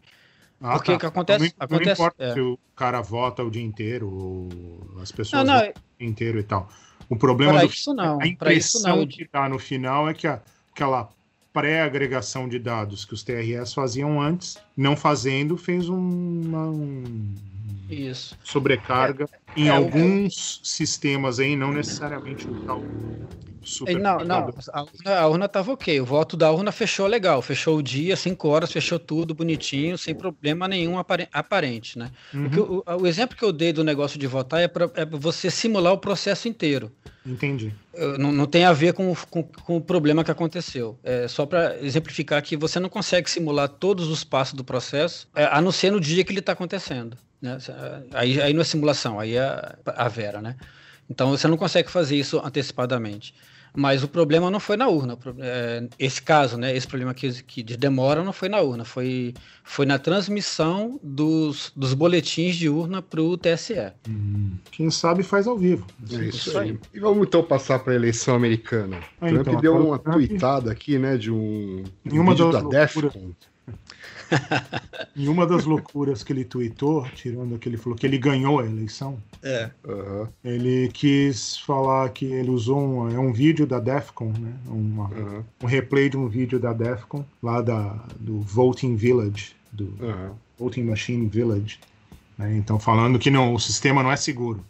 Ah, 0.62 0.74
Porque 0.74 0.94
tá. 0.94 1.00
que 1.00 1.06
acontece? 1.06 1.44
Não, 1.44 1.52
acontece, 1.60 1.86
não 1.86 1.94
importa 1.94 2.24
é. 2.24 2.34
se 2.34 2.39
o 2.39 2.60
cara 2.76 3.02
vota 3.02 3.44
o 3.44 3.52
dia 3.52 3.63
inteiro 3.63 4.10
ou 4.10 5.02
as 5.02 5.12
pessoas 5.12 5.46
não, 5.46 5.54
não, 5.54 5.60
o 5.62 5.74
dia 5.74 5.74
inteiro 6.00 6.39
e 6.39 6.44
tal. 6.44 6.70
O 7.10 7.15
problema 7.15 7.60
do 7.60 7.65
isso 7.65 7.94
não. 7.94 8.20
a 8.22 8.28
impressão 8.28 8.98
não. 8.98 9.08
que 9.08 9.28
dá 9.32 9.48
no 9.48 9.60
final 9.60 10.10
é 10.10 10.13
que 10.13 10.28
a, 10.28 10.41
aquela 10.72 11.10
pré-agregação 11.54 12.50
de 12.50 12.60
dados 12.60 13.06
que 13.06 13.13
os 13.13 13.24
TRS 13.24 13.74
faziam 13.74 14.22
antes, 14.22 14.58
não 14.76 14.96
fazendo, 14.96 15.56
fez 15.56 15.88
uma, 15.88 16.65
um, 16.65 17.34
isso. 17.89 18.38
sobrecarga 18.44 19.30
é, 19.56 19.62
em 19.62 19.68
é, 19.68 19.72
alguns 19.72 20.60
sistemas 20.63 21.39
aí, 21.39 21.56
não 21.56 21.72
necessariamente 21.72 22.48
o 22.48 22.62
tal 22.65 22.82
super. 23.65 23.99
Não, 23.99 24.19
não, 24.19 24.49
a 24.71 24.82
urna, 24.82 25.19
a 25.19 25.28
urna 25.28 25.49
tava 25.49 25.73
ok. 25.73 25.99
O 25.99 26.06
voto 26.06 26.38
da 26.38 26.51
urna 26.51 26.71
fechou 26.71 27.08
legal. 27.08 27.41
Fechou 27.41 27.78
o 27.78 27.84
dia, 27.84 28.15
cinco 28.15 28.47
horas, 28.47 28.71
fechou 28.71 28.99
tudo 28.99 29.34
bonitinho, 29.34 29.97
sem 29.97 30.15
problema 30.15 30.67
nenhum 30.67 30.97
aparente, 30.97 31.97
né? 31.97 32.12
Uhum. 32.34 32.49
O, 32.58 32.84
o, 32.86 33.01
o, 33.01 33.08
exemplo 33.08 33.36
que 33.36 33.43
eu 33.43 33.51
dei 33.51 33.73
do 33.73 33.84
negócio 33.84 34.17
de 34.17 34.28
votar 34.28 34.62
é 34.62 34.67
para 34.67 34.89
é 34.95 35.06
você 35.06 35.49
simular 35.49 35.93
o 35.93 35.97
processo 35.97 36.47
inteiro. 36.47 36.91
Entendi. 37.25 37.73
Não, 38.19 38.32
não 38.32 38.45
tem 38.45 38.65
a 38.65 38.73
ver 38.73 38.93
com, 38.93 39.15
com, 39.30 39.41
com 39.43 39.78
o 39.78 39.82
problema 39.82 40.23
que 40.23 40.30
aconteceu. 40.30 40.99
É 41.04 41.28
só 41.28 41.45
para 41.45 41.78
exemplificar 41.82 42.41
que 42.43 42.56
você 42.56 42.80
não 42.80 42.89
consegue 42.89 43.30
simular 43.30 43.67
todos 43.67 44.08
os 44.10 44.23
passos 44.23 44.54
do 44.54 44.63
processo, 44.63 45.28
é, 45.36 45.45
a 45.45 45.60
não 45.60 45.71
ser 45.71 45.91
no 45.91 45.99
dia 45.99 46.23
que 46.23 46.32
ele 46.32 46.39
está 46.39 46.51
acontecendo. 46.51 47.17
Né? 47.41 47.58
Aí, 48.13 48.41
aí 48.41 48.54
não 48.54 48.62
é 48.62 48.63
simulação, 48.63 49.19
aí 49.19 49.36
é 49.36 49.75
a 49.86 50.08
Vera, 50.08 50.41
né? 50.41 50.56
Então 51.10 51.30
você 51.30 51.47
não 51.47 51.58
consegue 51.58 51.89
fazer 51.89 52.15
isso 52.15 52.41
antecipadamente. 52.43 53.34
Mas 53.76 54.04
o 54.04 54.08
problema 54.08 54.50
não 54.50 54.60
foi 54.60 54.78
na 54.78 54.88
urna. 54.88 55.18
É, 55.40 55.88
esse 56.00 56.22
caso, 56.22 56.58
né, 56.58 56.76
esse 56.76 56.88
problema 56.88 57.14
que, 57.14 57.44
que 57.44 57.62
de 57.62 57.76
demora 57.76 58.24
não 58.24 58.32
foi 58.34 58.50
na 58.50 58.60
urna, 58.62 58.86
foi, 58.86 59.34
foi 59.64 59.86
na 59.86 60.00
transmissão 60.00 61.00
dos, 61.04 61.72
dos 61.76 61.94
boletins 61.94 62.56
de 62.56 62.70
urna 62.70 63.02
para 63.02 63.22
o 63.22 63.38
TSE. 63.38 63.92
Hum, 64.10 64.52
quem 64.72 64.90
sabe 64.90 65.24
faz 65.24 65.48
ao 65.48 65.58
vivo. 65.58 65.86
É 66.12 66.16
isso, 66.16 66.50
isso 66.50 66.58
aí. 66.58 66.72
aí. 66.72 66.80
E 66.94 67.00
vamos 67.00 67.28
então 67.28 67.44
passar 67.44 67.80
para 67.80 67.94
a 67.94 67.96
eleição 67.96 68.36
americana. 68.36 69.00
Ah, 69.20 69.28
Trump 69.28 69.48
então, 69.48 69.62
deu 69.62 69.76
uma 69.78 70.00
Trump... 70.00 70.16
tweetada 70.16 70.72
aqui, 70.72 70.98
né, 70.98 71.18
de 71.18 71.32
um, 71.32 71.84
um 72.06 72.26
vídeo 72.26 72.52
da 72.52 72.62
DEFCON. 72.62 73.34
em 75.16 75.28
uma 75.28 75.46
das 75.46 75.66
loucuras 75.66 76.24
que 76.24 76.34
ele 76.34 76.44
tweetou, 76.44 77.08
tirando 77.16 77.58
que 77.58 77.70
ele 77.70 77.78
falou 77.78 77.98
que 77.98 78.06
ele 78.06 78.18
ganhou 78.18 78.60
a 78.60 78.66
eleição, 78.66 79.18
é. 79.44 79.70
Uhum. 79.84 80.28
ele 80.44 80.90
quis 80.90 81.58
falar 81.58 82.10
que 82.10 82.26
ele 82.26 82.50
usou 82.50 82.80
um, 82.80 83.10
é 83.10 83.20
um 83.20 83.32
vídeo 83.32 83.66
da 83.66 83.80
Defcon, 83.80 84.34
né? 84.38 84.54
Uma, 84.68 85.08
uhum. 85.10 85.44
Um 85.64 85.66
replay 85.68 86.10
de 86.10 86.18
um 86.18 86.28
vídeo 86.28 86.60
da 86.60 86.74
Defcon, 86.74 87.26
lá 87.42 87.62
da, 87.62 88.00
do 88.20 88.42
Voting 88.42 88.96
Village, 88.96 89.56
do 89.72 89.86
uhum. 90.00 90.32
Voting 90.58 90.84
Machine 90.84 91.28
Village. 91.28 91.80
Né? 92.38 92.56
Então, 92.58 92.80
falando 92.80 93.20
que 93.20 93.30
não, 93.30 93.54
o 93.54 93.60
sistema 93.60 94.04
não 94.04 94.12
é 94.12 94.16
seguro. 94.16 94.64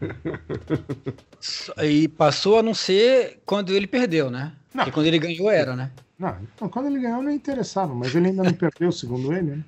e 1.82 2.08
passou 2.08 2.58
a 2.58 2.62
não 2.62 2.74
ser 2.74 3.38
quando 3.44 3.74
ele 3.74 3.86
perdeu, 3.86 4.30
né? 4.30 4.52
Não. 4.72 4.84
Porque 4.84 4.94
quando 4.94 5.06
ele 5.06 5.18
ganhou 5.18 5.50
era, 5.50 5.76
né? 5.76 5.90
Não, 6.20 6.36
então, 6.54 6.68
quando 6.68 6.86
ele 6.86 7.00
ganhou 7.00 7.22
não 7.22 7.30
interessava, 7.30 7.94
mas 7.94 8.14
ele 8.14 8.28
ainda 8.28 8.42
não 8.42 8.52
perdeu, 8.52 8.92
segundo 8.92 9.32
ele, 9.32 9.56
né? 9.56 9.64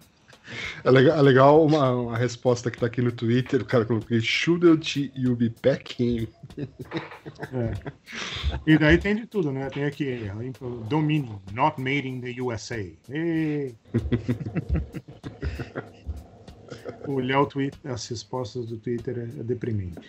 É 0.85 0.91
legal, 0.91 1.17
é 1.17 1.23
legal 1.23 1.65
uma, 1.65 1.91
uma, 1.93 2.19
resposta 2.19 2.71
que 2.71 2.79
tá 2.79 2.87
aqui 2.87 3.01
no 3.01 3.11
Twitter, 3.11 3.63
o 3.63 3.65
cara 3.65 3.87
colocou 3.87 4.21
Shouldn't 4.21 5.11
you 5.17 5.35
be 5.35 5.49
packing? 5.49 6.29
É. 6.59 7.73
E 8.67 8.77
daí 8.77 8.99
tem 8.99 9.17
de 9.17 9.27
tudo, 9.27 9.51
né? 9.51 9.71
Tem 9.71 9.85
aqui, 9.85 10.31
domínio, 10.89 11.41
not 11.53 11.81
made 11.81 12.07
in 12.07 12.21
the 12.21 12.39
USA. 12.43 12.85
E... 13.09 13.73
Olhar 17.09 17.41
o 17.41 17.47
Twitter, 17.47 17.91
as 17.91 18.07
respostas 18.09 18.67
do 18.67 18.77
Twitter 18.77 19.17
é, 19.19 19.41
é 19.41 19.43
deprimente. 19.43 20.01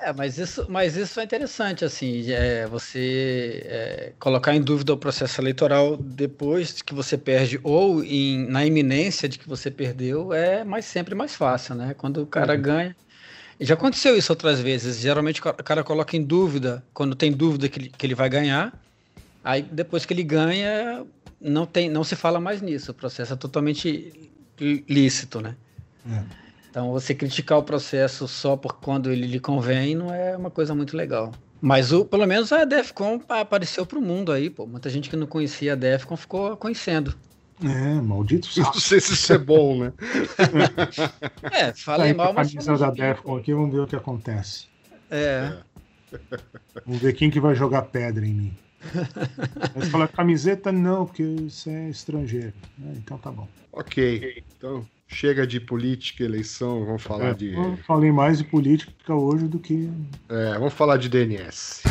É, 0.00 0.12
mas 0.12 0.38
isso, 0.38 0.66
mas 0.68 0.96
isso 0.96 1.20
é 1.20 1.24
interessante, 1.24 1.84
assim, 1.84 2.30
é, 2.30 2.66
você 2.66 3.62
é, 3.66 4.12
colocar 4.18 4.54
em 4.54 4.60
dúvida 4.60 4.92
o 4.92 4.96
processo 4.96 5.40
eleitoral 5.40 5.96
depois 5.96 6.82
que 6.82 6.94
você 6.94 7.16
perde 7.16 7.60
ou 7.62 8.02
em, 8.02 8.46
na 8.48 8.64
iminência 8.64 9.28
de 9.28 9.38
que 9.38 9.48
você 9.48 9.70
perdeu 9.70 10.32
é 10.32 10.64
mais 10.64 10.86
sempre 10.86 11.14
mais 11.14 11.36
fácil, 11.36 11.74
né? 11.74 11.94
Quando 11.96 12.22
o 12.22 12.26
cara 12.26 12.54
uhum. 12.54 12.62
ganha. 12.62 12.96
Já 13.60 13.74
aconteceu 13.74 14.16
isso 14.16 14.32
outras 14.32 14.60
vezes. 14.60 14.98
Geralmente 14.98 15.40
o 15.40 15.54
cara 15.54 15.84
coloca 15.84 16.16
em 16.16 16.22
dúvida, 16.22 16.82
quando 16.92 17.14
tem 17.14 17.30
dúvida 17.30 17.68
que 17.68 17.78
ele, 17.78 17.92
que 17.96 18.06
ele 18.06 18.14
vai 18.14 18.28
ganhar, 18.28 18.72
aí 19.44 19.62
depois 19.62 20.04
que 20.04 20.12
ele 20.12 20.24
ganha, 20.24 21.04
não, 21.40 21.64
tem, 21.64 21.88
não 21.88 22.02
se 22.02 22.16
fala 22.16 22.40
mais 22.40 22.60
nisso. 22.60 22.90
O 22.90 22.94
processo 22.94 23.34
é 23.34 23.36
totalmente 23.36 24.30
lícito, 24.88 25.40
né? 25.40 25.54
É. 26.10 26.41
Então, 26.72 26.90
você 26.90 27.14
criticar 27.14 27.58
o 27.58 27.62
processo 27.62 28.26
só 28.26 28.56
por 28.56 28.76
quando 28.76 29.12
ele 29.12 29.26
lhe 29.26 29.38
convém 29.38 29.94
não 29.94 30.10
é 30.10 30.34
uma 30.34 30.50
coisa 30.50 30.74
muito 30.74 30.96
legal. 30.96 31.30
Mas 31.60 31.92
o, 31.92 32.02
pelo 32.02 32.26
menos 32.26 32.50
a 32.50 32.64
Defcon 32.64 33.20
apareceu 33.28 33.84
para 33.84 33.98
o 33.98 34.00
mundo 34.00 34.32
aí, 34.32 34.48
pô. 34.48 34.66
Muita 34.66 34.88
gente 34.88 35.10
que 35.10 35.14
não 35.14 35.26
conhecia 35.26 35.74
a 35.74 35.76
Defcon 35.76 36.16
ficou 36.16 36.56
conhecendo. 36.56 37.14
É, 37.62 38.00
maldito 38.00 38.48
Não 38.58 38.72
sei 38.72 39.00
se 39.00 39.12
isso 39.12 39.34
é 39.34 39.36
bom, 39.36 39.84
né? 39.84 39.92
É, 41.52 41.74
falei 41.74 42.14
mal, 42.14 42.32
mas. 42.32 42.48
camisa 42.48 42.78
da 42.78 42.90
Defcon 42.90 43.36
aqui, 43.36 43.52
vamos 43.52 43.70
ver 43.70 43.80
o 43.80 43.86
que 43.86 43.94
acontece. 43.94 44.66
É. 45.10 45.52
Vamos 46.86 47.02
ver 47.02 47.12
quem 47.12 47.30
que 47.30 47.38
vai 47.38 47.54
jogar 47.54 47.82
pedra 47.82 48.26
em 48.26 48.32
mim. 48.32 48.58
Mas 49.76 49.88
falar 49.88 50.08
camiseta, 50.08 50.72
não, 50.72 51.06
porque 51.06 51.22
você 51.22 51.70
é 51.70 51.88
estrangeiro. 51.90 52.54
É, 52.82 52.96
então 52.96 53.18
tá 53.18 53.30
bom. 53.30 53.46
Ok. 53.72 54.42
Então, 54.56 54.84
chega 55.12 55.46
de 55.46 55.60
política, 55.60 56.24
eleição, 56.24 56.84
vamos 56.84 57.02
falar 57.02 57.30
É, 57.30 57.34
de. 57.34 57.54
eu 57.54 57.76
falei 57.86 58.10
mais 58.10 58.38
de 58.38 58.44
política 58.44 59.14
hoje 59.14 59.46
do 59.46 59.58
que. 59.58 59.88
É, 60.28 60.54
vamos 60.58 60.72
falar 60.74 60.96
de 60.96 61.08
DNS. 61.08 61.82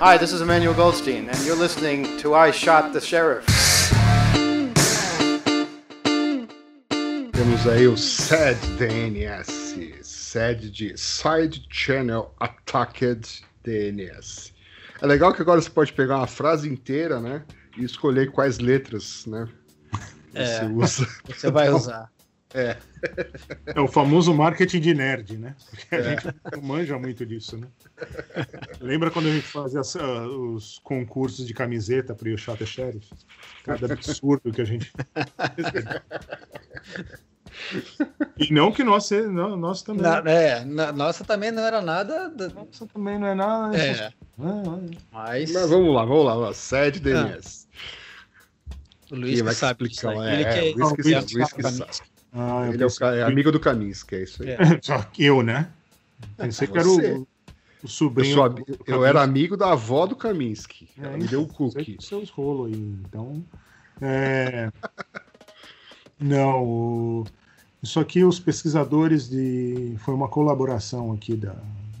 Hi, 0.00 0.18
this 0.18 0.32
is 0.32 0.40
Emmanuel 0.40 0.74
Goldstein, 0.74 1.28
and 1.28 1.44
you're 1.46 1.60
listening 1.60 2.16
to 2.18 2.34
I 2.34 2.50
Shot 2.52 2.92
the 2.92 3.00
Sheriff. 3.00 3.46
Temos 7.32 7.66
aí 7.68 7.86
o 7.86 7.96
SAD 7.96 8.56
DNS. 8.78 9.62
SAD 10.02 10.70
de 10.70 10.96
Side 10.96 11.66
Channel 11.70 12.34
Attacked 12.40 13.42
DNS. 13.64 14.52
É 15.00 15.06
legal 15.06 15.32
que 15.32 15.42
agora 15.42 15.60
você 15.60 15.70
pode 15.70 15.92
pegar 15.92 16.18
uma 16.18 16.26
frase 16.26 16.68
inteira, 16.68 17.20
né? 17.20 17.42
E 17.76 17.84
escolher 17.84 18.30
quais 18.30 18.58
letras, 18.58 19.24
né? 19.26 19.48
É. 20.34 20.60
Você 20.60 20.64
usa. 20.66 21.08
Você 21.26 21.50
vai 21.50 21.70
usar. 21.70 22.10
É 22.54 22.76
o 23.80 23.88
famoso 23.88 24.34
marketing 24.34 24.80
de 24.80 24.92
nerd, 24.94 25.38
né? 25.38 25.56
Porque 25.70 25.94
a 25.94 26.02
gente 26.02 26.26
não 26.52 26.60
manja 26.62 26.98
muito 26.98 27.24
disso, 27.24 27.56
né? 27.56 27.66
Lembra 28.78 29.10
quando 29.10 29.28
a 29.28 29.30
gente 29.32 29.46
fazia 29.46 29.80
ah, 29.80 30.26
os 30.26 30.78
concursos 30.80 31.46
de 31.46 31.54
camiseta 31.54 32.14
para 32.14 32.28
o 32.28 32.36
Shot 32.36 32.64
Sheriff? 32.66 33.08
Cada 33.64 33.90
absurdo 33.94 34.52
que 34.52 34.60
a 34.60 34.64
gente. 34.66 34.92
e 38.38 38.52
não 38.52 38.72
que 38.72 38.82
nós, 38.84 39.10
não, 39.10 39.56
nós 39.56 39.82
também. 39.82 40.02
Na- 40.02 40.18
é, 40.30 40.64
na- 40.64 40.92
nossa 40.92 41.24
também 41.24 41.50
não 41.50 41.62
era 41.62 41.80
nada. 41.80 42.28
da- 42.30 42.48
Nossa, 42.48 42.86
também 42.86 43.18
não 43.18 43.26
é 43.28 43.34
nada. 43.34 43.76
É, 43.78 44.06
Ah, 44.06 44.62
ah. 44.66 44.78
mas 45.12 45.52
Mas 45.52 45.70
vamos 45.70 45.94
lá, 45.94 46.04
vamos 46.04 46.24
lá. 46.24 46.34
lá. 46.34 46.52
SAD 46.54 47.00
DNS. 47.00 47.61
O 49.12 49.16
Luiz 49.20 49.42
que 49.42 49.52
sabe 49.54 49.84
explicar? 49.86 50.26
É, 50.26 50.34
Ele 50.34 50.42
é, 50.44 50.52
que 50.52 50.58
o 50.58 50.78
Luiz 50.78 50.92
que 50.92 51.02
que 51.02 51.36
Luiz 51.36 51.52
que 51.52 51.62
sabe. 51.62 51.90
Ah, 52.32 52.64
eu 52.66 52.72
Ele 52.72 52.82
é, 52.82 52.86
o 52.86 52.88
pensei 52.88 52.98
ca- 52.98 53.14
é 53.14 53.24
que- 53.26 53.32
amigo 53.32 53.52
do 53.52 53.60
Kaminsky, 53.60 54.14
é 54.16 54.22
isso 54.22 54.42
aí. 54.42 54.50
É. 54.50 54.56
Só 54.82 54.98
que 55.02 55.24
eu, 55.24 55.42
né? 55.42 55.68
Pensei 56.36 56.66
que 56.66 56.78
era 56.78 56.88
o, 56.88 56.96
o 56.98 57.26
Eu, 57.82 57.88
sobrinho. 57.88 58.42
ami- 58.42 58.64
do 58.64 58.78
eu 58.86 59.04
era 59.04 59.22
amigo 59.22 59.56
da 59.56 59.72
avó 59.72 60.06
do 60.06 60.16
Kaminsky. 60.16 60.88
É, 60.98 61.04
Ela 61.06 61.16
me 61.18 61.26
deu 61.28 61.42
o 61.42 61.46
cookie. 61.48 61.96
que 61.96 62.04
seus 62.04 62.30
rolos 62.30 62.72
aí. 62.72 62.78
Então. 62.80 63.44
é, 64.00 64.70
Não, 66.18 66.64
o- 66.64 67.24
isso 67.82 67.98
aqui 67.98 68.22
os 68.24 68.38
pesquisadores 68.38 69.28
de. 69.28 69.94
Foi 69.98 70.14
uma 70.14 70.28
colaboração 70.28 71.12
aqui 71.12 71.34
da 71.34 71.54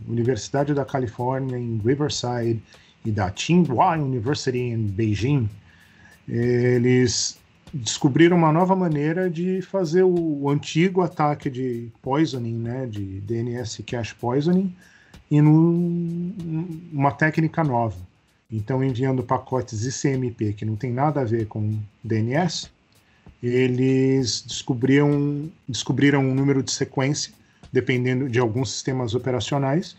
Universidade 0.08 0.72
da 0.74 0.84
Califórnia 0.84 1.58
em 1.58 1.78
Riverside 1.78 2.62
e 3.04 3.10
da 3.10 3.30
Tsinghua 3.30 3.96
University 3.96 4.58
em 4.58 4.86
Beijing. 4.86 5.48
Eles 6.28 7.38
descobriram 7.72 8.36
uma 8.36 8.52
nova 8.52 8.76
maneira 8.76 9.30
de 9.30 9.62
fazer 9.62 10.02
o 10.02 10.48
antigo 10.50 11.00
ataque 11.00 11.48
de 11.48 11.88
poisoning, 12.02 12.58
né, 12.58 12.86
de 12.86 13.20
DNS 13.20 13.82
cache 13.82 14.14
poisoning, 14.14 14.74
e 15.30 15.40
num, 15.40 16.34
uma 16.92 17.10
técnica 17.10 17.64
nova. 17.64 17.96
Então, 18.50 18.84
enviando 18.84 19.22
pacotes 19.22 19.86
ICMP 19.86 20.52
que 20.52 20.64
não 20.64 20.76
tem 20.76 20.92
nada 20.92 21.22
a 21.22 21.24
ver 21.24 21.46
com 21.46 21.78
DNS, 22.04 22.70
eles 23.42 24.44
descobriram, 24.46 25.50
descobriram 25.66 26.20
um 26.20 26.34
número 26.34 26.62
de 26.62 26.70
sequência, 26.70 27.32
dependendo 27.72 28.28
de 28.28 28.38
alguns 28.38 28.70
sistemas 28.70 29.14
operacionais, 29.14 29.96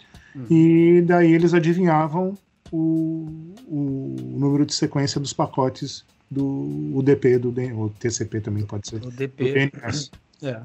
e 0.49 1.03
daí 1.05 1.33
eles 1.33 1.53
adivinhavam 1.53 2.37
o, 2.71 3.27
o 3.67 4.15
número 4.37 4.65
de 4.65 4.73
sequência 4.73 5.19
dos 5.19 5.33
pacotes 5.33 6.05
do 6.33 6.97
UDP, 6.97 7.37
do 7.37 7.53
ou 7.77 7.89
TCP 7.89 8.41
também 8.41 8.65
pode 8.65 8.87
ser, 8.87 8.97
O 8.97 8.99
do 8.99 9.11
DP. 9.11 9.69
DNS. 9.71 10.11
É. 10.41 10.61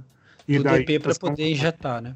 E 0.47 0.59
o 0.59 0.63
daí 0.63 0.85
DP 0.85 0.99
para 0.99 1.15
poder 1.15 1.51
injetar, 1.51 2.01
né? 2.03 2.15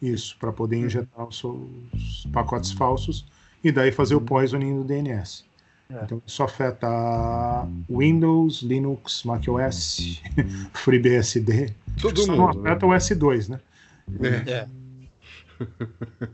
Isso, 0.00 0.36
para 0.38 0.52
poder 0.52 0.76
injetar 0.76 1.26
os 1.26 1.38
seus 1.38 2.26
pacotes 2.32 2.72
falsos 2.72 3.26
e 3.62 3.70
daí 3.72 3.90
fazer 3.92 4.14
o 4.14 4.20
poisoning 4.20 4.76
do 4.76 4.84
DNS. 4.84 5.44
É. 5.90 6.04
Então 6.04 6.22
isso 6.26 6.42
afeta 6.42 7.66
Windows, 7.90 8.62
Linux, 8.62 9.24
macOS, 9.24 10.22
FreeBSD. 10.74 11.74
Todo 12.00 12.20
Só 12.20 12.36
não 12.36 12.46
mundo. 12.46 12.62
né? 12.62 12.70
afeta 12.70 12.86
o 12.86 12.90
S2, 12.90 13.48
né? 13.48 13.60
É. 14.22 14.50
É. 14.50 14.68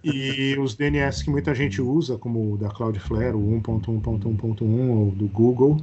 E 0.04 0.56
os 0.58 0.74
DNS 0.74 1.24
que 1.24 1.30
muita 1.30 1.54
gente 1.54 1.80
usa, 1.80 2.16
como 2.18 2.54
o 2.54 2.56
da 2.56 2.68
Cloudflare, 2.68 3.34
o 3.34 3.60
1.1.1.1 3.60 4.88
ou 4.90 5.10
do 5.10 5.26
Google, 5.28 5.78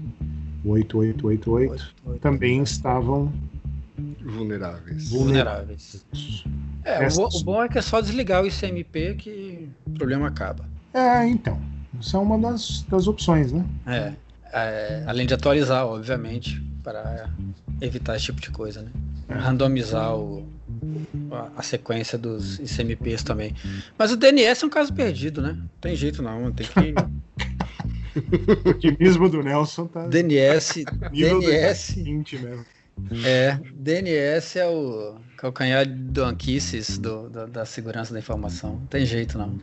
o 0.63 0.69
8888, 0.71 2.19
também 2.21 2.63
estavam 2.63 3.32
Vulneráveis. 4.23 5.10
vulneráveis. 5.10 6.06
É, 6.84 7.08
o, 7.08 7.27
o 7.27 7.43
bom 7.43 7.63
é 7.63 7.69
que 7.69 7.77
é 7.77 7.82
só 7.82 8.01
desligar 8.01 8.43
o 8.43 8.47
ICMP 8.47 9.15
que 9.15 9.69
o 9.86 9.91
problema 9.91 10.27
acaba. 10.27 10.65
É, 10.93 11.27
então. 11.27 11.60
Isso 11.99 12.17
é 12.17 12.19
uma 12.19 12.38
das, 12.38 12.84
das 12.89 13.08
opções, 13.08 13.51
né? 13.51 13.65
É, 13.86 14.13
é, 14.51 15.03
além 15.06 15.27
de 15.27 15.34
atualizar, 15.34 15.86
obviamente, 15.86 16.62
para 16.84 17.29
evitar 17.82 18.15
esse 18.15 18.25
tipo 18.25 18.41
de 18.41 18.49
coisa, 18.49 18.82
né? 18.82 18.91
Randomizar 19.29 20.15
o, 20.15 20.45
a, 21.58 21.63
sequência 21.63 22.17
dos 22.17 22.60
ICMPs 22.60 23.24
também. 23.24 23.56
Mas 23.98 24.12
o 24.12 24.17
DNS 24.17 24.63
é 24.63 24.67
um 24.67 24.69
caso 24.69 24.93
perdido, 24.93 25.41
né? 25.41 25.54
Não 25.54 25.69
tem 25.82 25.96
jeito 25.96 26.22
não, 26.22 26.52
tem 26.52 26.67
que... 26.67 26.93
O 28.65 28.69
otimismo 28.69 29.28
do 29.28 29.41
Nelson 29.41 29.88
tá 29.88 30.06
DNS, 30.06 30.86
DNS, 31.12 31.96
20 31.96 32.38
mesmo. 32.38 32.65
é, 33.26 33.60
DNS 33.74 34.60
é 34.60 34.67
o 34.67 35.15
calcanhar 35.36 35.88
do 35.88 36.24
anquices 36.24 37.00
do, 37.00 37.28
da, 37.28 37.48
da 37.48 37.65
segurança 37.65 38.13
da 38.13 38.19
informação. 38.19 38.74
Não 38.74 38.86
tem 38.86 39.04
jeito 39.04 39.36
não. 39.36 39.60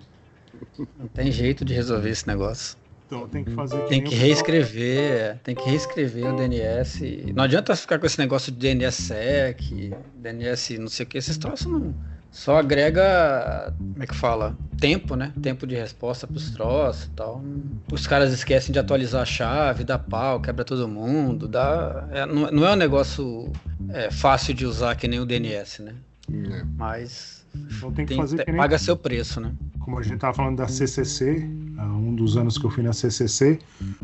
Não 0.98 1.06
tem 1.14 1.30
jeito 1.30 1.64
de 1.64 1.72
resolver 1.72 2.10
esse 2.10 2.26
negócio. 2.26 2.76
Então 3.10 3.26
tem 3.28 3.42
que 3.42 3.50
fazer 3.50 3.78
Tem 3.86 4.00
que 4.00 4.06
o 4.06 4.10
pessoal- 4.10 4.26
reescrever, 4.28 5.36
tem 5.42 5.54
que 5.54 5.68
reescrever 5.68 6.32
o 6.32 6.36
DNS. 6.36 7.32
Não 7.34 7.42
adianta 7.42 7.74
ficar 7.74 7.98
com 7.98 8.06
esse 8.06 8.18
negócio 8.20 8.52
de 8.52 8.58
DNSSEC, 8.58 9.92
DNS 10.14 10.78
não 10.78 10.86
sei 10.86 11.04
o 11.04 11.08
que, 11.08 11.18
esses 11.18 11.36
troços 11.36 11.66
não. 11.66 11.92
Só 12.30 12.58
agrega, 12.58 13.74
como 13.76 14.00
é 14.04 14.06
que 14.06 14.14
fala? 14.14 14.56
Tempo, 14.78 15.16
né? 15.16 15.32
Tempo 15.42 15.66
de 15.66 15.74
resposta 15.74 16.28
pros 16.28 16.52
troços 16.52 17.06
e 17.06 17.10
tal. 17.10 17.42
Os 17.90 18.06
caras 18.06 18.32
esquecem 18.32 18.72
de 18.72 18.78
atualizar 18.78 19.22
a 19.22 19.24
chave, 19.26 19.82
dá 19.82 19.98
pau, 19.98 20.40
quebra 20.40 20.64
todo 20.64 20.86
mundo, 20.86 21.48
dá. 21.48 22.06
é, 22.12 22.24
não, 22.26 22.48
não 22.52 22.64
é 22.64 22.72
um 22.72 22.76
negócio 22.76 23.50
é, 23.88 24.12
fácil 24.12 24.54
de 24.54 24.64
usar 24.64 24.94
que 24.94 25.08
nem 25.08 25.18
o 25.18 25.26
DNS, 25.26 25.82
né? 25.82 25.94
É. 26.32 26.62
Mas 26.76 27.44
Então 27.76 27.90
tem 27.90 28.06
que 28.06 28.10
tem, 28.10 28.16
fazer 28.16 28.44
que 28.44 28.52
nem 28.52 28.60
paga 28.60 28.78
seu 28.78 28.96
preço, 28.96 29.40
né? 29.40 29.50
como 29.80 29.98
a 29.98 30.02
gente 30.04 30.14
estava 30.16 30.32
falando 30.34 30.58
da 30.58 30.68
CCC, 30.68 31.50
um 31.84 32.14
dos 32.14 32.36
anos 32.36 32.58
que 32.58 32.64
eu 32.64 32.70
fui 32.70 32.82
na 32.82 32.92
CCC, 32.92 33.58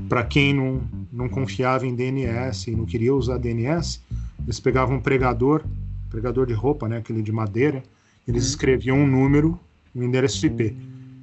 para 0.08 0.24
quem 0.24 0.54
não, 0.54 0.82
não 1.12 1.28
confiava 1.28 1.86
em 1.86 1.94
DNS 1.94 2.70
e 2.70 2.76
não 2.76 2.84
queria 2.84 3.14
usar 3.14 3.38
DNS, 3.38 4.00
eles 4.44 4.60
pegavam 4.60 4.96
um 4.96 5.00
pregador, 5.00 5.64
pregador 6.10 6.46
de 6.46 6.52
roupa, 6.52 6.88
né, 6.88 6.98
aquele 6.98 7.22
de 7.22 7.32
madeira, 7.32 7.82
eles 8.26 8.44
escreviam 8.46 8.98
um 8.98 9.06
número, 9.06 9.58
um 9.94 10.02
endereço 10.02 10.46
IP. 10.46 10.76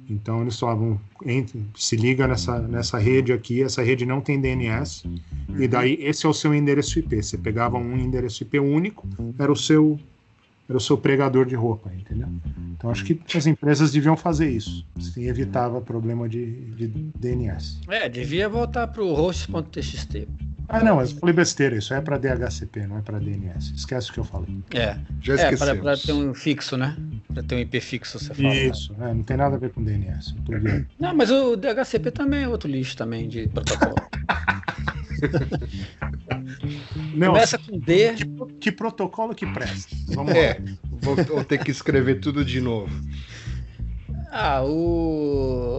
Então 0.08 0.42
eles 0.42 0.58
falavam, 0.58 1.00
entre, 1.24 1.64
se 1.74 1.96
liga 1.96 2.28
nessa, 2.28 2.60
nessa 2.60 2.98
rede 2.98 3.32
aqui, 3.32 3.62
essa 3.62 3.82
rede 3.82 4.04
não 4.04 4.20
tem 4.20 4.40
DNS, 4.40 5.04
e 5.58 5.66
daí 5.66 5.96
esse 6.00 6.26
é 6.26 6.28
o 6.28 6.34
seu 6.34 6.54
endereço 6.54 6.98
IP. 6.98 7.22
Você 7.22 7.38
pegava 7.38 7.78
um 7.78 7.96
endereço 7.96 8.42
IP 8.42 8.58
único, 8.58 9.08
era 9.38 9.50
o 9.50 9.56
seu 9.56 9.98
o 10.68 10.80
seu 10.80 10.96
pregador 10.96 11.46
de 11.46 11.54
roupa, 11.54 11.92
entendeu? 11.94 12.28
Então 12.72 12.90
acho 12.90 13.04
que 13.04 13.20
as 13.36 13.46
empresas 13.46 13.92
deviam 13.92 14.16
fazer 14.16 14.50
isso. 14.50 14.86
Assim 14.96 15.28
evitava 15.28 15.80
problema 15.80 16.28
de, 16.28 16.70
de 16.72 16.88
DNS. 16.88 17.80
É, 17.88 18.08
devia 18.08 18.48
voltar 18.48 18.88
pro 18.88 19.12
host.txt. 19.12 20.26
Ah, 20.68 20.82
não, 20.82 21.00
eu 21.00 21.06
falei 21.06 21.34
besteira, 21.34 21.76
isso 21.76 21.92
é 21.92 22.00
para 22.00 22.16
DHCP, 22.18 22.86
não 22.86 22.98
é 22.98 23.02
para 23.02 23.18
DNS. 23.18 23.72
Esquece 23.76 24.10
o 24.10 24.12
que 24.14 24.20
eu 24.20 24.24
falei. 24.24 24.56
É, 24.74 24.96
Já 25.20 25.34
é 25.34 25.76
para 25.76 25.96
ter 25.96 26.12
um 26.12 26.32
fixo, 26.34 26.76
né? 26.76 26.96
Para 27.32 27.42
ter 27.42 27.54
um 27.54 27.58
IP 27.58 27.80
fixo, 27.80 28.18
você 28.18 28.34
fala. 28.34 28.48
né? 28.48 28.66
Isso, 28.66 28.94
é, 29.00 29.14
não 29.14 29.22
tem 29.22 29.36
nada 29.36 29.56
a 29.56 29.58
ver 29.58 29.70
com 29.70 29.82
DNS. 29.84 30.34
vendo. 30.48 30.86
Não, 30.98 31.14
mas 31.14 31.30
o 31.30 31.54
DHCP 31.56 32.10
também 32.10 32.44
é 32.44 32.48
outro 32.48 32.68
lixo 32.70 32.96
também 32.96 33.28
de 33.28 33.46
protocolo. 33.48 33.94
Não, 37.14 37.28
Começa 37.28 37.58
com 37.58 37.78
D. 37.78 38.14
que, 38.14 38.24
que 38.60 38.72
protocolo 38.72 39.34
que 39.34 39.46
presta? 39.46 39.94
Vamos 40.08 40.32
lá. 40.34 40.38
É, 40.40 40.60
vou, 41.00 41.16
vou 41.16 41.44
ter 41.44 41.58
que 41.62 41.70
escrever 41.70 42.20
tudo 42.20 42.44
de 42.44 42.60
novo. 42.60 42.92
Ah, 44.30 44.62
o. 44.64 45.73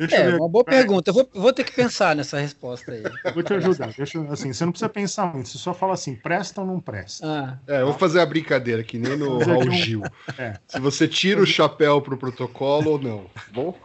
Deixa 0.00 0.16
É, 0.16 0.26
eu 0.28 0.30
ver. 0.32 0.36
uma 0.38 0.48
boa 0.48 0.64
pergunta. 0.64 1.10
Eu 1.10 1.14
vou, 1.14 1.28
vou 1.34 1.52
ter 1.52 1.62
que 1.62 1.72
pensar 1.72 2.16
nessa 2.16 2.40
resposta 2.40 2.90
aí. 2.92 3.02
Vou 3.34 3.42
te 3.42 3.52
ajudar. 3.52 3.92
Deixa, 3.94 4.18
assim, 4.32 4.50
você 4.50 4.64
não 4.64 4.72
precisa 4.72 4.88
pensar 4.88 5.30
muito. 5.34 5.50
Você 5.50 5.58
só 5.58 5.74
fala 5.74 5.92
assim, 5.92 6.14
presta 6.14 6.62
ou 6.62 6.66
não 6.66 6.80
presta. 6.80 7.26
Ah, 7.26 7.58
É, 7.66 7.82
eu 7.82 7.86
vou 7.88 7.98
fazer 7.98 8.20
a 8.20 8.24
brincadeira, 8.24 8.82
que 8.82 8.96
nem 8.98 9.14
no 9.18 9.38
Raul 9.44 9.66
um- 9.68 9.70
Gil. 9.72 10.02
É. 10.38 10.54
Se 10.66 10.80
você 10.80 11.06
tira 11.06 11.42
o 11.42 11.46
chapéu 11.46 12.00
pro 12.00 12.16
protocolo 12.16 12.92
ou 12.92 12.98
não. 12.98 13.26
Bom? 13.52 13.76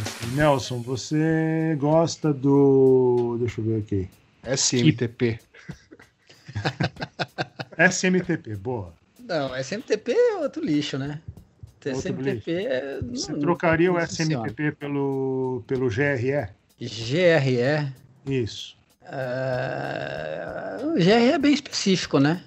Assim, 0.00 0.34
Nelson, 0.36 0.80
você 0.80 1.76
gosta 1.78 2.32
do. 2.32 3.36
Deixa 3.40 3.60
eu 3.60 3.64
ver 3.64 3.78
aqui. 3.80 4.08
SMTP. 4.44 5.38
SMTP, 7.78 8.56
boa. 8.56 8.92
Não, 9.26 9.54
SMTP 9.56 10.12
é 10.12 10.36
outro 10.36 10.64
lixo, 10.64 10.98
né? 10.98 11.20
Outro 11.84 11.90
SMTP 12.00 12.50
é. 12.66 13.00
Você 13.10 13.32
não- 13.32 13.40
trocaria 13.40 13.88
não 13.88 13.96
o. 13.96 14.00
SMTP 14.00 14.72
pelo, 14.72 15.62
pelo 15.66 15.88
GRE? 15.88 16.48
GRE. 16.80 17.92
Isso. 18.26 18.76
ah, 19.04 20.78
o 20.82 20.94
GRE 20.94 21.10
é 21.32 21.38
bem 21.38 21.54
específico, 21.54 22.18
né? 22.18 22.42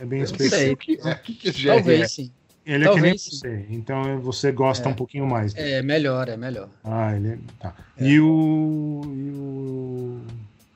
É 0.00 0.04
bem 0.04 0.22
específico. 0.22 0.56
sei. 0.56 0.72
O 0.72 0.76
que 0.76 0.98
é? 1.08 1.48
É 1.48 1.50
GRE? 1.52 1.64
Talvez 1.66 2.12
sim. 2.12 2.30
Ele 2.64 2.84
é 2.84 2.88
que 2.88 2.94
nem 3.00 3.02
Talvez 3.02 3.22
sim. 3.22 3.30
você, 3.30 3.66
então 3.70 4.20
você 4.20 4.50
gosta 4.52 4.88
É. 4.88 4.92
um 4.92 4.94
pouquinho 4.94 5.24
mais. 5.26 5.54
dele. 5.54 5.70
É 5.70 5.82
melhor, 5.82 6.28
é 6.28 6.36
melhor. 6.36 6.68
Ah, 6.82 7.14
ele 7.14 7.28
é. 7.28 7.38
Tá. 7.60 7.74
E, 7.98 8.18
o, 8.20 9.02
e 9.04 9.30
o. 9.30 10.20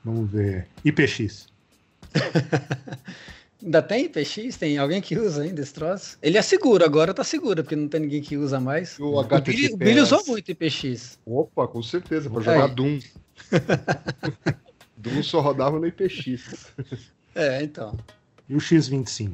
Vamos 0.03 0.31
ver. 0.31 0.67
IPX. 0.85 1.47
Ainda 3.63 3.81
tem 3.81 4.05
IPX? 4.05 4.57
Tem 4.57 4.77
alguém 4.77 5.01
que 5.01 5.17
usa 5.17 5.43
ainda 5.43 5.61
esse 5.61 5.73
troço? 5.73 6.17
Ele 6.21 6.37
é 6.37 6.41
seguro, 6.41 6.83
agora 6.83 7.13
tá 7.13 7.23
seguro, 7.23 7.63
porque 7.63 7.75
não 7.75 7.87
tem 7.87 8.01
ninguém 8.01 8.21
que 8.21 8.35
usa 8.37 8.59
mais. 8.59 8.97
O 8.99 9.15
O 9.19 9.23
Billy, 9.23 9.73
o 9.73 9.77
Billy 9.77 9.99
HTTPS. 9.99 10.01
usou 10.13 10.25
muito 10.27 10.51
IPX. 10.51 11.19
Opa, 11.25 11.67
com 11.67 11.83
certeza, 11.83 12.29
para 12.29 12.39
Aí. 12.39 12.45
jogar 12.45 12.67
Doom. 12.67 12.99
Doom 14.97 15.23
só 15.23 15.39
rodava 15.41 15.79
no 15.79 15.85
IPX. 15.87 16.71
É, 17.35 17.63
então. 17.63 17.97
E 18.49 18.55
o 18.55 18.59
X25. 18.59 19.31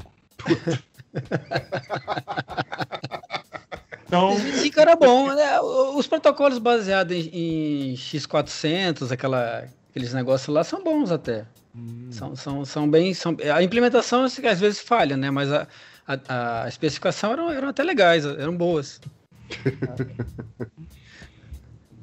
então, 4.08 4.34
Esse 4.38 4.70
cara 4.70 4.92
era 4.92 5.00
bom, 5.00 5.34
né? 5.34 5.60
Os 5.62 6.08
protocolos 6.08 6.58
baseados 6.60 7.16
em, 7.16 7.92
em 7.92 7.96
X400, 7.96 9.12
aquela, 9.12 9.66
aqueles 9.98 10.14
negócios 10.14 10.48
lá, 10.54 10.64
são 10.64 10.84
bons 10.84 11.12
até. 11.12 11.46
hum, 11.76 12.08
São, 12.12 12.36
são, 12.36 12.64
são 12.66 12.90
bem. 12.90 13.14
São, 13.14 13.36
a 13.54 13.64
implementação 13.64 14.24
assim, 14.24 14.46
às 14.46 14.60
vezes 14.60 14.80
falha, 14.80 15.18
né? 15.18 15.32
Mas 15.32 15.52
a, 15.52 15.68
a, 16.08 16.64
a 16.64 16.68
especificação 16.68 17.34
eram, 17.34 17.50
eram 17.52 17.68
até 17.70 17.84
legais, 17.84 18.24
eram 18.26 18.56
boas. 18.56 19.02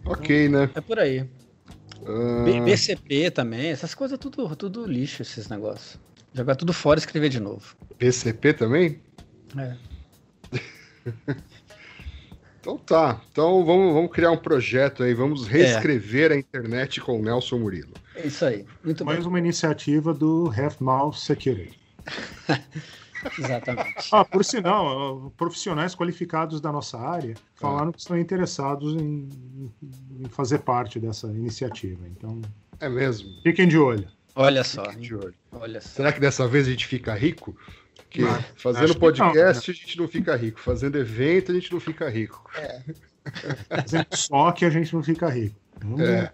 Ok, 0.06 0.48
né? 0.48 0.68
É 0.74 0.80
por 0.82 0.98
aí. 0.98 1.20
B- 1.22 2.58
Ah, 2.60 2.60
BCP 2.64 3.30
também, 3.30 3.70
essas 3.70 3.94
coisas 3.94 4.18
tudo, 4.18 4.54
tudo 4.54 4.86
lixo, 4.86 5.22
esses 5.22 5.48
negócios. 5.48 5.96
Jogar 6.34 6.56
tudo 6.56 6.72
fora 6.74 6.98
e 6.98 7.02
escrever 7.02 7.30
de 7.30 7.40
novo. 7.40 7.74
BCP 7.98 8.52
também? 8.52 9.00
É. 9.56 9.74
Então 12.64 12.78
tá. 12.78 13.20
Então 13.30 13.62
vamos, 13.62 13.92
vamos 13.92 14.10
criar 14.10 14.30
um 14.30 14.38
projeto 14.38 15.02
aí. 15.02 15.12
Vamos 15.12 15.46
reescrever 15.46 16.32
a 16.32 16.36
internet 16.36 16.98
com 16.98 17.20
o 17.20 17.22
Nelson 17.22 17.58
Murilo. 17.58 17.92
É 18.16 18.26
isso 18.26 18.42
aí. 18.42 18.64
Muito 18.82 19.04
mais 19.04 19.18
bem. 19.18 19.28
uma 19.28 19.38
iniciativa 19.38 20.14
do 20.14 20.50
Half 20.56 20.80
Mouth 20.80 21.16
Security. 21.16 21.78
Exatamente. 23.38 24.08
Ah, 24.12 24.24
por 24.24 24.42
sinal, 24.44 25.30
profissionais 25.36 25.94
qualificados 25.94 26.58
da 26.60 26.72
nossa 26.72 26.98
área 26.98 27.34
falaram 27.54 27.92
que 27.92 27.98
estão 27.98 28.18
interessados 28.18 28.94
em, 28.94 29.28
em 30.20 30.28
fazer 30.30 30.58
parte 30.60 30.98
dessa 30.98 31.26
iniciativa. 31.28 32.06
Então, 32.06 32.40
É 32.80 32.88
mesmo? 32.88 33.28
fiquem 33.42 33.68
de 33.68 33.78
olho. 33.78 34.08
Olha 34.34 34.64
só. 34.64 34.84
Fique 34.84 34.96
hein? 34.96 35.00
de 35.02 35.14
olho. 35.14 35.34
Olha 35.52 35.80
só. 35.80 35.88
Será 35.88 36.12
que 36.12 36.20
dessa 36.20 36.46
vez 36.48 36.66
a 36.66 36.70
gente 36.70 36.86
fica 36.86 37.14
rico? 37.14 37.56
Porque 38.14 38.22
Não, 38.22 38.30
acho 38.30 38.44
fazendo 38.56 38.94
que 38.94 39.00
podcast 39.00 39.70
a 39.70 39.74
gente 39.74 39.98
não 39.98 40.06
fica 40.06 40.36
rico. 40.36 40.60
Fazendo 40.60 40.96
evento 40.98 41.50
a 41.50 41.54
gente 41.54 41.72
não 41.72 41.80
fica 41.80 42.08
rico. 42.08 42.48
Fazendo 43.68 44.06
só 44.12 44.52
que 44.52 44.64
a 44.64 44.70
gente 44.70 44.94
não 44.94 45.02
fica 45.02 45.28
rico. 45.28 45.56
Vamos, 45.82 46.00
É. 46.00 46.32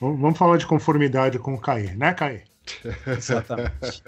vamos- 0.00 0.20
vamos 0.20 0.38
falar 0.38 0.56
de 0.56 0.66
conformidade 0.66 1.38
com 1.38 1.54
o 1.54 1.60
Caê, 1.60 1.94
né, 1.94 2.12
Caê? 2.14 2.42
Exatamente. 3.06 4.02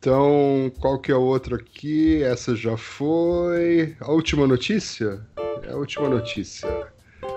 Então, 0.00 0.72
qual 0.80 0.98
que 0.98 1.12
é 1.12 1.14
o 1.14 1.20
outro 1.20 1.54
aqui? 1.54 2.22
Essa 2.24 2.56
já 2.56 2.76
foi. 2.76 3.96
A 4.00 4.10
última 4.10 4.46
notícia? 4.46 5.20
É 5.62 5.70
a 5.70 5.76
última 5.76 6.08
notícia. 6.08 6.88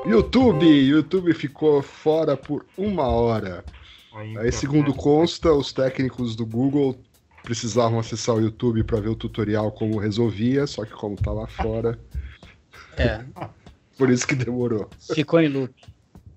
YouTube! 0.06 0.66
YouTube 0.66 1.32
ficou 1.36 1.82
fora 1.84 2.36
por 2.36 2.66
uma 2.78 3.08
hora. 3.08 3.64
Aí, 4.40 4.52
segundo 4.52 4.94
consta, 4.94 5.54
os 5.54 5.72
técnicos 5.72 6.36
do 6.36 6.46
Google 6.46 6.98
precisavam 7.44 8.00
acessar 8.00 8.36
o 8.36 8.42
YouTube 8.42 8.84
para 8.84 9.00
ver 9.00 9.10
o 9.10 9.16
tutorial 9.16 9.72
como 9.72 9.98
resolvia, 9.98 10.66
só 10.68 10.86
que 10.86 10.92
como 10.94 11.16
estava 11.16 11.48
fora, 11.48 12.00
É. 12.98 13.24
por 13.98 14.10
isso 14.10 14.28
que 14.28 14.36
demorou. 14.36 14.90
Ficou 15.14 15.40
em 15.40 15.48
loop. 15.48 15.74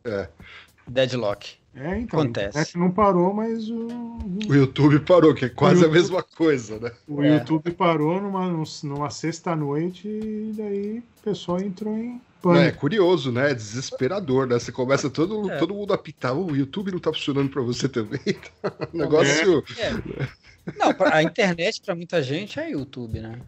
É. 0.05 0.29
Deadlock. 0.87 1.57
É, 1.77 1.99
então, 1.99 2.21
Acontece. 2.21 2.49
internet 2.51 2.79
não 2.79 2.91
parou, 2.93 3.35
mas 3.35 3.69
o, 3.69 3.89
O 4.49 4.55
YouTube 4.55 5.01
parou, 5.01 5.35
que 5.35 5.47
é 5.47 5.49
quase 5.49 5.75
O 5.75 5.79
a 5.79 5.81
YouTube- 5.89 5.93
mesma 6.01 6.23
coisa, 6.23 6.79
né? 6.79 6.93
o 7.09 7.21
É. 7.21 7.37
YouTube 7.39 7.73
parou 7.73 8.21
numa, 8.23 8.47
numa 8.85 9.11
sexta-noite 9.11 10.07
e 10.07 10.53
daí 10.57 10.99
o 10.99 11.23
pessoal 11.25 11.61
entrou 11.61 11.99
em 11.99 12.21
Não, 12.45 12.55
é 12.55 12.61
pânico. 12.61 12.79
curioso, 12.79 13.33
né? 13.33 13.51
É 13.51 13.55
desesperador, 13.55 14.47
né? 14.47 14.57
Você 14.57 14.71
começa 14.71 15.11
todo, 15.11 15.51
É. 15.51 15.57
todo 15.59 15.75
mundo 15.75 15.93
a 15.93 15.99
pitar. 15.99 16.33
O 16.37 16.55
YouTube 16.55 16.93
não 16.93 17.01
tá 17.01 17.13
funcionando 17.13 17.49
para 17.51 17.63
você 17.63 17.89
também. 17.89 18.21
O 18.93 18.97
negócio. 18.97 19.65
É. 19.77 20.29
Não, 20.79 20.95
a 21.13 21.23
internet 21.23 21.81
para 21.85 21.95
muita 21.95 22.23
gente 22.23 22.59
é 22.59 22.71
YouTube, 22.71 23.21
né? 23.21 23.43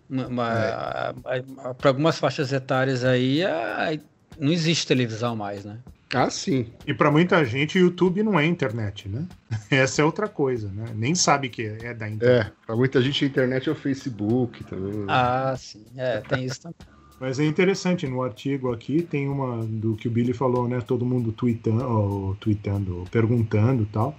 Para 1.79 1.89
algumas 1.91 2.19
faixas 2.19 2.53
etárias 2.53 3.05
aí, 3.05 3.43
a- 3.45 3.99
não 4.39 4.53
existe 4.53 4.87
televisão 4.87 5.35
mais, 5.35 5.65
né? 5.65 5.79
Ah, 6.15 6.31
sim. 6.31 6.67
E 6.87 6.95
para 6.95 7.11
muita 7.11 7.45
gente, 7.45 7.79
o 7.79 7.81
YouTube 7.81 8.23
não 8.23 8.39
é 8.39 8.47
internet, 8.47 9.09
né? 9.09 9.27
Essa 9.71 10.03
é 10.03 10.05
outra 10.05 10.29
coisa, 10.29 10.71
né? 10.71 10.93
Nem 10.95 11.15
sabe 11.15 11.49
que 11.49 11.63
é 11.63 11.93
da 11.95 12.09
internet. 12.09 12.49
É, 12.49 12.53
pra 12.67 12.77
muita 12.77 13.03
gente 13.03 13.25
a 13.25 13.29
internet 13.29 13.69
é 13.69 13.73
o 13.73 13.75
Facebook 13.75 14.63
também. 14.65 14.93
né? 14.93 15.05
Ah, 15.09 15.55
sim. 15.57 15.85
É, 15.97 16.21
tem 16.21 16.45
isso 16.45 16.61
também. 16.61 16.77
Mas 17.19 17.41
é 17.41 17.45
interessante, 17.47 18.07
no 18.07 18.23
artigo 18.23 18.73
aqui 18.73 19.03
tem 19.03 19.27
uma 19.27 19.65
do 19.67 19.97
que 19.97 20.07
o 20.07 20.11
Billy 20.11 20.35
falou, 20.35 20.69
né? 20.69 20.81
Todo 20.83 21.05
mundo 21.05 21.33
tweetando, 21.33 21.83
ou, 21.83 22.35
tweetando, 22.37 23.09
perguntando 23.11 23.83
e 23.85 23.87
tal. 23.87 24.17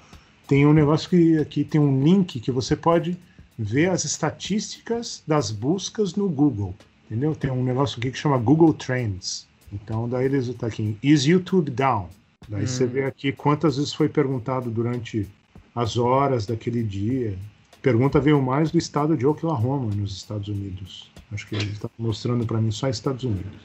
Tem 0.48 0.66
um 0.66 0.74
negócio 0.74 1.10
que 1.10 1.38
aqui 1.38 1.64
tem 1.64 1.80
um 1.80 2.04
link 2.04 2.40
que 2.40 2.52
você 2.52 2.76
pode 2.76 3.18
ver 3.58 3.90
as 3.90 4.06
estatísticas 4.06 5.22
das 5.28 5.52
buscas 5.52 6.16
no 6.16 6.30
Google. 6.30 6.74
Entendeu? 7.06 7.36
Tem 7.36 7.52
um 7.52 7.64
negócio 7.64 8.00
aqui 8.00 8.12
que 8.12 8.18
chama 8.18 8.38
Google 8.38 8.74
Trends. 8.74 9.48
Então 9.72 10.08
daí 10.08 10.26
eles 10.26 10.54
tá 10.56 10.68
aqui, 10.68 10.98
is 11.04 11.26
YouTube 11.26 11.72
down? 11.72 12.08
Daí 12.48 12.68
você 12.68 12.86
Hum. 12.86 12.88
vê 12.88 13.04
aqui 13.06 13.32
quantas 13.32 13.76
vezes 13.78 13.94
foi 13.94 14.08
perguntado 14.08 14.70
durante 14.70 15.28
as 15.76 15.98
horas 15.98 16.46
daquele 16.46 16.82
dia. 16.84 17.38
Pergunta 17.82 18.20
veio 18.20 18.42
mais 18.42 18.72
do 18.72 18.78
estado 18.78 19.18
de 19.18 19.26
Oklahoma, 19.26 19.94
nos 19.94 20.16
Estados 20.16 20.48
Unidos. 20.48 21.12
Acho 21.32 21.46
que 21.48 21.56
ele 21.56 21.72
está 21.72 21.90
mostrando 22.00 22.46
para 22.46 22.62
mim 22.62 22.72
só 22.72 22.88
Estados 22.90 23.24
Unidos. 23.24 23.60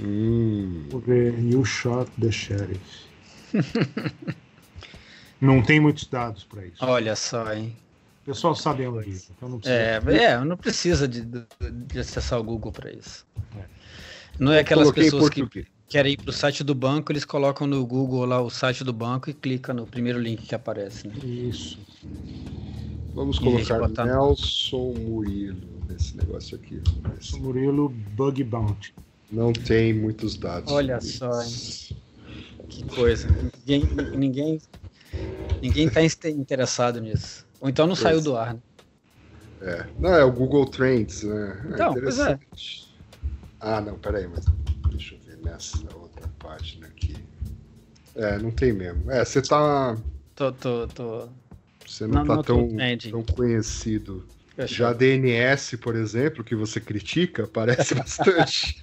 Hum. 0.00 0.86
Vou 0.90 1.00
ver. 1.00 1.38
You 1.38 1.64
shot 1.64 2.10
the 2.20 2.30
sheriff. 2.30 2.80
não 5.42 5.60
tem 5.60 5.80
muitos 5.80 6.06
dados 6.06 6.44
para 6.44 6.64
isso. 6.64 6.76
Olha 6.80 7.16
só, 7.16 7.52
hein? 7.52 7.76
O 8.22 8.26
pessoal 8.26 8.54
sabe 8.54 8.86
onde 8.86 9.10
ir, 9.10 9.22
então 9.36 9.48
não 9.48 9.58
precisa. 9.58 10.12
É, 10.12 10.22
é 10.22 10.44
não 10.44 10.56
precisa 10.56 11.08
de, 11.08 11.22
de, 11.22 11.98
acessar 11.98 12.38
o 12.38 12.44
Google 12.44 12.70
para 12.70 12.92
isso. 12.92 13.26
É. 13.58 13.64
Não 14.38 14.52
é 14.52 14.60
aquelas 14.60 14.92
pessoas 14.92 15.28
que 15.28 15.44
querem 15.88 16.12
ir 16.12 16.16
para 16.16 16.30
o 16.30 16.32
site 16.32 16.62
do 16.62 16.76
banco, 16.76 17.10
eles 17.10 17.24
colocam 17.24 17.66
no 17.66 17.84
Google 17.84 18.24
lá 18.24 18.40
o 18.40 18.48
site 18.48 18.84
do 18.84 18.92
banco 18.92 19.28
e 19.28 19.34
clica 19.34 19.74
no 19.74 19.84
primeiro 19.84 20.20
link 20.20 20.46
que 20.46 20.54
aparece. 20.54 21.08
Né? 21.08 21.14
Isso. 21.24 21.78
Vamos 23.12 23.40
colocar 23.40 23.80
botar- 23.80 24.06
Nelson 24.06 24.94
Murilo 24.94 25.58
nesse 25.88 26.16
negócio 26.16 26.56
aqui. 26.56 26.80
Sou 27.20 27.40
Murilo 27.40 27.88
Bug 27.88 28.44
Bounty. 28.44 28.94
Não 29.30 29.52
tem 29.52 29.92
muitos 29.92 30.36
dados. 30.36 30.72
Olha 30.72 31.00
só, 31.00 31.42
hein? 31.42 31.50
Que 32.68 32.84
coisa. 32.84 33.28
Ninguém, 33.66 33.84
ninguém, 34.16 34.60
ninguém 35.60 35.88
tá 35.88 36.02
inste- 36.02 36.28
interessado 36.30 37.00
nisso. 37.00 37.46
Ou 37.60 37.68
então 37.68 37.86
não 37.86 37.94
Pois. 37.94 38.04
saiu 38.04 38.20
do 38.20 38.36
ar. 38.36 38.54
Né? 38.54 38.60
É. 39.60 39.86
Não, 39.98 40.14
é 40.14 40.24
o 40.24 40.32
Google 40.32 40.66
Trends, 40.66 41.22
né? 41.22 41.60
Então, 41.70 41.94
pois 41.94 42.18
é. 42.18 42.38
Ah, 43.60 43.80
não, 43.80 43.96
peraí, 43.96 44.26
mas 44.26 44.44
deixa 44.90 45.14
eu 45.14 45.20
ver 45.20 45.36
nessa 45.38 45.88
outra 45.94 46.28
página 46.38 46.86
aqui. 46.88 47.24
É, 48.14 48.38
não 48.38 48.50
tem 48.50 48.72
mesmo. 48.72 49.10
É, 49.10 49.24
você 49.24 49.40
tá. 49.40 49.96
Tô, 50.34 50.52
tô, 50.52 50.88
tô. 50.88 51.28
Você 51.86 52.06
não, 52.06 52.14
Não, 52.16 52.24
tá 52.24 52.36
não 52.36 52.42
tão, 52.42 52.68
tão 53.10 53.22
conhecido. 53.22 54.24
Já 54.58 54.90
a 54.90 54.92
DNS, 54.92 55.76
por 55.78 55.96
exemplo, 55.96 56.44
que 56.44 56.54
você 56.54 56.80
critica, 56.80 57.46
parece 57.46 57.94
bastante. 57.96 58.76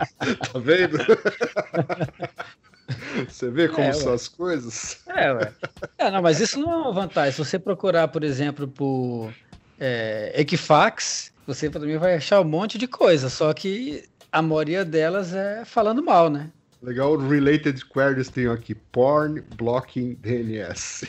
tá 0.52 0.60
vendo? 0.60 0.98
Você 3.28 3.50
vê 3.50 3.68
como 3.68 3.82
é, 3.82 3.94
são 3.94 4.14
as 4.14 4.28
coisas? 4.28 5.00
É, 5.08 5.32
ué. 5.32 5.54
É, 5.98 6.12
não, 6.12 6.22
mas 6.22 6.40
isso 6.40 6.60
não 6.60 6.72
é 6.72 6.78
uma 6.78 6.92
vantagem. 6.92 7.32
Se 7.32 7.38
você 7.38 7.60
procurar, 7.60 8.08
por 8.08 8.24
exemplo, 8.24 8.68
por 8.68 9.34
é, 9.80 10.34
Equifax, 10.36 11.32
você 11.46 11.70
para 11.70 11.82
mim 11.82 11.98
vai 11.98 12.16
achar 12.16 12.42
um 12.42 12.46
monte 12.46 12.78
de 12.78 12.88
coisa, 12.88 13.30
só 13.30 13.54
que 13.54 14.04
a 14.32 14.42
maioria 14.42 14.86
delas 14.86 15.34
é 15.34 15.64
falando 15.66 16.04
mal, 16.04 16.30
né? 16.30 16.50
Legal, 16.82 17.18
related 17.18 17.86
queries 17.86 18.30
tem 18.30 18.48
aqui, 18.48 18.74
porn 18.74 19.42
blocking 19.58 20.16
DNS. 20.22 21.06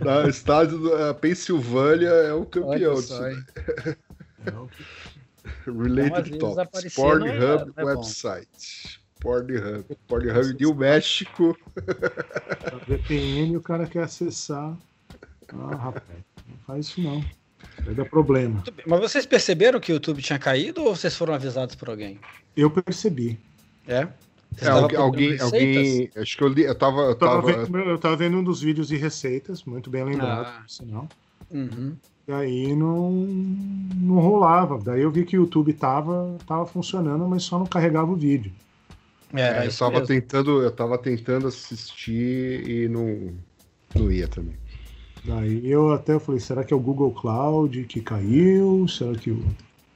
no 0.00 0.28
estado 0.28 0.90
da 0.90 1.14
Pensilvânia 1.14 2.08
é 2.08 2.32
o 2.32 2.44
campeão 2.44 2.94
disso. 2.94 3.14
Related 5.66 6.34
então, 6.34 6.54
Topics, 6.54 6.94
Pornhub 6.94 7.72
é, 7.76 7.84
website. 7.84 9.00
Pornhub. 9.20 9.84
Pornhub 10.06 10.54
New 10.58 10.74
México. 10.74 11.56
VPN 12.86 13.56
o 13.56 13.62
cara 13.62 13.86
quer 13.86 14.04
acessar. 14.04 14.76
Ah, 15.48 15.74
rapaz, 15.74 16.04
não 16.48 16.56
faz 16.66 16.86
isso 16.86 17.00
não. 17.00 17.24
Vai 17.84 17.94
dar 17.94 18.04
problema. 18.04 18.62
Mas 18.86 19.00
vocês 19.00 19.26
perceberam 19.26 19.80
que 19.80 19.92
o 19.92 19.94
YouTube 19.94 20.22
tinha 20.22 20.38
caído 20.38 20.82
ou 20.82 20.96
vocês 20.96 21.16
foram 21.16 21.34
avisados 21.34 21.74
por 21.74 21.88
alguém? 21.88 22.18
Eu 22.56 22.70
percebi. 22.70 23.38
É? 23.86 24.08
É, 24.60 24.68
alguém, 24.68 24.98
alguém, 24.98 25.40
alguém, 25.40 26.10
acho 26.16 26.36
que 26.36 26.44
eu 26.44 26.48
li, 26.48 26.62
eu 26.62 26.74
tava, 26.74 27.02
eu, 27.02 27.14
tava, 27.16 27.42
tava 27.42 27.66
vendo, 27.66 27.78
eu 27.78 27.98
tava 27.98 28.16
vendo 28.16 28.36
um 28.36 28.44
dos 28.44 28.60
vídeos 28.60 28.86
de 28.86 28.96
receitas, 28.96 29.64
muito 29.64 29.90
bem 29.90 30.04
lembrado, 30.04 30.46
ah. 30.46 30.64
sinal. 30.68 31.08
Uhum. 31.50 31.96
E 32.26 32.32
aí 32.32 32.74
não, 32.74 33.10
não 33.10 34.18
rolava. 34.18 34.78
Daí 34.78 35.02
eu 35.02 35.10
vi 35.10 35.24
que 35.24 35.36
o 35.36 35.42
YouTube 35.42 35.72
tava, 35.74 36.36
tava 36.46 36.66
funcionando, 36.66 37.26
mas 37.28 37.42
só 37.42 37.58
não 37.58 37.66
carregava 37.66 38.10
o 38.10 38.16
vídeo. 38.16 38.52
É, 39.32 39.66
eu 39.66 39.76
tava 39.76 40.06
tentando, 40.06 40.62
eu 40.62 40.70
tava 40.70 40.96
tentando 40.96 41.48
assistir 41.48 42.68
e 42.68 42.88
não, 42.88 43.32
não 43.94 44.10
ia 44.10 44.28
também. 44.28 44.56
Daí 45.24 45.68
eu 45.68 45.92
até 45.92 46.18
falei, 46.18 46.40
será 46.40 46.62
que 46.62 46.72
é 46.72 46.76
o 46.76 46.80
Google 46.80 47.10
Cloud 47.10 47.84
que 47.84 48.00
caiu? 48.00 48.86
Será 48.88 49.14
que 49.14 49.30
o, 49.30 49.44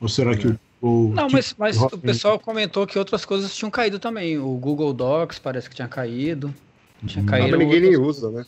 ou 0.01 0.09
será 0.09 0.37
que 0.37 0.49
o 0.49 0.59
o 0.81 1.13
não, 1.13 1.29
mas, 1.29 1.55
mas 1.59 1.81
o 1.81 1.99
pessoal 1.99 2.39
comentou 2.39 2.87
que 2.87 2.99
outras 2.99 3.25
coisas 3.25 3.55
tinham 3.55 3.71
caído 3.71 3.99
também. 3.99 4.39
O 4.39 4.55
Google 4.57 4.93
Docs 4.93 5.39
parece 5.39 5.69
que 5.69 5.75
tinha 5.75 5.89
caído. 5.89 6.55
Tinha 7.05 7.25
caído 7.25 7.49
ah, 7.55 7.59
mas 7.59 7.67
ninguém 7.67 7.81
nem 7.81 7.97
usa, 7.97 8.31
né? 8.31 8.45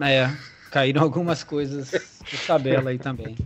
É, 0.00 0.30
caíram 0.74 1.02
algumas 1.06 1.44
coisas 1.44 1.92
de 2.28 2.36
tabela 2.38 2.90
aí 2.90 2.98
também. 2.98 3.36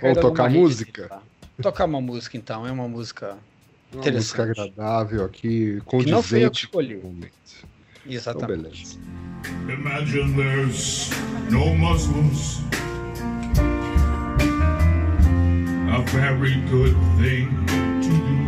Vamos 0.00 0.20
tocar 0.20 0.50
música? 0.50 1.08
Tá? 1.08 1.22
Tocar 1.60 1.84
uma 1.84 2.00
música 2.00 2.38
então, 2.38 2.66
é 2.66 2.72
uma 2.72 2.88
música 2.88 3.36
uma 3.92 4.10
música 4.10 4.42
agradável 4.42 5.24
aqui, 5.24 5.80
condizente 5.84 6.66
com 6.66 6.78
o 6.78 7.02
momento. 7.04 7.32
Exatamente. 8.06 8.98
Então, 8.98 9.74
Imagine 9.74 10.34
there's 10.34 11.10
no 11.50 11.74
Muslims 11.76 12.60
a 15.92 16.00
very 16.10 16.56
good 16.70 16.96
thing 17.18 17.48
to 18.02 18.10
do. 18.26 18.46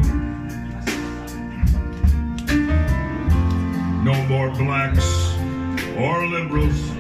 No 4.05 4.15
more 4.27 4.51
blacks 4.57 5.28
or 5.99 6.27
liberals 6.29 6.91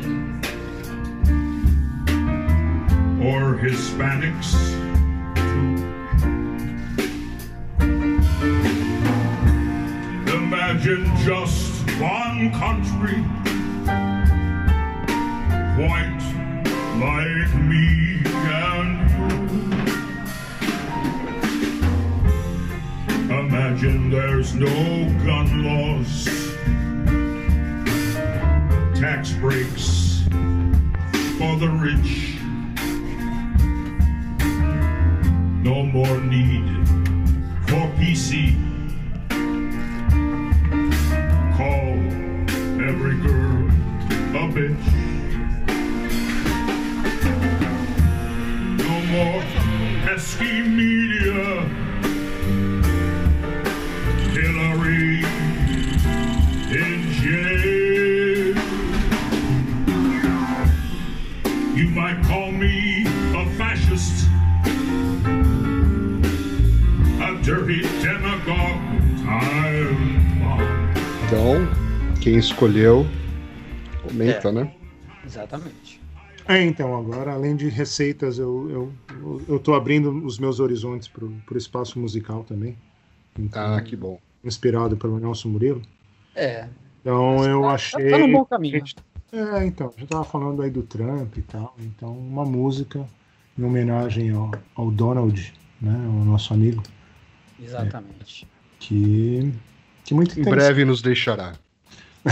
or 3.22 3.56
Hispanics. 3.62 4.54
Imagine 10.34 11.04
just 11.18 11.88
one 12.00 12.50
country, 12.52 13.22
white 15.78 16.24
like 16.98 17.54
me 17.62 18.20
and 18.26 19.10
you. 19.10 19.68
Imagine 23.32 24.10
there's 24.10 24.54
no 24.54 24.66
gun 25.24 25.64
laws, 25.64 26.26
tax 29.08 29.32
breaks 29.40 30.20
for 31.38 31.56
the 31.56 31.70
rich, 31.80 32.36
no 35.64 35.82
more 35.82 36.20
need 36.20 36.68
for 37.68 37.84
PC. 37.96 38.54
Call 41.56 41.94
every 42.86 43.16
girl 43.26 43.68
a 44.36 44.44
bitch. 44.52 44.88
No 48.76 48.94
more 49.12 49.42
pesky 50.04 50.60
media 50.60 50.97
quem 72.28 72.36
escolheu, 72.36 73.06
comenta, 74.02 74.48
é, 74.48 74.52
né? 74.52 74.74
Exatamente. 75.24 75.98
É, 76.46 76.62
então, 76.62 76.94
agora, 76.94 77.32
além 77.32 77.56
de 77.56 77.70
receitas, 77.70 78.38
eu, 78.38 78.92
eu, 79.10 79.42
eu 79.48 79.58
tô 79.58 79.72
abrindo 79.74 80.10
os 80.26 80.38
meus 80.38 80.60
horizontes 80.60 81.08
para 81.08 81.24
o 81.24 81.56
espaço 81.56 81.98
musical 81.98 82.44
também. 82.44 82.76
Então, 83.38 83.74
ah, 83.74 83.80
que 83.80 83.96
bom 83.96 84.20
inspirado 84.44 84.94
pelo 84.94 85.18
Nelson 85.18 85.48
Murilo. 85.48 85.80
É. 86.34 86.68
Então 87.00 87.42
eu 87.44 87.62
tá, 87.62 87.70
achei. 87.70 88.10
Tá 88.10 88.18
no 88.18 88.28
bom 88.30 88.44
caminho. 88.44 88.84
É, 89.32 89.64
então, 89.64 89.90
já 89.96 90.06
tava 90.06 90.24
falando 90.24 90.60
aí 90.60 90.70
do 90.70 90.82
Trump 90.82 91.34
e 91.38 91.42
tal. 91.42 91.74
Então, 91.80 92.12
uma 92.12 92.44
música 92.44 93.06
em 93.58 93.64
homenagem 93.64 94.30
ao, 94.32 94.50
ao 94.74 94.90
Donald, 94.90 95.54
né? 95.80 95.96
O 96.08 96.24
nosso 96.24 96.52
amigo. 96.52 96.82
Exatamente. 97.58 98.44
É, 98.44 98.48
que, 98.78 99.54
que 100.04 100.12
muito 100.12 100.38
Em 100.38 100.44
breve 100.44 100.84
nos 100.84 101.00
deixará. 101.00 101.54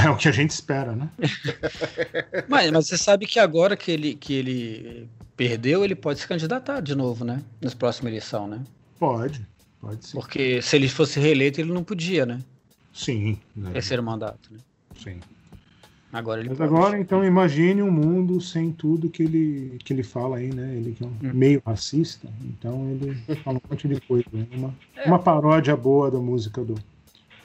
É 0.05 0.11
o 0.11 0.17
que 0.17 0.29
a 0.29 0.33
gente 0.33 0.51
espera, 0.51 0.93
né? 0.93 1.09
mas, 2.49 2.71
mas 2.71 2.87
você 2.87 2.99
sabe 2.99 3.27
que 3.27 3.39
agora 3.39 3.77
que 3.77 3.91
ele, 3.91 4.15
que 4.15 4.35
ele 4.35 5.09
perdeu, 5.37 5.85
ele 5.85 5.95
pode 5.95 6.21
se 6.21 6.29
candidatar 6.29 6.81
de 6.81 6.95
novo, 6.95 7.25
né? 7.25 7.43
Nas 7.61 7.75
próximas 7.75 8.11
eleições, 8.11 8.51
né? 8.51 8.65
Pode. 8.99 9.47
Pode 9.81 10.05
ser. 10.05 10.17
Porque 10.17 10.61
se 10.61 10.77
ele 10.77 10.89
fosse 10.89 11.21
reeleito, 11.21 11.61
ele 11.61 11.73
não 11.73 11.85
podia, 11.85 12.27
né? 12.27 12.41
Sim. 12.93 13.39
Né? 13.55 13.71
Terceiro 13.73 14.03
mandato, 14.03 14.53
né? 14.53 14.59
Sim. 15.03 15.21
Agora 16.13 16.41
ele 16.41 16.49
Mas 16.49 16.59
pode. 16.59 16.73
agora, 16.73 16.99
então, 16.99 17.25
imagine 17.25 17.83
um 17.83 17.91
mundo 17.91 18.41
sem 18.41 18.73
tudo 18.73 19.11
que 19.11 19.23
ele, 19.23 19.79
que 19.85 19.93
ele 19.93 20.03
fala 20.03 20.39
aí, 20.39 20.53
né? 20.53 20.75
Ele 20.75 20.93
que 20.93 21.05
é 21.05 21.07
um 21.07 21.11
hum. 21.11 21.35
meio 21.35 21.63
racista, 21.65 22.29
então 22.43 22.89
ele 22.91 23.37
fala 23.45 23.59
um 23.59 23.71
monte 23.71 23.87
de 23.87 24.01
coisa. 24.01 24.25
Né? 24.33 24.47
Uma, 24.53 24.75
é. 24.97 25.07
uma 25.07 25.19
paródia 25.19 25.77
boa 25.77 26.11
da 26.11 26.19
música 26.19 26.65
do. 26.65 26.75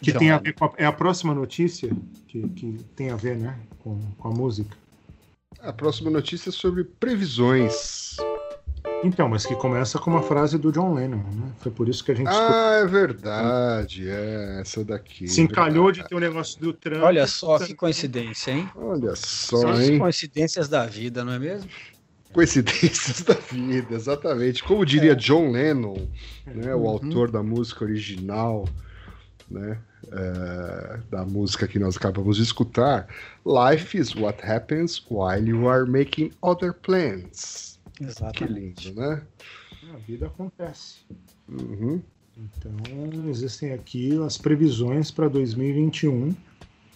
Que 0.02 0.14
tem 0.14 0.32
a 0.32 0.38
ver 0.38 0.54
com 0.54 0.66
a, 0.66 0.72
é 0.78 0.86
a 0.86 0.92
próxima 0.92 1.34
notícia 1.34 1.90
que, 2.28 2.48
que 2.50 2.84
tem 2.96 3.12
a 3.12 3.16
ver, 3.16 3.38
né? 3.38 3.58
Com, 3.80 4.00
com 4.18 4.28
a 4.28 4.32
música. 4.32 4.76
A 5.60 5.72
próxima 5.72 6.10
notícia 6.10 6.50
é 6.50 6.52
sobre 6.52 6.84
previsões 6.84 8.18
então, 9.04 9.28
mas 9.28 9.46
que 9.46 9.56
começa 9.56 9.98
com 9.98 10.12
uma 10.12 10.22
frase 10.22 10.58
do 10.58 10.72
John 10.72 10.94
Lennon, 10.94 11.18
né? 11.18 11.52
Foi 11.60 11.72
por 11.72 11.90
isso 11.90 12.04
que 12.04 12.12
a 12.12 12.16
gente. 12.16 12.28
Ah, 12.28 12.82
é 12.84 12.86
verdade. 12.86 14.08
É, 14.08 14.60
essa 14.62 14.84
daqui. 14.84 15.28
Se 15.28 15.42
encalhou 15.42 15.86
verdade. 15.86 16.04
de 16.04 16.10
ter 16.10 16.16
o 16.16 16.18
um 16.18 16.22
negócio 16.22 16.60
do 16.60 16.72
Trump. 16.72 17.04
Olha 17.04 17.26
só 17.26 17.58
que 17.58 17.74
coincidência, 17.74 18.52
hein? 18.52 18.70
Olha 18.76 19.16
só, 19.16 19.58
São 19.58 19.82
hein? 19.82 19.98
coincidências 19.98 20.70
da 20.70 20.86
vida, 20.86 21.24
não 21.26 21.34
é 21.34 21.40
mesmo? 21.40 21.70
Coincidências 22.32 23.22
da 23.24 23.34
vida, 23.34 23.96
exatamente. 23.96 24.64
Como 24.64 24.86
diria 24.86 25.14
é. 25.14 25.16
John 25.16 25.52
Lennon, 25.52 26.08
né, 26.46 26.74
o 26.76 26.82
uhum. 26.82 26.90
autor 26.90 27.32
da 27.32 27.42
música 27.42 27.84
original, 27.84 28.68
né, 29.52 29.80
é, 30.12 31.00
da 31.10 31.26
música 31.26 31.68
que 31.68 31.78
nós 31.78 31.98
acabamos 31.98 32.38
de 32.38 32.44
escutar, 32.44 33.08
Life 33.46 33.98
is 33.98 34.16
what 34.16 34.44
happens 34.44 35.04
while 35.10 35.48
you 35.48 35.70
are 35.70 35.90
making 35.90 36.32
other 36.42 36.74
plans. 36.74 37.80
Exatamente. 38.00 38.84
Que 38.84 38.90
lindo, 38.90 39.02
né? 39.02 39.22
A 39.94 39.98
vida 39.98 40.28
acontece. 40.28 41.00
Uhum. 41.50 42.02
Então, 42.38 43.30
existem 43.30 43.74
aqui 43.74 44.18
as 44.24 44.38
previsões 44.38 45.12
para 45.12 45.28
2021. 45.28 46.34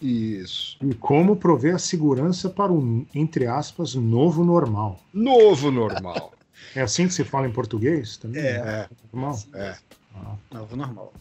Isso. 0.00 0.76
E 0.82 0.94
como 0.94 1.36
prover 1.36 1.74
a 1.74 1.78
segurança 1.78 2.50
para 2.50 2.72
o, 2.72 3.06
entre 3.14 3.46
aspas, 3.46 3.94
novo 3.94 4.44
normal. 4.44 5.00
Novo 5.12 5.70
normal. 5.70 6.32
É 6.74 6.82
assim 6.82 7.06
que 7.06 7.14
se 7.14 7.24
fala 7.24 7.46
em 7.46 7.52
português 7.52 8.16
também? 8.16 8.42
É. 8.42 8.88
Normal? 9.12 9.38
É. 9.54 9.76
Novo 10.52 10.76
normal. 10.76 11.12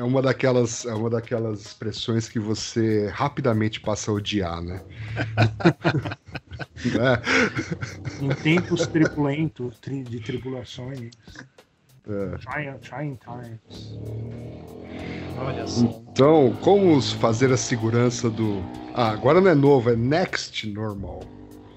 É 0.00 0.02
uma 0.02 0.22
daquelas, 0.22 0.86
é 0.86 0.94
uma 0.94 1.10
daquelas 1.10 1.60
expressões 1.60 2.26
que 2.26 2.38
você 2.38 3.08
rapidamente 3.08 3.78
passa 3.78 4.10
a 4.10 4.14
odiar, 4.14 4.62
né? 4.62 4.80
Né? 6.86 7.20
Em 8.18 8.30
tempos 8.30 8.86
tribulentos, 8.86 9.78
tri- 9.78 10.02
de 10.02 10.20
tribulações. 10.20 11.12
É. 12.08 12.38
Trying, 12.38 12.78
trying 12.78 13.18
times. 13.22 13.98
Olha 15.36 15.66
só. 15.66 15.82
Então, 15.84 16.56
como 16.62 16.98
fazer 17.02 17.52
a 17.52 17.58
segurança 17.58 18.30
do. 18.30 18.62
Ah, 18.94 19.10
agora 19.10 19.38
não 19.38 19.50
é 19.50 19.54
novo, 19.54 19.90
é 19.90 19.96
next 19.96 20.66
normal. 20.66 21.26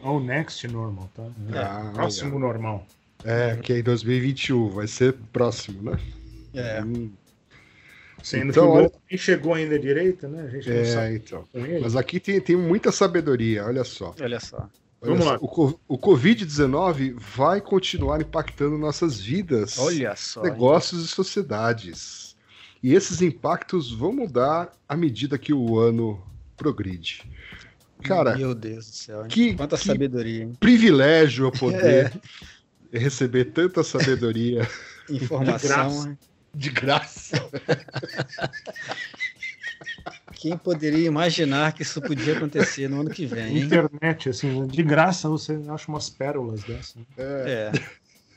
Ou 0.01 0.21
next 0.21 0.65
normal, 0.69 1.09
tá? 1.13 1.23
Ah, 1.55 1.91
Próximo 1.93 2.39
normal. 2.39 2.87
É, 3.25 3.57
que 3.57 3.73
é 3.73 3.79
em 3.79 3.83
2021, 3.83 4.69
vai 4.69 4.87
ser 4.87 5.13
próximo, 5.33 5.91
né? 5.91 5.99
É. 6.53 6.81
Hum, 6.81 7.11
Sendo 8.23 8.51
Então, 8.51 8.71
que 8.89 8.95
o 8.95 9.01
nem 9.11 9.17
chegou 9.19 9.53
ainda 9.53 9.77
direito, 9.77 10.27
né? 10.27 10.43
A 10.43 10.49
gente 10.49 10.69
não 10.69 10.75
É, 10.77 10.85
sabe 10.85 11.15
então. 11.17 11.43
com 11.51 11.59
ele. 11.65 11.79
Mas 11.81 11.95
aqui 11.95 12.19
tem, 12.19 12.39
tem 12.41 12.55
muita 12.55 12.91
sabedoria, 12.91 13.65
olha 13.65 13.83
só. 13.83 14.15
Olha 14.19 14.39
só. 14.39 14.57
Olha 15.01 15.11
Vamos 15.11 15.25
só, 15.25 15.31
lá. 15.33 15.37
O, 15.41 15.79
o 15.89 15.97
Covid-19 15.97 17.15
vai 17.35 17.59
continuar 17.59 18.21
impactando 18.21 18.77
nossas 18.77 19.19
vidas, 19.19 19.77
Olha 19.77 20.15
só. 20.15 20.41
hein? 20.45 20.51
negócios 20.51 21.03
e 21.03 21.07
sociedades. 21.09 22.35
E 22.81 22.93
esses 22.93 23.21
impactos 23.21 23.91
vão 23.91 24.13
mudar 24.13 24.71
à 24.87 24.95
medida 24.95 25.37
que 25.37 25.53
o 25.53 25.77
ano 25.77 26.21
progride. 26.55 27.23
Cara, 28.03 28.35
Meu 28.37 28.55
Deus 28.55 28.85
do 28.89 28.95
céu. 28.95 29.21
hein? 29.23 29.27
que- 29.27 29.53
Quanta 29.55 29.77
que- 29.77 29.85
sabedoria, 29.85 30.43
hein? 30.43 30.53
privilégio 30.59 31.45
eu 31.45 31.51
poder 31.59 32.13
receber 32.91 33.45
tanta 33.45 33.83
sabedoria 33.83 34.67
Informação. 35.09 36.17
De 36.53 36.69
graça. 36.69 37.37
Quem 40.33 40.57
poderia 40.57 41.07
imaginar 41.07 41.73
que 41.73 41.83
isso 41.83 42.01
podia 42.01 42.35
acontecer 42.35 42.89
no 42.89 43.01
ano 43.01 43.09
que 43.09 43.25
vem, 43.25 43.57
hein? 43.57 43.63
Internet, 43.63 44.29
assim, 44.29 44.67
de 44.67 44.83
graça 44.83 45.29
você 45.29 45.57
acha 45.69 45.89
umas 45.89 46.09
pérolas 46.09 46.63
dessas. 46.63 46.95
né? 46.95 47.03
É. 47.17 47.71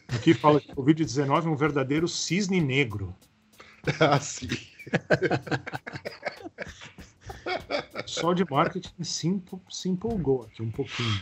Aqui 0.08 0.32
fala 0.32 0.60
que 0.60 0.70
o 0.70 0.76
Covid-19 0.76 1.46
é 1.46 1.48
um 1.48 1.56
verdadeiro 1.56 2.06
cisne 2.06 2.60
negro. 2.60 3.12
Assim. 3.98 4.48
Só 8.06 8.32
de 8.32 8.44
marketing 8.48 8.90
se, 9.02 9.26
empo- 9.28 9.60
se 9.70 9.88
empolgou 9.88 10.42
aqui 10.44 10.62
um 10.62 10.70
pouquinho. 10.70 11.20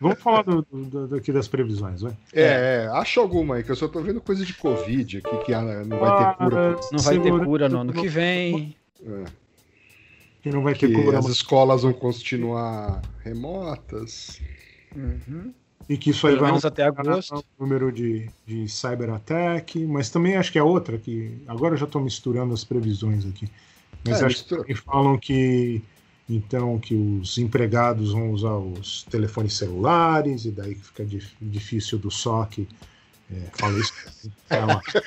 Vamos 0.00 0.20
falar 0.20 0.42
do, 0.42 0.62
do- 0.70 1.08
daqui 1.08 1.32
das 1.32 1.48
previsões, 1.48 2.00
vai. 2.02 2.16
É, 2.32 2.84
é, 2.84 2.88
acha 2.92 3.20
alguma 3.20 3.56
aí, 3.56 3.62
que 3.64 3.70
eu 3.70 3.76
só 3.76 3.88
tô 3.88 4.00
vendo 4.00 4.20
coisa 4.20 4.44
de 4.44 4.54
Covid 4.54 5.18
aqui, 5.18 5.44
que 5.44 5.54
ah, 5.54 5.62
não 5.84 5.98
vai 5.98 6.18
ter 6.18 6.36
cura. 6.36 6.76
Ah, 6.80 6.88
Não 6.92 6.98
vai 7.02 7.18
ter 7.20 7.44
cura 7.44 7.68
no 7.68 7.78
ano 7.80 7.92
que 7.92 8.08
vem. 8.08 8.76
É, 9.04 9.24
Que 10.42 10.50
não 10.50 10.62
vai 10.62 10.74
ter 10.74 10.88
que 10.88 10.94
cura. 11.02 11.18
as 11.18 11.26
escolas 11.26 11.82
vão 11.82 11.92
continuar 11.92 13.02
remotas. 13.24 14.40
Uhum. 14.94 15.52
E 15.88 15.96
que 15.96 16.10
isso 16.10 16.26
aí 16.26 16.34
Pelo 16.34 16.42
vai 16.42 16.50
menos 16.50 16.64
até 16.66 16.84
aumentar 16.84 17.12
agosto. 17.12 17.34
o 17.36 17.44
número 17.62 17.90
de, 17.90 18.28
de 18.46 18.68
cyber-ataque, 18.68 19.86
mas 19.86 20.10
também 20.10 20.36
acho 20.36 20.52
que 20.52 20.58
é 20.58 20.62
outra, 20.62 20.98
que 20.98 21.42
agora 21.46 21.74
eu 21.74 21.78
já 21.78 21.86
estou 21.86 22.02
misturando 22.02 22.52
as 22.52 22.62
previsões 22.62 23.24
aqui. 23.26 23.48
Mas 24.04 24.22
É, 24.22 24.26
acho 24.26 24.36
que 24.64 24.74
mistura. 24.74 24.74
falam 24.74 25.18
que 25.18 25.82
então 26.28 26.78
que 26.78 26.94
os 26.94 27.38
empregados 27.38 28.12
vão 28.12 28.30
usar 28.32 28.56
os 28.56 29.04
telefones 29.04 29.54
celulares, 29.54 30.44
e 30.44 30.50
daí 30.50 30.74
fica 30.74 31.04
dif- 31.04 31.36
difícil 31.40 31.98
do 31.98 32.10
SOC. 32.10 32.68
É, 33.30 33.50
fala 33.52 33.78
isso. 33.80 33.92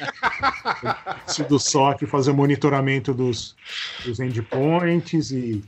Difícil 1.15 1.45
do 1.45 1.59
SOC 1.59 2.05
fazer 2.07 2.31
o 2.31 2.35
monitoramento 2.35 3.13
dos, 3.13 3.55
dos 4.03 4.19
endpoints 4.19 5.31
e, 5.31 5.63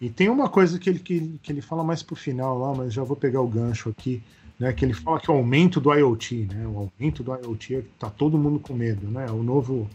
e 0.00 0.10
tem 0.10 0.28
uma 0.30 0.48
coisa 0.50 0.78
que 0.78 0.90
ele, 0.90 1.00
que, 1.00 1.38
que 1.42 1.52
ele 1.52 1.62
fala 1.62 1.84
mais 1.84 2.02
pro 2.02 2.16
final 2.16 2.58
lá, 2.58 2.74
mas 2.74 2.94
já 2.94 3.04
vou 3.04 3.16
pegar 3.16 3.40
o 3.42 3.48
gancho 3.48 3.90
aqui, 3.90 4.22
né? 4.58 4.72
Que 4.72 4.84
ele 4.84 4.94
fala 4.94 5.20
que 5.20 5.30
é 5.30 5.34
o 5.34 5.38
aumento 5.38 5.80
do 5.80 5.92
IoT, 5.94 6.46
né? 6.46 6.66
O 6.68 6.78
aumento 6.78 7.22
do 7.24 7.34
IoT 7.34 7.76
é 7.76 7.82
que 7.82 7.90
tá 7.98 8.10
todo 8.10 8.38
mundo 8.38 8.60
com 8.60 8.74
medo, 8.74 9.10
né? 9.10 9.30
O 9.30 9.42
novo, 9.42 9.90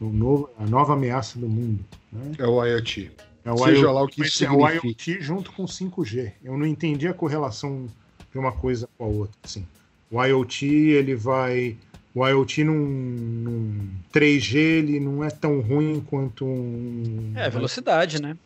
o 0.00 0.06
novo, 0.06 0.50
a 0.58 0.66
nova 0.66 0.92
ameaça 0.94 1.38
do 1.38 1.48
mundo, 1.48 1.84
né? 2.12 2.32
É 2.38 2.46
o 2.46 2.64
IoT. 2.64 3.10
É 3.44 3.52
o 3.52 3.58
Seja 3.58 3.82
IoT, 3.82 3.94
lá 3.94 4.02
o 4.02 4.08
que 4.08 4.22
isso 4.22 4.44
é 4.44 4.50
o. 4.50 4.68
IoT 4.68 5.18
junto 5.20 5.52
com 5.52 5.64
5G. 5.64 6.32
Eu 6.44 6.56
não 6.58 6.66
entendi 6.66 7.06
a 7.06 7.14
correlação 7.14 7.86
de 8.32 8.38
uma 8.38 8.52
coisa 8.52 8.88
com 8.98 9.04
a 9.04 9.08
outra, 9.08 9.36
assim. 9.44 9.64
O 10.10 10.22
IoT, 10.22 10.66
ele 10.66 11.14
vai 11.14 11.76
o 12.14 12.26
IoT 12.26 12.64
num, 12.64 12.74
num 12.74 13.88
3G 14.12 14.56
ele 14.56 14.98
não 14.98 15.22
é 15.22 15.28
tão 15.28 15.60
ruim 15.60 16.02
quanto 16.08 16.46
um 16.46 17.32
É, 17.34 17.50
velocidade, 17.50 18.20
né? 18.20 18.36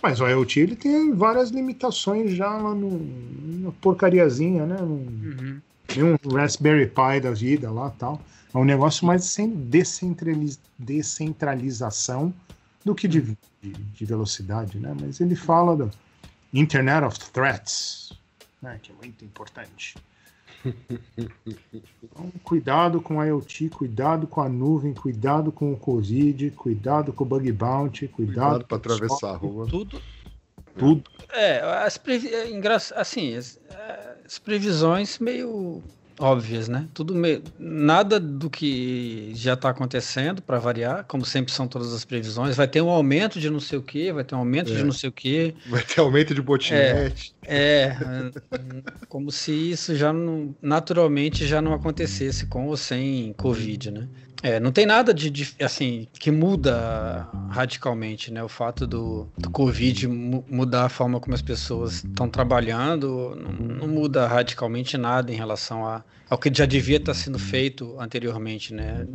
Mas 0.00 0.20
o 0.20 0.26
IoT 0.28 0.60
ele 0.60 0.76
tem 0.76 1.12
várias 1.12 1.50
limitações 1.50 2.32
já 2.32 2.48
lá 2.48 2.74
no, 2.74 3.00
na 3.60 3.72
porcariazinha, 3.72 4.64
né? 4.66 4.76
Num- 4.80 5.06
Uhum. 5.22 5.60
Tem 5.86 6.02
um 6.02 6.16
Raspberry 6.32 6.86
Pi 6.86 7.20
da 7.20 7.32
vida 7.32 7.70
lá 7.70 7.90
tal. 7.90 8.22
É 8.54 8.58
um 8.58 8.64
negócio 8.64 9.06
mais 9.06 9.24
sem 9.24 9.48
descentraliz- 9.48 10.60
descentralização 10.78 12.34
do 12.84 12.94
que 12.94 13.08
de, 13.08 13.36
de, 13.62 13.72
de 13.72 14.04
velocidade, 14.04 14.78
né? 14.78 14.94
Mas 15.00 15.20
ele 15.20 15.34
fala 15.34 15.76
do 15.76 15.90
Internet 16.52 17.04
of 17.04 17.18
Threats, 17.30 18.12
né? 18.60 18.78
Que 18.82 18.92
é 18.92 18.94
muito 18.94 19.24
importante. 19.24 19.96
Então, 22.04 22.30
cuidado 22.44 23.00
com 23.00 23.16
o 23.16 23.24
IoT, 23.24 23.70
cuidado 23.70 24.26
com 24.26 24.40
a 24.40 24.48
nuvem, 24.48 24.92
cuidado 24.92 25.50
com 25.50 25.72
o 25.72 25.76
Covid, 25.76 26.50
cuidado 26.50 27.12
com 27.12 27.24
o 27.24 27.26
bug 27.26 27.50
bounty, 27.50 28.06
cuidado, 28.06 28.64
Cuidado 28.64 28.66
o 28.70 28.74
atravessar 28.74 29.30
a 29.30 29.36
rua. 29.36 29.66
Tudo. 29.66 30.00
tudo. 30.78 31.10
É, 31.30 31.60
as, 31.84 31.96
previ... 31.96 32.28
é 32.28 32.48
assim, 32.96 33.34
as, 33.34 33.58
as 34.24 34.38
previsões 34.38 35.18
meio 35.18 35.82
óbvias, 36.22 36.68
né? 36.68 36.86
Tudo 36.94 37.14
meio... 37.14 37.42
Nada 37.58 38.18
do 38.20 38.48
que 38.48 39.32
já 39.34 39.54
está 39.54 39.68
acontecendo, 39.70 40.40
para 40.40 40.58
variar, 40.58 41.04
como 41.06 41.24
sempre 41.26 41.52
são 41.52 41.66
todas 41.68 41.92
as 41.92 42.04
previsões. 42.04 42.56
Vai 42.56 42.68
ter 42.68 42.80
um 42.80 42.88
aumento 42.88 43.40
de 43.40 43.50
não 43.50 43.60
sei 43.60 43.78
o 43.78 43.82
quê, 43.82 44.12
vai 44.12 44.24
ter 44.24 44.34
um 44.34 44.38
aumento 44.38 44.72
É. 44.72 44.76
de 44.76 44.84
não 44.84 44.92
sei 44.92 45.08
o 45.08 45.12
quê. 45.12 45.54
Vai 45.66 45.82
ter 45.82 46.00
aumento 46.00 46.34
de 46.34 46.40
botinete. 46.40 47.34
É, 47.44 47.96
como 49.08 49.30
se 49.30 49.52
isso 49.72 49.96
já 49.96 50.12
não, 50.12 50.54
naturalmente 50.62 51.46
já 51.46 51.60
não 51.60 51.74
acontecesse 51.74 52.46
com 52.46 52.66
ou 52.68 52.76
sem 52.76 53.32
Covid, 53.34 53.90
né? 53.90 54.08
É, 54.42 54.58
não 54.58 54.72
tem 54.72 54.84
nada 54.86 55.14
de, 55.14 55.30
de, 55.30 55.54
assim 55.62 56.08
que 56.12 56.30
muda 56.30 57.28
radicalmente, 57.50 58.32
né? 58.32 58.42
O 58.42 58.48
fato 58.48 58.86
do, 58.86 59.28
do 59.38 59.50
Covid 59.50 60.08
mu- 60.08 60.44
mudar 60.50 60.86
a 60.86 60.88
forma 60.88 61.20
como 61.20 61.34
as 61.34 61.42
pessoas 61.42 62.02
estão 62.04 62.28
trabalhando 62.28 63.36
não, 63.36 63.76
não 63.76 63.88
muda 63.88 64.26
radicalmente 64.26 64.96
nada 64.98 65.32
em 65.32 65.36
relação 65.36 65.86
a, 65.86 66.02
ao 66.28 66.38
que 66.38 66.50
já 66.52 66.66
devia 66.66 66.96
estar 66.96 67.14
sendo 67.14 67.38
feito 67.38 67.96
anteriormente, 68.00 68.74
né? 68.74 69.06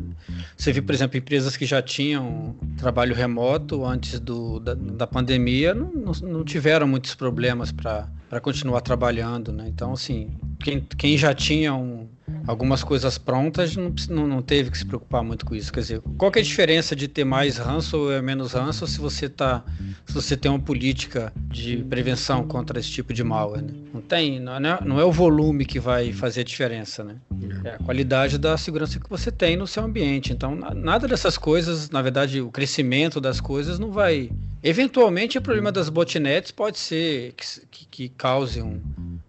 Você 0.56 0.72
viu, 0.72 0.84
por 0.84 0.96
exemplo, 0.96 1.18
empresas 1.18 1.58
que 1.58 1.66
já 1.66 1.82
tinham 1.82 2.56
trabalho 2.78 3.14
remoto 3.14 3.84
antes 3.86 4.20
do, 4.20 4.60
da, 4.60 4.76
da 4.76 5.08
pandemia 5.08 5.74
não, 5.74 5.92
não, 5.92 6.12
não 6.14 6.44
tiveram 6.46 6.88
muitos 6.88 7.16
problemas 7.16 7.72
para 7.72 8.08
continuar 8.42 8.80
trabalhando, 8.82 9.52
né? 9.52 9.66
Então, 9.68 9.92
assim, 9.92 10.30
quem, 10.60 10.80
quem 10.98 11.18
já 11.18 11.34
tinha 11.34 11.74
um, 11.74 12.08
algumas 12.46 12.84
coisas 12.84 13.18
prontas 13.18 13.76
não, 13.76 13.94
não, 14.28 14.42
teve 14.42 14.70
que 14.72 14.78
se 14.78 14.86
preocupar 14.86 15.24
muito 15.24 15.46
com 15.46 15.56
isso. 15.56 15.72
Quer 15.72 15.80
dizer, 15.82 16.02
qual 16.18 16.32
que 16.32 16.40
é 16.40 16.42
a 16.42 16.46
diferença 16.46 16.96
de 16.96 17.08
ter 17.08 17.24
mais 17.24 17.58
ranço 17.58 17.98
ou 17.98 18.24
menos 18.24 18.54
ranço 18.54 18.86
se 18.88 19.00
você 19.00 19.28
tá, 19.30 19.64
se 20.06 20.14
você 20.14 20.36
tem 20.38 20.50
uma 20.52 20.60
política 20.60 21.32
de 21.50 21.78
prevenção 21.90 22.46
contra 22.48 22.80
esse 22.80 22.90
tipo 22.90 23.14
de 23.14 23.24
malware? 23.24 23.64
Né? 23.64 23.74
Não 23.94 24.02
tem, 24.02 24.40
não 24.40 24.56
é, 24.56 24.60
não 24.86 25.00
é 25.00 25.04
o 25.06 25.12
volume 25.12 25.66
que 25.66 25.80
vai 25.80 26.12
fazer 26.14 26.42
a 26.42 26.44
diferença, 26.44 27.04
né? 27.04 27.16
É 27.64 27.72
a 27.72 27.78
qualidade 27.80 28.38
da 28.38 28.58
segurança 28.58 29.00
que 29.00 29.10
você 29.10 29.32
tem 29.32 29.56
no 29.58 29.68
seu 29.68 29.84
ambiente. 29.84 30.32
Então, 30.32 30.56
na- 30.56 30.74
nada 30.74 31.08
dessas 31.08 31.38
coisas, 31.38 31.90
na 31.90 32.02
verdade, 32.02 32.42
o 32.42 32.50
crescimento 32.52 33.20
das 33.20 33.42
coisas 33.42 33.80
não 33.80 33.92
vai. 33.92 34.30
Eventualmente, 34.64 35.38
o 35.38 35.42
problema 35.42 35.72
das 35.72 35.90
botnets 35.90 36.52
pode 36.52 36.78
ser 36.78 37.34
que, 37.34 37.46
que- 37.72 37.86
que 37.90 38.10
cause 38.10 38.62
um, 38.62 38.80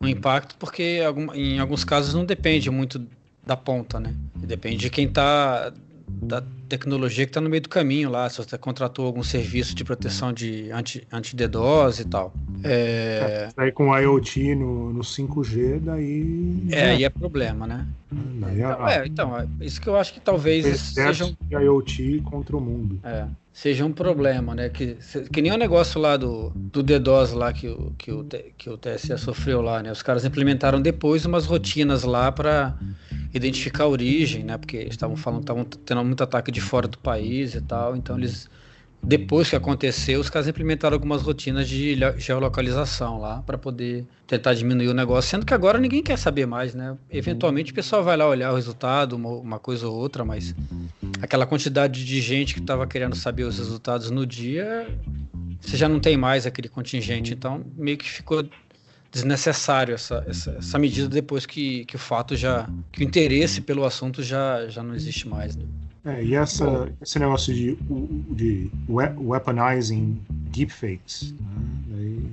um 0.01 0.07
impacto, 0.09 0.57
porque 0.59 1.01
em 1.35 1.59
alguns 1.59 1.85
casos 1.85 2.15
não 2.15 2.25
depende 2.25 2.71
muito 2.71 3.01
da 3.47 3.57
ponta, 3.57 3.99
né? 3.99 4.15
Depende 4.37 4.77
de 4.77 4.91
quem 4.91 5.07
está 5.07 5.73
da 6.11 6.43
tecnologia 6.69 7.25
que 7.27 7.31
está 7.31 7.41
no 7.41 7.49
meio 7.51 7.63
do 7.63 7.69
caminho 7.69 8.11
lá, 8.11 8.29
se 8.29 8.39
você 8.39 8.57
contratou 8.59 9.07
algum 9.07 9.23
serviço 9.23 9.75
de 9.75 9.85
proteção 9.85 10.33
de 10.33 10.71
anti, 10.71 11.07
anti-DDoS 11.13 12.01
e 12.01 12.05
tal. 12.07 12.33
É, 12.65 13.49
Daí 13.57 13.71
com 13.73 13.89
o 13.91 13.97
IoT 13.99 14.55
no, 14.55 14.93
no 14.93 15.01
5G, 15.03 15.79
daí. 15.81 16.67
é, 16.71 16.91
aí 16.91 17.05
é 17.05 17.09
problema, 17.11 17.67
né? 17.67 17.87
daí 18.11 18.59
Então, 18.61 18.85
a- 18.85 18.93
é, 18.93 19.07
então, 19.07 19.39
é 19.39 19.47
isso 19.61 19.81
que 19.81 19.89
eu 19.89 19.97
acho 19.97 20.13
que 20.13 20.21
talvez 20.21 20.65
exército 20.65 20.95
sejam 20.95 21.37
de 21.49 21.55
IoT 21.55 22.21
contra 22.25 22.57
o 22.57 22.61
mundo. 22.61 22.99
É. 23.05 23.27
seja 23.59 23.85
um 23.85 23.93
problema, 23.93 24.55
né? 24.55 24.69
Que, 24.69 24.97
que 25.33 25.43
nem 25.43 25.51
o 25.51 25.57
negócio 25.57 26.01
lá 26.01 26.17
do, 26.17 26.51
do 26.55 26.81
DDoS 26.81 27.33
lá 27.33 27.53
que 27.53 27.67
o, 27.67 27.93
que, 27.99 28.13
o, 28.13 28.25
que 28.57 28.71
o 28.71 28.79
TSE 28.79 29.19
sofreu 29.19 29.61
lá, 29.61 29.83
né? 29.83 29.91
Os 29.91 30.01
caras 30.01 30.25
implementaram 30.25 30.81
depois 30.81 31.27
umas 31.27 31.45
rotinas 31.45 32.05
lá 32.05 32.31
para 32.31 32.79
identificar 33.35 33.83
a 33.83 33.89
origem, 33.89 34.45
né? 34.45 34.57
Porque 34.57 34.77
estavam 34.77 35.17
falando 35.17 35.41
estavam 35.41 35.65
tendo 35.65 36.05
muito 36.05 36.23
ataque 36.23 36.53
de 36.53 36.61
fora 36.61 36.87
do 36.87 36.99
país 36.99 37.57
e 37.57 37.61
tal, 37.61 37.97
então 37.97 38.17
eles 38.17 38.49
depois 39.03 39.49
que 39.49 39.57
aconteceu, 39.57 40.21
os 40.21 40.29
caras 40.29 40.49
implementaram 40.49 40.95
algumas 40.95 41.23
rotinas 41.23 41.69
de 41.69 41.97
geolocalização 42.19 43.19
lá 43.21 43.43
para 43.43 43.57
poder 43.57 44.05
tentar 44.27 44.55
diminuir 44.55 44.89
o 44.89 44.95
negócio, 44.95 45.31
sendo 45.31 45.47
que 45.47 45.55
agora 45.55 45.79
ninguém 45.79 46.03
quer 46.03 46.19
saber 46.19 46.47
mais, 46.47 46.75
né? 46.75 46.97
Eventualmente 47.11 47.73
o 47.73 47.75
pessoal 47.75 48.03
vai 48.03 48.17
lá 48.17 48.29
olhar 48.29 48.53
o 48.53 48.57
resultado, 48.57 49.17
uma, 49.17 49.59
coisa 49.59 49.89
ou 49.89 49.97
outra, 49.97 50.25
mas 50.25 50.55
aquela 51.23 51.47
quantidade 51.47 52.05
de 52.05 52.21
gente 52.21 52.55
que 52.55 52.61
estava 52.61 52.87
querendo 52.87 53.17
saber 53.17 53.45
os 53.45 53.57
resultados 53.59 54.11
no 54.11 54.27
dia, 54.27 54.87
você 55.61 55.77
já 55.77 55.89
não 55.89 56.01
tem 56.01 56.17
mais 56.17 56.45
aquele 56.45 56.69
contingente, 56.69 57.33
então 57.33 57.65
meio 57.77 57.97
que 57.97 58.09
ficou 58.09 58.47
desnecessário 59.11 59.95
essa, 59.95 60.23
essa, 60.29 60.51
essa 60.59 60.79
medida 60.79 61.09
depois 61.09 61.47
que, 61.47 61.85
que 61.87 61.97
o 61.97 61.99
fato 61.99 62.37
já, 62.37 62.69
que 62.93 63.01
o 63.01 63.05
interesse 63.05 63.61
pelo 63.61 63.85
assunto 63.85 64.23
já, 64.23 64.69
já 64.69 64.83
não 64.83 64.95
existe 64.95 65.27
mais, 65.27 65.57
né? 65.57 65.65
É, 66.09 66.25
e 66.25 66.35
essa, 66.35 66.91
esse 67.03 67.19
negócio 67.19 67.53
de, 67.53 67.77
de 68.31 68.71
weaponizing 68.89 70.19
deepfakes. 70.31 71.35
Né? 71.39 71.69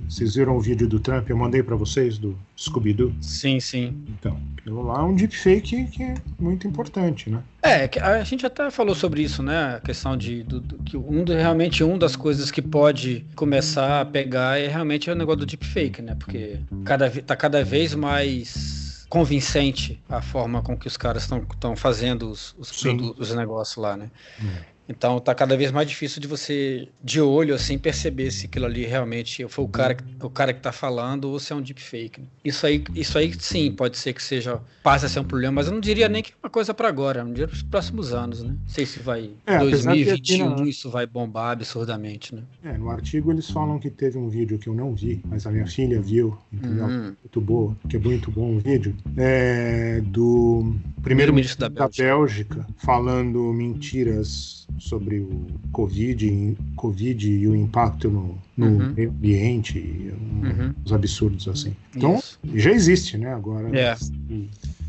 Vocês 0.08 0.34
viram 0.34 0.56
o 0.56 0.60
vídeo 0.60 0.88
do 0.88 0.98
Trump? 0.98 1.28
Eu 1.28 1.36
mandei 1.36 1.62
para 1.62 1.76
vocês 1.76 2.16
do 2.16 2.38
Scooby-Doo? 2.56 3.12
Sim, 3.20 3.60
sim. 3.60 3.94
Então, 4.08 4.40
aquilo 4.56 4.82
lá 4.82 5.00
é 5.00 5.02
um 5.02 5.14
deepfake 5.14 5.84
que 5.88 6.02
é 6.02 6.14
muito 6.38 6.66
importante, 6.66 7.28
né? 7.28 7.42
É, 7.62 7.90
a 8.00 8.22
gente 8.22 8.46
até 8.46 8.70
falou 8.70 8.94
sobre 8.94 9.22
isso, 9.22 9.42
né? 9.42 9.76
A 9.76 9.80
questão 9.80 10.16
de 10.16 10.42
do, 10.44 10.60
do, 10.60 10.78
que 10.78 10.96
um 10.96 11.24
realmente 11.24 11.82
um 11.82 11.98
das 11.98 12.14
coisas 12.14 12.50
que 12.50 12.62
pode 12.62 13.26
começar 13.34 14.00
a 14.00 14.04
pegar 14.04 14.58
é 14.58 14.68
realmente 14.68 15.10
o 15.10 15.14
negócio 15.14 15.40
do 15.40 15.46
deepfake, 15.46 16.00
né? 16.00 16.14
Porque 16.14 16.60
cada, 16.84 17.10
tá 17.10 17.36
cada 17.36 17.64
vez 17.64 17.94
mais 17.94 18.85
convincente 19.08 20.02
a 20.08 20.20
forma 20.20 20.62
com 20.62 20.76
que 20.76 20.86
os 20.86 20.96
caras 20.96 21.22
estão 21.22 21.76
fazendo 21.76 22.30
os, 22.30 22.54
os 22.58 22.72
produtos, 22.72 23.30
os 23.30 23.36
negócios 23.36 23.76
lá, 23.76 23.96
né? 23.96 24.10
Hum. 24.42 24.75
Então 24.88 25.18
tá 25.18 25.34
cada 25.34 25.56
vez 25.56 25.72
mais 25.72 25.88
difícil 25.88 26.20
de 26.20 26.28
você, 26.28 26.88
de 27.02 27.20
olho, 27.20 27.54
assim, 27.54 27.78
perceber 27.78 28.30
se 28.30 28.46
aquilo 28.46 28.66
ali 28.66 28.84
realmente 28.84 29.46
foi 29.48 29.64
o 29.64 29.68
cara, 29.68 29.96
o 30.22 30.30
cara 30.30 30.52
que 30.52 30.60
tá 30.60 30.72
falando 30.72 31.28
ou 31.30 31.38
se 31.38 31.52
é 31.52 31.56
um 31.56 31.60
deepfake. 31.60 32.22
Isso 32.44 32.66
aí, 32.66 32.84
isso 32.94 33.18
aí 33.18 33.32
sim, 33.38 33.72
pode 33.72 33.96
ser 33.98 34.12
que 34.12 34.22
seja, 34.22 34.60
passe 34.82 35.06
a 35.06 35.08
ser 35.08 35.20
um 35.20 35.24
problema, 35.24 35.52
mas 35.56 35.66
eu 35.66 35.72
não 35.72 35.80
diria 35.80 36.08
nem 36.08 36.22
que 36.22 36.32
é 36.32 36.34
uma 36.42 36.50
coisa 36.50 36.72
para 36.72 36.88
agora, 36.88 37.24
não 37.24 37.32
diria 37.32 37.48
para 37.48 37.56
os 37.56 37.62
próximos 37.62 38.12
anos, 38.12 38.42
né? 38.42 38.50
Não 38.50 38.68
sei 38.68 38.86
se 38.86 39.00
vai, 39.00 39.30
é, 39.46 39.58
2021 39.58 40.66
isso 40.66 40.88
vai 40.90 41.06
bombar 41.06 41.52
absurdamente, 41.52 42.34
né? 42.34 42.42
É, 42.64 42.78
no 42.78 42.90
artigo 42.90 43.32
eles 43.32 43.50
falam 43.50 43.78
que 43.78 43.90
teve 43.90 44.18
um 44.18 44.28
vídeo 44.28 44.58
que 44.58 44.68
eu 44.68 44.74
não 44.74 44.94
vi, 44.94 45.20
mas 45.24 45.46
a 45.46 45.50
minha 45.50 45.66
filha 45.66 46.00
viu, 46.00 46.38
entendeu? 46.52 46.86
Uhum. 46.86 47.16
Muito 47.22 47.40
boa, 47.40 47.76
que 47.88 47.96
é 47.96 48.00
muito 48.00 48.30
bom 48.30 48.56
o 48.56 48.60
vídeo, 48.60 48.94
é 49.16 50.00
do 50.04 50.74
primeiro-ministro 51.02 51.60
da, 51.60 51.68
da 51.68 51.88
Bélgica 51.88 52.66
falando 52.76 53.52
mentiras 53.52 54.66
sobre 54.78 55.20
o 55.20 55.46
Covid, 55.72 56.56
COVID 56.76 57.30
e 57.30 57.48
o 57.48 57.54
impacto 57.54 58.10
no, 58.10 58.38
no 58.56 58.66
uhum. 58.66 58.92
meio 58.92 59.10
ambiente, 59.10 60.12
uhum. 60.42 60.74
os 60.84 60.92
absurdos 60.92 61.48
assim. 61.48 61.74
Então, 61.94 62.16
isso. 62.16 62.38
já 62.54 62.70
existe, 62.70 63.18
né? 63.18 63.32
Agora, 63.32 63.68
é. 63.76 63.94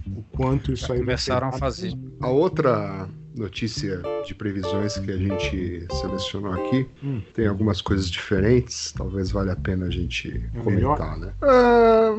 o 0.07 0.23
quanto 0.31 0.71
isso 0.71 0.87
já 0.87 0.93
aí 0.93 0.99
começaram 0.99 1.47
a 1.47 1.51
fazer. 1.53 1.93
A 2.19 2.29
outra 2.29 3.07
notícia 3.37 4.01
de 4.25 4.35
previsões 4.35 4.97
que 4.97 5.11
a 5.11 5.17
gente 5.17 5.87
selecionou 5.91 6.53
aqui. 6.53 6.87
Hum. 7.03 7.21
Tem 7.33 7.47
algumas 7.47 7.81
coisas 7.81 8.09
diferentes, 8.09 8.91
talvez 8.91 9.31
valha 9.31 9.53
a 9.53 9.55
pena 9.55 9.85
a 9.85 9.89
gente 9.89 10.29
é 10.53 10.59
comentar, 10.59 11.17
melhor? 11.17 11.19
né? 11.19 11.33
Ah, 11.41 12.13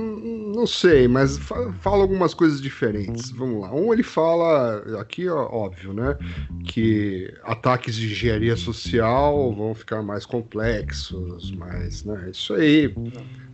não 0.55 0.67
sei, 0.67 1.07
mas 1.09 1.39
fala 1.39 2.03
algumas 2.03 2.35
coisas 2.35 2.61
diferentes. 2.61 3.33
Hum. 3.33 3.37
Vamos 3.37 3.61
lá. 3.63 3.75
Um, 3.75 3.93
ele 3.93 4.03
fala, 4.03 5.01
aqui, 5.01 5.29
ó, 5.29 5.47
óbvio, 5.47 5.93
né? 5.93 6.17
Que 6.65 7.33
ataques 7.45 7.95
de 7.95 8.07
engenharia 8.07 8.57
social 8.57 9.53
vão 9.55 9.75
ficar 9.75 10.03
mais 10.03 10.25
complexos, 10.25 11.51
mais, 11.53 12.05
né? 12.05 12.31
Isso 12.31 12.55
aí 12.55 12.95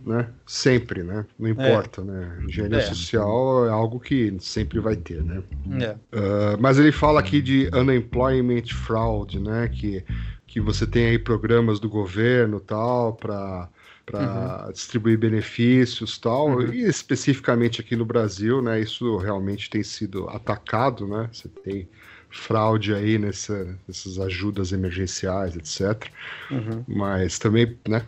né? 0.05 0.29
Sempre, 0.45 1.01
né? 1.01 1.25
Não 1.37 1.49
importa, 1.49 2.01
é. 2.01 2.03
né? 2.03 2.39
Engenharia 2.47 2.77
é. 2.77 2.81
social 2.81 3.65
é 3.65 3.71
algo 3.71 3.99
que 3.99 4.35
sempre 4.39 4.79
vai 4.79 4.95
ter, 4.95 5.23
né? 5.23 5.41
É. 5.81 5.91
Uh, 6.15 6.57
mas 6.59 6.77
ele 6.77 6.91
fala 6.91 7.19
aqui 7.19 7.41
de 7.41 7.69
unemployment 7.73 8.67
fraud, 8.67 9.39
né? 9.39 9.67
Que, 9.67 10.05
que 10.45 10.61
você 10.61 10.85
tem 10.85 11.07
aí 11.07 11.19
programas 11.19 11.79
do 11.79 11.89
governo 11.89 12.59
tal 12.59 13.13
para 13.13 13.67
para 14.05 14.65
uhum. 14.65 14.71
distribuir 14.71 15.17
benefícios 15.17 16.19
tal 16.19 16.49
uhum. 16.49 16.71
e 16.71 16.83
especificamente 16.83 17.81
aqui 17.81 17.95
no 17.95 18.05
Brasil 18.05 18.61
né 18.61 18.79
isso 18.79 19.17
realmente 19.17 19.67
tem 19.67 19.81
sido 19.81 20.29
atacado 20.29 21.07
né 21.07 21.27
você 21.33 21.49
tem 21.49 21.89
fraude 22.29 22.93
aí 22.93 23.17
nessa, 23.17 23.75
nessas 23.87 24.19
ajudas 24.19 24.71
emergenciais 24.71 25.55
etc 25.55 26.07
uhum. 26.51 26.83
mas 26.87 27.39
também 27.39 27.75
né 27.87 28.05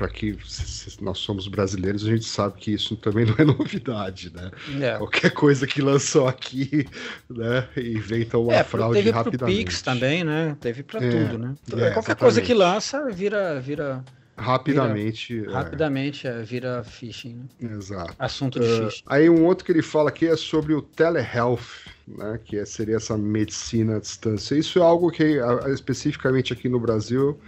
para 0.00 0.08
que 0.08 0.34
nós 0.98 1.18
somos 1.18 1.46
brasileiros, 1.46 2.06
a 2.06 2.08
gente 2.08 2.24
sabe 2.24 2.56
que 2.56 2.72
isso 2.72 2.96
também 2.96 3.26
não 3.28 3.34
é 3.36 3.44
novidade, 3.44 4.32
né? 4.34 4.50
É. 4.80 4.96
Qualquer 4.96 5.30
coisa 5.30 5.66
que 5.66 5.82
lançou 5.82 6.26
aqui, 6.26 6.86
né, 7.28 7.68
inventa 7.76 8.38
uma 8.38 8.54
é, 8.54 8.64
fraude 8.64 8.94
teve 8.94 9.10
rapidamente. 9.10 9.56
Teve 9.58 9.64
Pix 9.66 9.82
também, 9.82 10.24
né? 10.24 10.56
Teve 10.58 10.82
para 10.82 11.04
é, 11.04 11.10
tudo, 11.10 11.38
né? 11.38 11.54
É, 11.66 11.70
Qualquer 11.70 11.88
exatamente. 11.90 12.18
coisa 12.18 12.40
que 12.40 12.54
lança 12.54 13.10
vira 13.10 13.60
vira 13.60 14.02
rapidamente 14.38 15.38
vira, 15.38 15.50
é. 15.50 15.54
rapidamente 15.54 16.26
é, 16.26 16.40
vira 16.40 16.82
phishing. 16.82 17.46
Né? 17.60 17.76
Exato. 17.76 18.14
Assunto 18.18 18.58
de 18.58 18.66
uh, 18.66 18.84
phishing. 18.84 19.02
Aí 19.06 19.28
um 19.28 19.44
outro 19.44 19.66
que 19.66 19.72
ele 19.72 19.82
fala 19.82 20.08
aqui 20.08 20.26
é 20.26 20.34
sobre 20.34 20.72
o 20.72 20.80
telehealth, 20.80 21.84
né? 22.08 22.40
Que 22.42 22.64
seria 22.64 22.96
essa 22.96 23.18
medicina 23.18 23.96
à 23.96 24.00
distância. 24.00 24.54
Isso 24.54 24.78
é 24.78 24.82
algo 24.82 25.10
que 25.10 25.40
especificamente 25.70 26.54
aqui 26.54 26.70
no 26.70 26.80
Brasil 26.80 27.38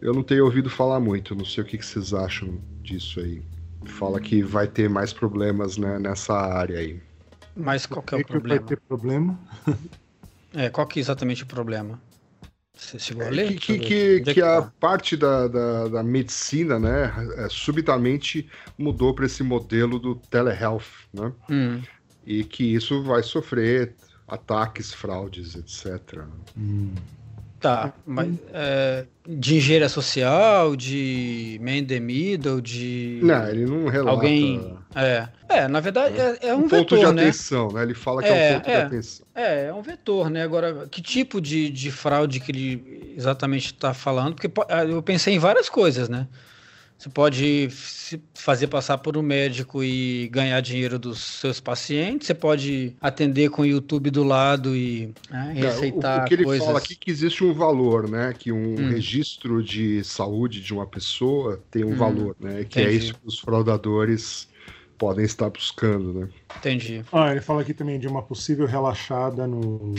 eu 0.00 0.14
não 0.14 0.22
tenho 0.22 0.44
ouvido 0.44 0.70
falar 0.70 1.00
muito, 1.00 1.34
não 1.34 1.44
sei 1.44 1.62
o 1.62 1.66
que, 1.66 1.78
que 1.78 1.84
vocês 1.84 2.14
acham 2.14 2.60
disso 2.82 3.20
aí. 3.20 3.42
Fala 3.84 4.20
que 4.20 4.42
vai 4.42 4.66
ter 4.66 4.88
mais 4.88 5.12
problemas 5.12 5.76
né, 5.76 5.98
nessa 5.98 6.34
área 6.34 6.78
aí. 6.78 7.00
Mas 7.56 7.86
qual 7.86 8.02
que 8.02 8.14
é 8.14 8.18
o 8.18 8.24
problema? 8.24 8.60
Vai 8.60 8.68
ter 8.68 8.80
problema? 8.80 9.38
é, 10.54 10.68
qual 10.68 10.86
que 10.86 10.98
é 10.98 11.02
exatamente 11.02 11.42
o 11.42 11.46
problema? 11.46 12.00
Você 12.74 12.98
chegou 12.98 13.24
a 13.24 13.26
é, 13.26 13.30
ler? 13.30 13.48
Que, 13.56 13.78
que, 13.78 14.20
que, 14.20 14.34
que 14.34 14.42
a 14.42 14.62
parte 14.62 15.16
da, 15.16 15.46
da, 15.48 15.88
da, 15.88 16.02
medicina, 16.02 16.78
né, 16.78 17.12
é, 17.36 17.48
subitamente 17.50 18.48
mudou 18.78 19.14
para 19.14 19.26
esse 19.26 19.42
modelo 19.42 19.98
do 19.98 20.14
telehealth, 20.14 21.06
né? 21.12 21.32
Hum. 21.50 21.82
E 22.24 22.44
que 22.44 22.74
isso 22.74 23.02
vai 23.02 23.22
sofrer 23.22 23.94
ataques, 24.26 24.94
fraudes, 24.94 25.56
etc. 25.56 26.24
Hum. 26.56 26.94
Tá, 27.60 27.92
mas 28.06 28.30
é, 28.54 29.04
de 29.28 29.56
engenharia 29.56 29.88
social, 29.90 30.74
de 30.74 31.60
man 31.62 31.84
the 31.84 32.00
middle, 32.00 32.58
de. 32.58 33.20
Não, 33.22 33.46
ele 33.48 33.66
não 33.66 33.86
relata. 33.86 34.10
Alguém. 34.10 34.78
É, 34.94 35.28
é 35.46 35.68
na 35.68 35.78
verdade 35.78 36.18
é, 36.18 36.38
é 36.48 36.54
um, 36.54 36.60
um 36.60 36.68
vetor. 36.68 36.78
Ponto 36.78 36.96
de 36.96 37.14
né? 37.14 37.22
atenção, 37.22 37.70
né? 37.70 37.82
Ele 37.82 37.92
fala 37.92 38.22
que 38.22 38.28
é, 38.28 38.32
é 38.32 38.50
um 38.50 38.54
ponto 38.54 38.70
é, 38.70 38.76
de 38.76 38.86
atenção. 38.86 39.26
É, 39.34 39.64
é 39.66 39.74
um 39.74 39.82
vetor, 39.82 40.30
né? 40.30 40.42
Agora, 40.42 40.88
que 40.90 41.02
tipo 41.02 41.38
de, 41.38 41.68
de 41.68 41.90
fraude 41.90 42.40
que 42.40 42.50
ele 42.50 43.12
exatamente 43.14 43.66
está 43.66 43.92
falando? 43.92 44.34
Porque 44.34 44.50
eu 44.88 45.02
pensei 45.02 45.34
em 45.34 45.38
várias 45.38 45.68
coisas, 45.68 46.08
né? 46.08 46.26
Você 47.00 47.08
pode 47.08 47.70
se 47.70 48.20
fazer 48.34 48.66
passar 48.66 48.98
por 48.98 49.16
um 49.16 49.22
médico 49.22 49.82
e 49.82 50.28
ganhar 50.28 50.60
dinheiro 50.60 50.98
dos 50.98 51.18
seus 51.18 51.58
pacientes. 51.58 52.26
Você 52.26 52.34
pode 52.34 52.94
atender 53.00 53.48
com 53.48 53.62
o 53.62 53.66
YouTube 53.66 54.10
do 54.10 54.22
lado 54.22 54.76
e 54.76 55.14
né, 55.30 55.54
receitar 55.54 56.20
o, 56.20 56.22
o, 56.24 56.24
que 56.26 56.34
ele 56.34 56.44
coisas. 56.44 56.66
fala 56.66 56.78
aqui 56.78 56.92
é 56.92 56.96
que 57.00 57.10
existe 57.10 57.42
um 57.42 57.54
valor, 57.54 58.06
né? 58.06 58.34
Que 58.38 58.52
um 58.52 58.74
hum. 58.74 58.90
registro 58.90 59.62
de 59.62 60.04
saúde 60.04 60.60
de 60.60 60.74
uma 60.74 60.86
pessoa 60.86 61.58
tem 61.70 61.84
um 61.84 61.92
hum. 61.92 61.96
valor, 61.96 62.36
né? 62.38 62.66
Que 62.68 62.80
é 62.80 62.82
Entendi. 62.82 62.86
é 62.88 62.92
isso 62.92 63.14
que 63.14 63.26
os 63.26 63.38
fraudadores 63.38 64.46
podem 64.98 65.24
estar 65.24 65.48
buscando, 65.48 66.12
né? 66.12 66.28
Entendi. 66.58 67.02
Ah, 67.10 67.30
ele 67.30 67.40
fala 67.40 67.62
aqui 67.62 67.72
também 67.72 67.98
de 67.98 68.06
uma 68.08 68.20
possível 68.20 68.66
relaxada 68.66 69.46
no, 69.46 69.94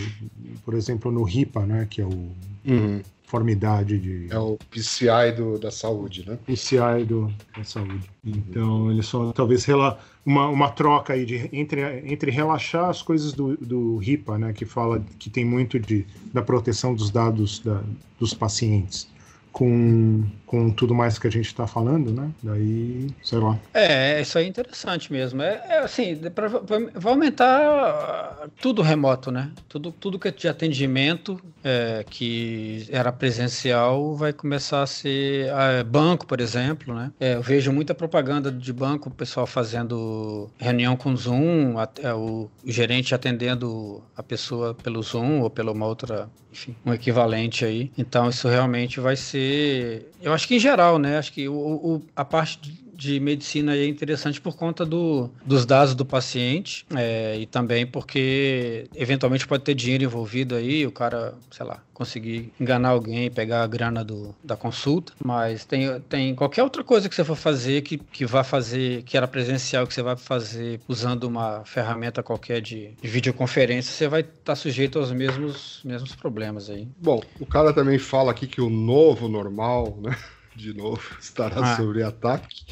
por 0.63 0.75
exemplo, 0.75 1.11
no 1.11 1.23
RIPA, 1.23 1.65
né? 1.65 1.87
Que 1.89 2.01
é 2.01 2.05
o 2.05 2.31
uhum 2.63 3.01
conformidade 3.31 3.97
de. 3.97 4.27
É 4.29 4.37
o 4.37 4.57
PCI 4.69 5.31
do, 5.35 5.57
da 5.57 5.71
saúde, 5.71 6.27
né? 6.27 6.37
PCI 6.45 7.05
do, 7.07 7.33
da 7.55 7.63
saúde. 7.63 8.09
Então, 8.23 8.91
ele 8.91 9.01
só 9.01 9.31
talvez 9.31 9.63
rela, 9.63 9.97
uma, 10.25 10.49
uma 10.49 10.69
troca 10.69 11.13
aí 11.13 11.25
de, 11.25 11.49
entre, 11.53 11.81
entre 12.11 12.29
relaxar 12.29 12.89
as 12.89 13.01
coisas 13.01 13.31
do, 13.31 13.55
do 13.55 13.97
RIPA, 13.97 14.37
né? 14.37 14.53
Que 14.53 14.65
fala 14.65 15.03
que 15.17 15.29
tem 15.29 15.45
muito 15.45 15.79
de, 15.79 16.05
da 16.33 16.41
proteção 16.41 16.93
dos 16.93 17.09
dados 17.09 17.59
da, 17.59 17.81
dos 18.19 18.33
pacientes. 18.33 19.07
com, 19.51 20.23
com 20.51 20.69
tudo 20.69 20.93
mais 20.93 21.17
que 21.17 21.25
a 21.27 21.31
gente 21.31 21.45
está 21.45 21.65
falando, 21.65 22.11
né? 22.11 22.29
Daí, 22.43 23.07
sei 23.23 23.39
lá. 23.39 23.57
É, 23.73 24.19
isso 24.19 24.37
aí 24.37 24.43
é 24.43 24.47
interessante 24.49 25.09
mesmo. 25.11 25.41
É, 25.41 25.63
é 25.69 25.79
assim, 25.79 26.13
pra, 26.17 26.49
pra, 26.49 26.77
vai 26.93 27.13
aumentar 27.13 28.49
tudo 28.59 28.81
remoto, 28.81 29.31
né? 29.31 29.49
Tudo, 29.69 29.93
tudo 29.93 30.19
que 30.19 30.27
é 30.27 30.31
de 30.31 30.49
atendimento 30.49 31.39
é, 31.63 32.03
que 32.09 32.85
era 32.89 33.13
presencial 33.13 34.13
vai 34.13 34.33
começar 34.33 34.81
a 34.81 34.87
ser 34.87 35.47
é, 35.47 35.83
banco, 35.85 36.27
por 36.27 36.41
exemplo, 36.41 36.93
né? 36.93 37.13
É, 37.17 37.35
eu 37.35 37.41
vejo 37.41 37.71
muita 37.71 37.95
propaganda 37.95 38.51
de 38.51 38.73
banco, 38.73 39.07
o 39.07 39.11
pessoal 39.11 39.47
fazendo 39.47 40.49
reunião 40.59 40.97
com 40.97 41.15
Zoom, 41.15 41.75
é, 42.03 42.13
o, 42.13 42.49
o 42.65 42.71
gerente 42.71 43.15
atendendo 43.15 44.03
a 44.17 44.21
pessoa 44.21 44.73
pelo 44.73 45.01
Zoom 45.01 45.39
ou 45.39 45.49
pela 45.49 45.71
uma 45.71 45.85
outra, 45.85 46.29
enfim, 46.51 46.75
um 46.85 46.93
equivalente 46.93 47.63
aí. 47.63 47.89
Então 47.97 48.27
isso 48.27 48.49
realmente 48.49 48.99
vai 48.99 49.15
ser, 49.15 50.11
eu 50.21 50.33
acho 50.33 50.40
que 50.47 50.55
em 50.55 50.59
geral, 50.59 50.97
né? 50.99 51.17
Acho 51.17 51.33
que 51.33 51.47
o, 51.47 51.53
o 51.53 52.01
a 52.15 52.25
parte 52.25 52.81
de 53.01 53.19
medicina 53.19 53.75
é 53.75 53.87
interessante 53.87 54.39
por 54.39 54.55
conta 54.55 54.85
do, 54.85 55.27
dos 55.43 55.65
dados 55.65 55.95
do 55.95 56.05
paciente 56.05 56.85
é, 56.95 57.35
e 57.39 57.47
também 57.47 57.83
porque 57.83 58.85
eventualmente 58.93 59.47
pode 59.47 59.63
ter 59.63 59.73
dinheiro 59.73 60.03
envolvido 60.03 60.53
aí, 60.53 60.85
o 60.85 60.91
cara, 60.91 61.33
sei 61.49 61.65
lá, 61.65 61.81
conseguir 61.95 62.53
enganar 62.59 62.89
alguém, 62.89 63.31
pegar 63.31 63.63
a 63.63 63.67
grana 63.67 64.03
do, 64.03 64.35
da 64.43 64.55
consulta, 64.55 65.13
mas 65.25 65.65
tem, 65.65 65.99
tem 66.01 66.35
qualquer 66.35 66.61
outra 66.61 66.83
coisa 66.83 67.09
que 67.09 67.15
você 67.15 67.23
for 67.23 67.35
fazer 67.35 67.81
que, 67.81 67.97
que 67.97 68.23
vá 68.23 68.43
fazer, 68.43 69.01
que 69.01 69.17
era 69.17 69.27
presencial, 69.27 69.87
que 69.87 69.95
você 69.95 70.03
vai 70.03 70.15
fazer 70.15 70.79
usando 70.87 71.23
uma 71.23 71.65
ferramenta 71.65 72.21
qualquer 72.21 72.61
de, 72.61 72.91
de 73.01 73.07
videoconferência, 73.07 73.91
você 73.91 74.07
vai 74.07 74.21
estar 74.21 74.33
tá 74.43 74.55
sujeito 74.55 74.99
aos 74.99 75.11
mesmos, 75.11 75.81
mesmos 75.83 76.13
problemas 76.13 76.69
aí. 76.69 76.87
Bom, 76.99 77.19
o 77.39 77.47
cara 77.47 77.73
também 77.73 77.97
fala 77.97 78.29
aqui 78.29 78.45
que 78.45 78.61
o 78.61 78.69
novo 78.69 79.27
normal, 79.27 79.97
né? 79.99 80.15
De 80.61 80.73
novo, 80.73 81.01
estará 81.19 81.73
ah. 81.73 81.75
sobre 81.75 82.03
ataque. 82.03 82.65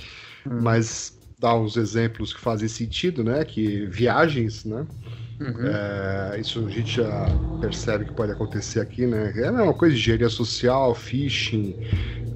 Hum. 0.46 0.60
Mas 0.62 1.18
dá 1.40 1.56
uns 1.56 1.76
exemplos 1.76 2.34
que 2.34 2.40
fazem 2.40 2.68
sentido, 2.68 3.24
né? 3.24 3.44
Que 3.44 3.86
viagens, 3.88 4.64
né? 4.64 4.86
Uhum. 5.40 5.68
É, 5.68 6.40
isso 6.40 6.66
a 6.66 6.70
gente 6.70 6.98
já 6.98 7.26
percebe 7.62 8.06
que 8.06 8.14
pode 8.14 8.32
acontecer 8.34 8.82
aqui, 8.82 9.08
né? 9.08 9.34
É 9.38 9.50
uma 9.50 9.74
coisa 9.74 9.96
de 9.96 10.02
engenharia 10.02 10.30
social, 10.30 10.94
phishing, 10.94 11.76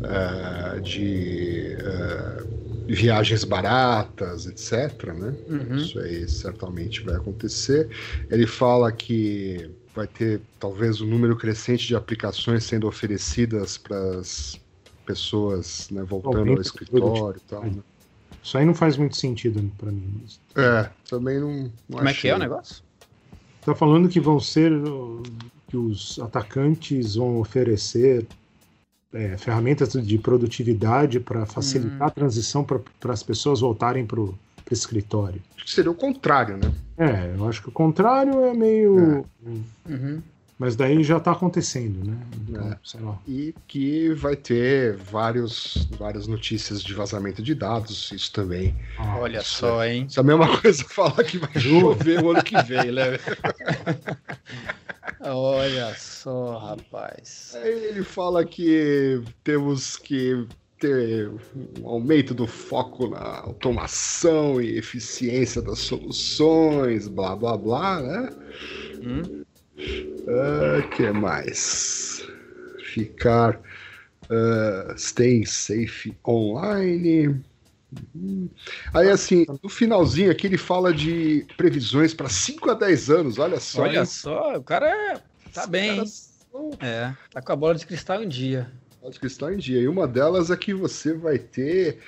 é, 0.04 0.80
de 0.80 1.76
é, 1.80 2.44
viagens 2.88 3.44
baratas, 3.44 4.46
etc. 4.46 5.14
Né? 5.14 5.34
Uhum. 5.50 5.76
Isso 5.76 6.00
aí 6.00 6.28
certamente 6.30 7.02
vai 7.02 7.16
acontecer. 7.16 7.90
Ele 8.32 8.48
fala 8.48 8.90
que 8.92 9.70
vai 9.94 10.08
ter 10.08 10.42
talvez 10.60 11.02
um 11.02 11.06
número 11.06 11.36
crescente 11.36 11.86
de 11.86 11.96
aplicações 11.96 12.64
sendo 12.64 12.88
oferecidas 12.88 13.78
para 13.78 13.98
as 14.18 14.60
pessoas 15.06 15.90
né, 15.90 16.04
voltando 16.04 16.52
ao 16.52 16.62
escritório 16.62 17.38
e 17.38 17.50
tal. 17.50 17.64
Né? 17.64 17.82
Isso 18.44 18.58
aí 18.58 18.66
não 18.66 18.76
faz 18.76 18.98
muito 18.98 19.16
sentido 19.16 19.72
para 19.78 19.92
mim. 19.92 20.22
Mas... 20.22 20.40
É, 20.56 20.90
também 21.10 21.40
não. 21.40 21.72
não 21.90 22.00
Como 22.00 22.10
achei. 22.10 22.12
é 22.12 22.22
que 22.22 22.28
é 22.30 22.36
o 22.36 22.40
negócio? 22.40 22.84
Tá 23.62 23.74
falando 23.74 24.10
que 24.10 24.20
vão 24.20 24.40
ser. 24.40 24.72
que 25.70 25.78
os 25.78 26.20
atacantes 26.20 27.16
vão 27.16 27.40
oferecer 27.40 28.28
é, 29.14 29.38
ferramentas 29.38 29.94
de 29.94 30.18
produtividade 30.18 31.20
para 31.20 31.46
facilitar 31.46 32.02
hum. 32.02 32.06
a 32.06 32.10
transição 32.10 32.64
para 32.64 33.14
as 33.14 33.24
pessoas 33.24 33.62
voltarem 33.62 34.06
para 34.06 34.20
o 34.20 34.38
escritório. 34.70 35.42
Acho 35.56 35.66
que 35.66 35.72
seria 35.72 35.92
o 35.92 35.96
contrário, 35.96 36.58
né? 36.58 36.74
É, 36.98 37.34
eu 37.38 37.48
acho 37.48 37.62
que 37.62 37.70
o 37.70 37.72
contrário 37.72 38.44
é 38.44 38.54
meio. 38.54 39.26
É. 39.46 39.92
Uhum. 39.92 40.22
Mas 40.64 40.78
daí 40.78 41.04
já 41.04 41.18
está 41.18 41.34
acontecendo, 41.34 42.10
né? 42.10 42.18
Então, 42.48 42.72
é. 42.72 42.78
sei 42.86 43.02
lá. 43.02 43.20
E 43.28 43.54
que 43.68 44.14
vai 44.14 44.34
ter 44.34 44.96
vários, 44.96 45.90
várias 46.00 46.26
notícias 46.26 46.82
de 46.82 46.94
vazamento 46.94 47.44
de 47.44 47.54
dados, 47.54 48.10
isso 48.14 48.32
também. 48.32 48.74
Ah, 48.98 49.18
Olha 49.18 49.40
isso 49.40 49.56
só, 49.56 49.84
é, 49.84 49.94
hein? 49.94 50.06
Isso 50.08 50.18
é 50.18 50.24
a 50.24 50.26
mesma 50.26 50.62
coisa 50.62 50.82
falar 50.88 51.22
que 51.26 51.38
vai 51.38 51.60
chover 51.60 52.24
o 52.24 52.32
ano 52.32 52.42
que 52.42 52.56
vem, 52.64 52.94
né? 52.94 53.20
Olha 55.20 55.94
só, 55.96 56.58
rapaz. 56.60 57.58
Aí 57.62 57.84
ele 57.88 58.04
fala 58.06 58.46
que 58.46 59.22
temos 59.44 59.98
que 59.98 60.48
ter 60.80 61.30
um 61.78 61.90
aumento 61.90 62.34
do 62.34 62.48
foco 62.48 63.10
na 63.10 63.42
automação 63.42 64.62
e 64.62 64.78
eficiência 64.78 65.62
das 65.62 65.80
soluções, 65.80 67.10
blá 67.10 67.36
blá 67.36 67.58
blá, 67.58 68.02
né? 68.02 68.30
Hum? 69.06 69.44
Uh, 70.24 70.88
que 70.90 71.12
mais? 71.12 72.26
Ficar 72.94 73.60
uh, 74.30 74.98
stay 74.98 75.46
safe 75.46 76.16
online. 76.28 77.42
Uhum. 78.16 78.50
Aí, 78.94 79.10
assim, 79.10 79.46
no 79.62 79.70
finalzinho 79.70 80.32
aqui 80.32 80.48
ele 80.48 80.58
fala 80.58 80.94
de 80.94 81.46
previsões 81.58 82.14
para 82.14 82.30
5 82.30 82.72
a 82.72 82.74
10 82.74 83.10
anos. 83.10 83.40
Olha 83.40 83.60
só. 83.60 83.84
Olha 83.84 84.00
hein? 84.00 84.06
só, 84.06 84.58
o 84.58 84.64
cara 84.64 84.90
é... 84.90 85.22
tá 85.52 85.64
Os 85.64 85.70
bem. 85.70 86.06
São... 86.06 86.72
É, 86.80 87.14
tá 87.32 87.42
com 87.42 87.52
a 87.52 87.56
bola 87.56 87.76
de 87.76 87.86
cristal 87.86 88.24
em 88.24 88.28
dia. 88.28 88.72
Bola 89.02 89.12
de 89.12 89.20
cristal 89.20 89.54
em 89.54 89.58
dia. 89.58 89.80
E 89.82 89.88
uma 89.88 90.08
delas 90.08 90.50
é 90.50 90.58
que 90.58 90.74
você 90.74 91.14
vai 91.14 91.38
ter 91.38 92.00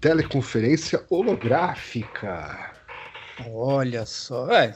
teleconferência 0.00 1.04
holográfica. 1.10 2.72
Olha 3.46 4.06
só. 4.06 4.50
É, 4.50 4.74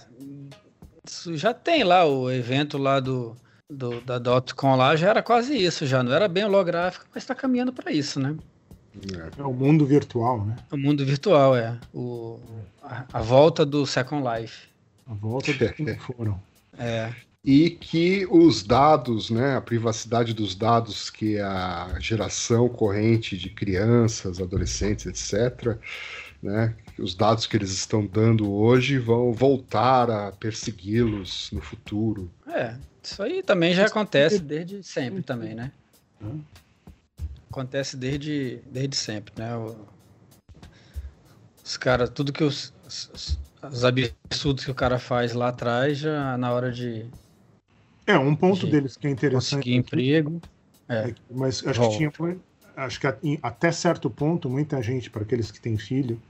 já 1.34 1.52
tem 1.54 1.84
lá 1.84 2.04
o 2.04 2.30
evento 2.30 2.78
lá 2.78 3.00
do, 3.00 3.36
do 3.70 4.00
da 4.00 4.18
Dotcom 4.18 4.76
lá, 4.76 4.96
já 4.96 5.10
era 5.10 5.22
quase 5.22 5.56
isso, 5.56 5.86
já 5.86 6.02
não 6.02 6.12
era 6.12 6.28
bem 6.28 6.44
holográfico, 6.44 7.06
mas 7.14 7.22
está 7.22 7.34
caminhando 7.34 7.72
para 7.72 7.92
isso, 7.92 8.20
né? 8.20 8.36
É 9.36 9.42
o 9.42 9.52
mundo 9.52 9.84
virtual, 9.84 10.44
né? 10.44 10.56
O 10.70 10.76
mundo 10.76 11.04
virtual, 11.04 11.54
é. 11.56 11.78
O, 11.92 12.40
a, 12.82 13.04
a 13.12 13.20
volta 13.20 13.66
do 13.66 13.84
Second 13.86 14.24
Life. 14.26 14.68
A 15.06 15.14
volta 15.14 15.52
do 15.52 15.72
que 15.72 15.94
foram. 15.96 16.40
É. 16.78 17.10
E 17.42 17.70
que 17.70 18.26
os 18.30 18.62
dados, 18.62 19.30
né, 19.30 19.56
a 19.56 19.62
privacidade 19.62 20.34
dos 20.34 20.54
dados 20.54 21.08
que 21.08 21.38
a 21.38 21.96
geração 21.98 22.68
corrente 22.68 23.34
de 23.34 23.48
crianças, 23.48 24.42
adolescentes, 24.42 25.06
etc., 25.06 25.78
né, 26.42 26.74
os 26.98 27.14
dados 27.14 27.46
que 27.46 27.56
eles 27.56 27.70
estão 27.70 28.06
dando 28.06 28.52
hoje 28.52 28.98
vão 28.98 29.32
voltar 29.32 30.10
a 30.10 30.32
persegui-los 30.32 31.50
no 31.52 31.60
futuro. 31.60 32.30
É, 32.46 32.76
isso 33.02 33.22
aí 33.22 33.42
também 33.42 33.74
já 33.74 33.86
acontece 33.86 34.38
desde 34.38 34.82
sempre 34.82 35.22
também, 35.22 35.54
né? 35.54 35.70
Acontece 37.50 37.96
desde, 37.96 38.60
desde 38.66 38.96
sempre, 38.96 39.32
né? 39.36 39.56
O, 39.56 39.76
os 41.64 41.76
caras, 41.76 42.10
tudo 42.10 42.32
que 42.32 42.44
os, 42.44 42.72
os, 42.86 43.38
os, 43.62 43.84
absurdos 43.84 44.64
que 44.64 44.70
o 44.70 44.74
cara 44.74 44.98
faz 44.98 45.32
lá 45.32 45.48
atrás, 45.48 45.98
já 45.98 46.36
na 46.38 46.52
hora 46.52 46.72
de. 46.72 47.06
É, 48.06 48.18
um 48.18 48.34
ponto 48.36 48.66
de 48.66 48.70
deles 48.70 48.96
que 48.96 49.06
é 49.06 49.10
interessante. 49.10 49.56
Conseguir 49.56 49.74
emprego. 49.74 50.40
É. 50.88 51.10
é 51.10 51.14
mas 51.30 51.66
acho 51.66 51.80
Volta. 51.80 51.98
que 51.98 52.16
tinha. 52.16 52.38
Acho 52.76 53.00
que 53.00 53.06
até 53.42 53.72
certo 53.72 54.10
ponto, 54.10 54.50
muita 54.50 54.82
gente, 54.82 55.08
para 55.08 55.22
aqueles 55.22 55.50
que 55.50 55.58
têm 55.58 55.78
filho, 55.78 56.20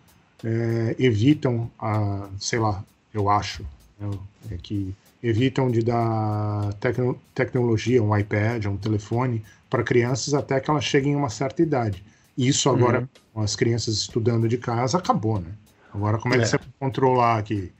é, 0.45 0.97
evitam 0.99 1.71
a, 1.79 2.29
sei 2.39 2.59
lá, 2.59 2.85
eu 3.13 3.31
acho, 3.31 3.65
né, 3.99 4.11
é 4.51 4.57
que 4.57 4.95
evitam 5.23 5.71
de 5.71 5.83
dar 5.83 6.73
tecno, 6.75 7.19
tecnologia, 7.35 8.03
um 8.03 8.17
iPad, 8.17 8.67
um 8.67 8.77
telefone 8.77 9.43
para 9.71 9.83
crianças 9.83 10.35
até 10.35 10.61
que 10.61 10.71
elas 10.71 10.85
cheguem 10.85 11.15
a 11.15 11.19
uma 11.19 11.31
certa 11.31 11.63
idade. 11.63 12.05
Isso 12.37 12.69
agora, 12.69 13.01
uhum. 13.01 13.09
com 13.33 13.41
as 13.41 13.57
crianças 13.57 13.95
estudando 13.97 14.47
de 14.49 14.59
casa, 14.59 14.99
acabou, 14.99 15.41
né? 15.41 15.51
Agora, 15.93 16.19
como 16.19 16.35
é, 16.35 16.39
é. 16.39 16.41
que 16.41 16.47
você 16.49 16.59
vai 16.59 16.69
controlar 16.79 17.39
aqui? 17.39 17.73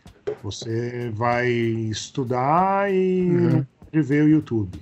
Você 0.43 1.11
vai 1.15 1.49
estudar 1.49 2.93
e 2.93 3.29
uhum. 3.31 3.67
ver 3.93 4.25
o 4.25 4.29
YouTube. 4.29 4.81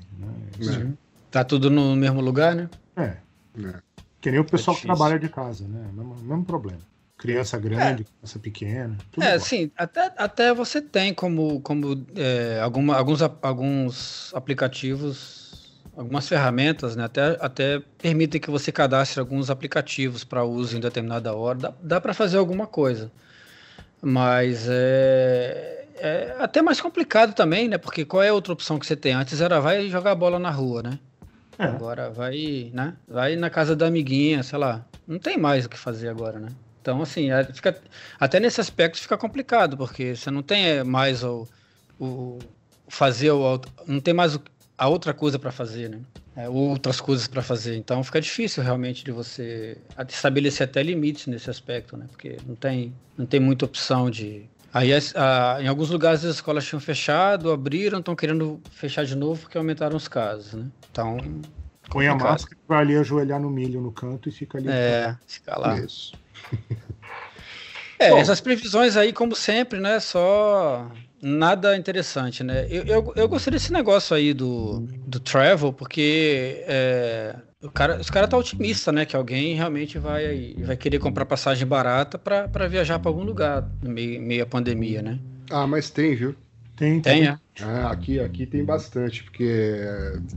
Né? 0.59 0.77
Uhum. 0.77 0.97
Tá 1.31 1.43
tudo 1.43 1.69
no 1.69 1.97
mesmo 1.97 2.21
lugar, 2.21 2.55
né? 2.55 2.71
É. 2.97 3.17
é. 3.59 3.75
Que 4.21 4.31
nem 4.31 4.41
o 4.41 4.45
pessoal 4.45 4.77
é 4.77 4.81
que 4.81 4.87
trabalha 4.87 5.19
de 5.19 5.29
casa, 5.29 5.67
né? 5.67 5.91
Mesmo, 5.93 6.17
mesmo 6.23 6.45
problema 6.45 6.81
criança 7.19 7.59
grande, 7.59 8.03
é. 8.03 8.05
criança 8.05 8.39
pequena. 8.39 8.97
é, 9.19 9.25
igual. 9.25 9.41
sim, 9.41 9.71
até, 9.77 10.13
até 10.17 10.55
você 10.55 10.81
tem 10.81 11.15
como, 11.15 11.61
como 11.61 12.05
é, 12.17 12.61
alguma, 12.61 12.97
alguns, 12.97 13.21
alguns 13.43 14.33
aplicativos, 14.35 15.73
algumas 15.97 16.29
ferramentas, 16.29 16.97
né, 16.97 17.05
até, 17.05 17.39
até 17.41 17.83
permitem 17.99 18.41
que 18.41 18.51
você 18.51 18.73
cadastre 18.73 19.21
alguns 19.21 19.51
aplicativos 19.51 20.25
para 20.25 20.45
uso 20.45 20.77
em 20.77 20.81
determinada 20.81 21.35
hora. 21.35 21.59
Dá, 21.59 21.75
dá 21.83 22.01
para 22.01 22.13
fazer 22.13 22.39
alguma 22.39 22.67
coisa. 22.67 23.11
Mas 24.03 24.67
é, 24.69 25.87
é 25.97 26.37
até 26.39 26.61
mais 26.61 26.81
complicado 26.81 27.33
também, 27.33 27.69
né? 27.69 27.79
Porque 27.79 28.05
qual 28.05 28.23
é 28.23 28.29
a 28.29 28.35
outra 28.35 28.53
opção 28.53 28.79
que 28.79 28.87
você 28.87 28.95
tem? 28.95 29.15
Antes 29.15 29.41
era 29.41 29.61
vai 29.61 29.89
jogar 29.89 30.15
bola 30.15 30.39
na 30.39 30.51
rua, 30.51 30.83
né? 30.83 30.99
É. 31.59 31.65
Agora 31.65 32.11
vai, 32.11 32.71
né? 32.75 32.95
Vai 33.09 33.37
na 33.37 33.49
casa 33.49 33.75
da 33.75 33.87
amiguinha, 33.87 34.43
sei 34.43 34.59
lá. 34.59 34.85
Não 35.07 35.19
tem 35.19 35.39
mais 35.39 35.65
o 35.65 35.69
que 35.71 35.79
fazer 35.79 36.09
agora, 36.09 36.39
né? 36.39 36.49
Então, 36.85 37.01
assim, 37.01 37.31
é, 37.31 37.43
fica, 37.45 37.81
até 38.21 38.39
nesse 38.39 38.61
aspecto 38.61 39.01
fica 39.01 39.17
complicado, 39.17 39.75
porque 39.75 40.15
você 40.15 40.31
não 40.31 40.43
tem 40.43 40.67
é, 40.67 40.85
mais 40.85 41.25
o, 41.25 41.49
o 41.99 42.39
fazer 42.87 43.31
o. 43.31 43.59
Não 43.87 44.01
tem 44.01 44.13
mais 44.13 44.35
o, 44.35 44.43
há 44.77 44.87
outra 44.87 45.15
coisa 45.15 45.39
para 45.39 45.51
fazer, 45.51 45.89
né? 45.89 46.01
É, 46.37 46.47
outras 46.47 47.01
coisas 47.01 47.27
para 47.27 47.41
fazer. 47.41 47.79
Então 47.79 48.05
fica 48.05 48.21
difícil 48.21 48.63
realmente 48.63 49.03
de 49.03 49.13
você 49.13 49.79
estabelecer 50.07 50.69
até 50.69 50.83
limites 50.83 51.27
nesse 51.27 51.49
aspecto, 51.49 51.97
né? 51.97 52.05
Porque 52.11 52.37
não 52.47 52.55
tem, 52.55 52.93
não 53.17 53.25
tem 53.25 53.41
muita 53.41 53.65
opção 53.65 54.11
de. 54.11 54.45
Aí 54.71 54.91
a, 54.93 55.63
em 55.63 55.69
alguns 55.69 55.89
lugares 55.89 56.23
as 56.23 56.35
escolas 56.35 56.67
tinham 56.67 56.81
fechado, 56.81 57.51
abriram, 57.51 58.01
estão 58.01 58.15
querendo 58.15 58.61
fechar 58.73 59.07
de 59.07 59.17
novo 59.17 59.41
porque 59.41 59.57
aumentaram 59.57 59.97
os 59.97 60.07
casos, 60.07 60.53
né? 60.53 60.67
Então. 60.91 61.17
Põe 61.95 62.09
a 62.09 62.15
máscara, 62.17 62.61
vai 62.67 62.81
ali 62.81 62.97
ajoelhar 62.97 63.41
no 63.41 63.49
milho 63.49 63.81
no 63.81 63.93
canto 63.93 64.29
e 64.29 64.33
fica 64.33 64.59
ali. 64.59 64.69
É, 64.69 65.17
fica 65.29 65.57
lá. 65.57 65.79
Isso. 65.79 66.13
É, 67.97 68.11
Bom. 68.11 68.19
essas 68.19 68.41
previsões 68.41 68.97
aí, 68.97 69.13
como 69.13 69.37
sempre, 69.37 69.79
né? 69.79 70.01
Só 70.01 70.91
nada 71.23 71.77
interessante, 71.77 72.43
né? 72.43 72.67
Eu, 72.69 72.83
eu, 72.83 73.13
eu 73.15 73.29
gostei 73.29 73.53
desse 73.53 73.73
negócio 73.73 74.17
aí 74.17 74.35
do, 74.35 74.81
do 75.07 75.21
travel, 75.21 75.73
porque 75.73 76.65
é, 76.67 77.37
o 77.63 77.71
cara, 77.71 77.97
os 77.99 78.11
caras 78.11 78.29
tá 78.29 78.37
otimista, 78.37 78.91
né? 78.91 79.07
Que 79.07 79.15
alguém 79.15 79.55
realmente 79.55 79.97
vai, 79.97 80.57
vai 80.59 80.77
querer 80.77 80.99
comprar 80.99 81.25
passagem 81.25 81.67
barata 81.67 82.19
para 82.19 82.69
viajar 82.69 82.99
para 82.99 83.09
algum 83.09 83.23
lugar 83.23 83.67
no 83.81 83.91
meio, 83.91 84.21
meio 84.21 84.43
à 84.43 84.47
pandemia, 84.47 85.01
né? 85.01 85.19
Ah, 85.49 85.67
mas 85.67 85.89
tem, 85.89 86.17
viu? 86.17 86.35
Tem, 86.75 87.03
Tem, 87.03 87.27
é? 87.27 87.39
É, 87.59 87.85
aqui, 87.85 88.19
aqui 88.21 88.47
tem 88.47 88.65
bastante, 88.65 89.23
porque 89.25 89.45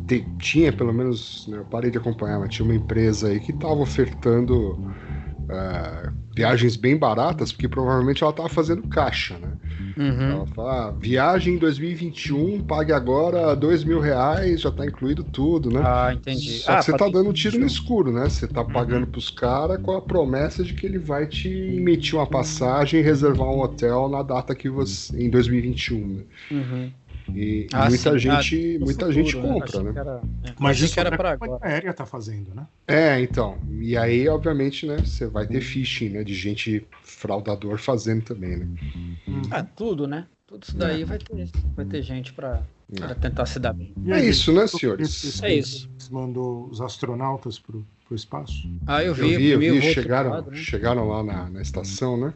tem- 0.05 0.31
tinha, 0.37 0.71
pelo 0.75 0.93
menos, 0.93 1.47
né, 1.47 1.57
eu 1.57 1.65
parei 1.65 1.89
de 1.91 1.97
acompanhar, 1.97 2.39
mas 2.39 2.53
tinha 2.53 2.65
uma 2.65 2.75
empresa 2.75 3.29
aí 3.29 3.39
que 3.39 3.51
estava 3.51 3.73
ofertando 3.81 4.81
é, 5.49 6.13
viagens 6.37 6.75
bem 6.75 6.95
baratas, 6.97 7.51
porque 7.51 7.67
provavelmente 7.67 8.23
ela 8.23 8.31
estava 8.31 8.49
fazendo 8.49 8.83
caixa, 8.83 9.37
né? 9.37 9.49
Uhum. 9.97 10.31
Ela 10.31 10.45
fala, 10.47 10.87
ah, 10.87 10.91
viagem 10.91 11.55
em 11.55 11.57
2021, 11.57 12.61
pague 12.61 12.91
agora 12.93 13.55
dois 13.55 13.83
mil 13.83 13.99
reais, 13.99 14.61
já 14.61 14.71
tá 14.71 14.85
incluído 14.85 15.23
tudo, 15.23 15.71
né? 15.71 15.81
Ah, 15.83 16.13
entendi. 16.13 16.59
Só 16.59 16.73
ah, 16.73 16.77
que 16.77 16.85
você 16.85 16.91
tá 16.93 17.05
ter- 17.05 17.11
dando 17.11 17.29
um 17.29 17.33
tiro 17.33 17.59
no 17.59 17.65
escuro, 17.65 18.11
né? 18.11 18.29
Você 18.29 18.47
tá 18.47 18.63
pagando 18.63 19.07
pros 19.07 19.29
caras 19.29 19.79
com 19.81 19.91
a 19.91 20.01
promessa 20.01 20.63
de 20.63 20.73
que 20.73 20.85
ele 20.85 20.99
vai 20.99 21.27
te 21.27 21.49
emitir 21.49 22.15
uma 22.15 22.27
passagem 22.27 22.99
e 22.99 23.03
reservar 23.03 23.47
um 23.49 23.59
hotel 23.61 24.07
na 24.09 24.21
data 24.23 24.53
que 24.55 24.69
você. 24.69 25.17
em 25.19 25.29
2021. 25.29 26.07
Né? 26.07 26.23
Uhum. 26.51 26.91
E 27.33 27.67
Ah, 27.73 27.89
muita 27.89 28.11
sim. 28.13 28.19
gente, 28.19 28.77
No 28.79 28.85
muita 28.85 29.05
futuro, 29.05 29.13
gente 29.25 29.37
compra, 29.37 29.83
né? 29.83 29.91
que 29.93 29.99
era- 29.99 30.21
é, 30.43 30.53
Mas 30.59 30.79
isso 30.79 30.93
que 30.93 30.99
era 30.99 31.09
a 31.09 31.17
para 31.17 31.31
agora. 31.31 31.59
aérea 31.61 31.93
tá 31.93 32.05
fazendo, 32.05 32.53
né? 32.55 32.65
É, 32.87 33.19
então. 33.21 33.57
E 33.79 33.97
aí, 33.97 34.27
obviamente, 34.27 34.85
né? 34.85 34.97
Você 34.97 35.27
vai 35.27 35.45
ter 35.45 35.61
phishing, 35.61 36.09
né? 36.09 36.23
De 36.23 36.33
gente 36.33 36.85
fraudador 37.03 37.77
fazendo 37.77 38.23
também, 38.23 38.57
né? 38.57 38.67
Ah, 39.51 39.63
tudo, 39.63 40.07
né? 40.07 40.25
Tudo 40.45 40.63
isso 40.63 40.77
daí 40.77 41.03
vai 41.03 41.17
ter, 41.17 41.49
vai 41.75 41.85
ter 41.85 42.01
gente 42.01 42.31
para 42.33 42.63
É. 43.01 43.13
tentar 43.15 43.45
se 43.45 43.59
dar 43.59 43.73
bem. 43.73 43.93
É 44.07 44.23
isso, 44.23 44.53
né, 44.53 44.65
senhores? 44.65 45.41
É 45.43 45.53
isso. 45.53 45.89
Mandou 46.09 46.67
os 46.69 46.79
astronautas 46.79 47.59
pro, 47.59 47.85
pro 48.05 48.15
espaço. 48.15 48.65
Ah, 48.85 49.01
eu 49.03 49.07
Eu 49.07 49.13
vi, 49.13 49.35
vi, 49.35 49.47
eu 49.49 49.59
vi, 49.59 49.81
chegaram, 49.81 50.29
tripulado, 50.31 50.51
né? 50.51 50.57
chegaram 50.57 51.07
lá 51.09 51.21
na, 51.23 51.49
na 51.49 51.61
estação, 51.61 52.15
né? 52.15 52.33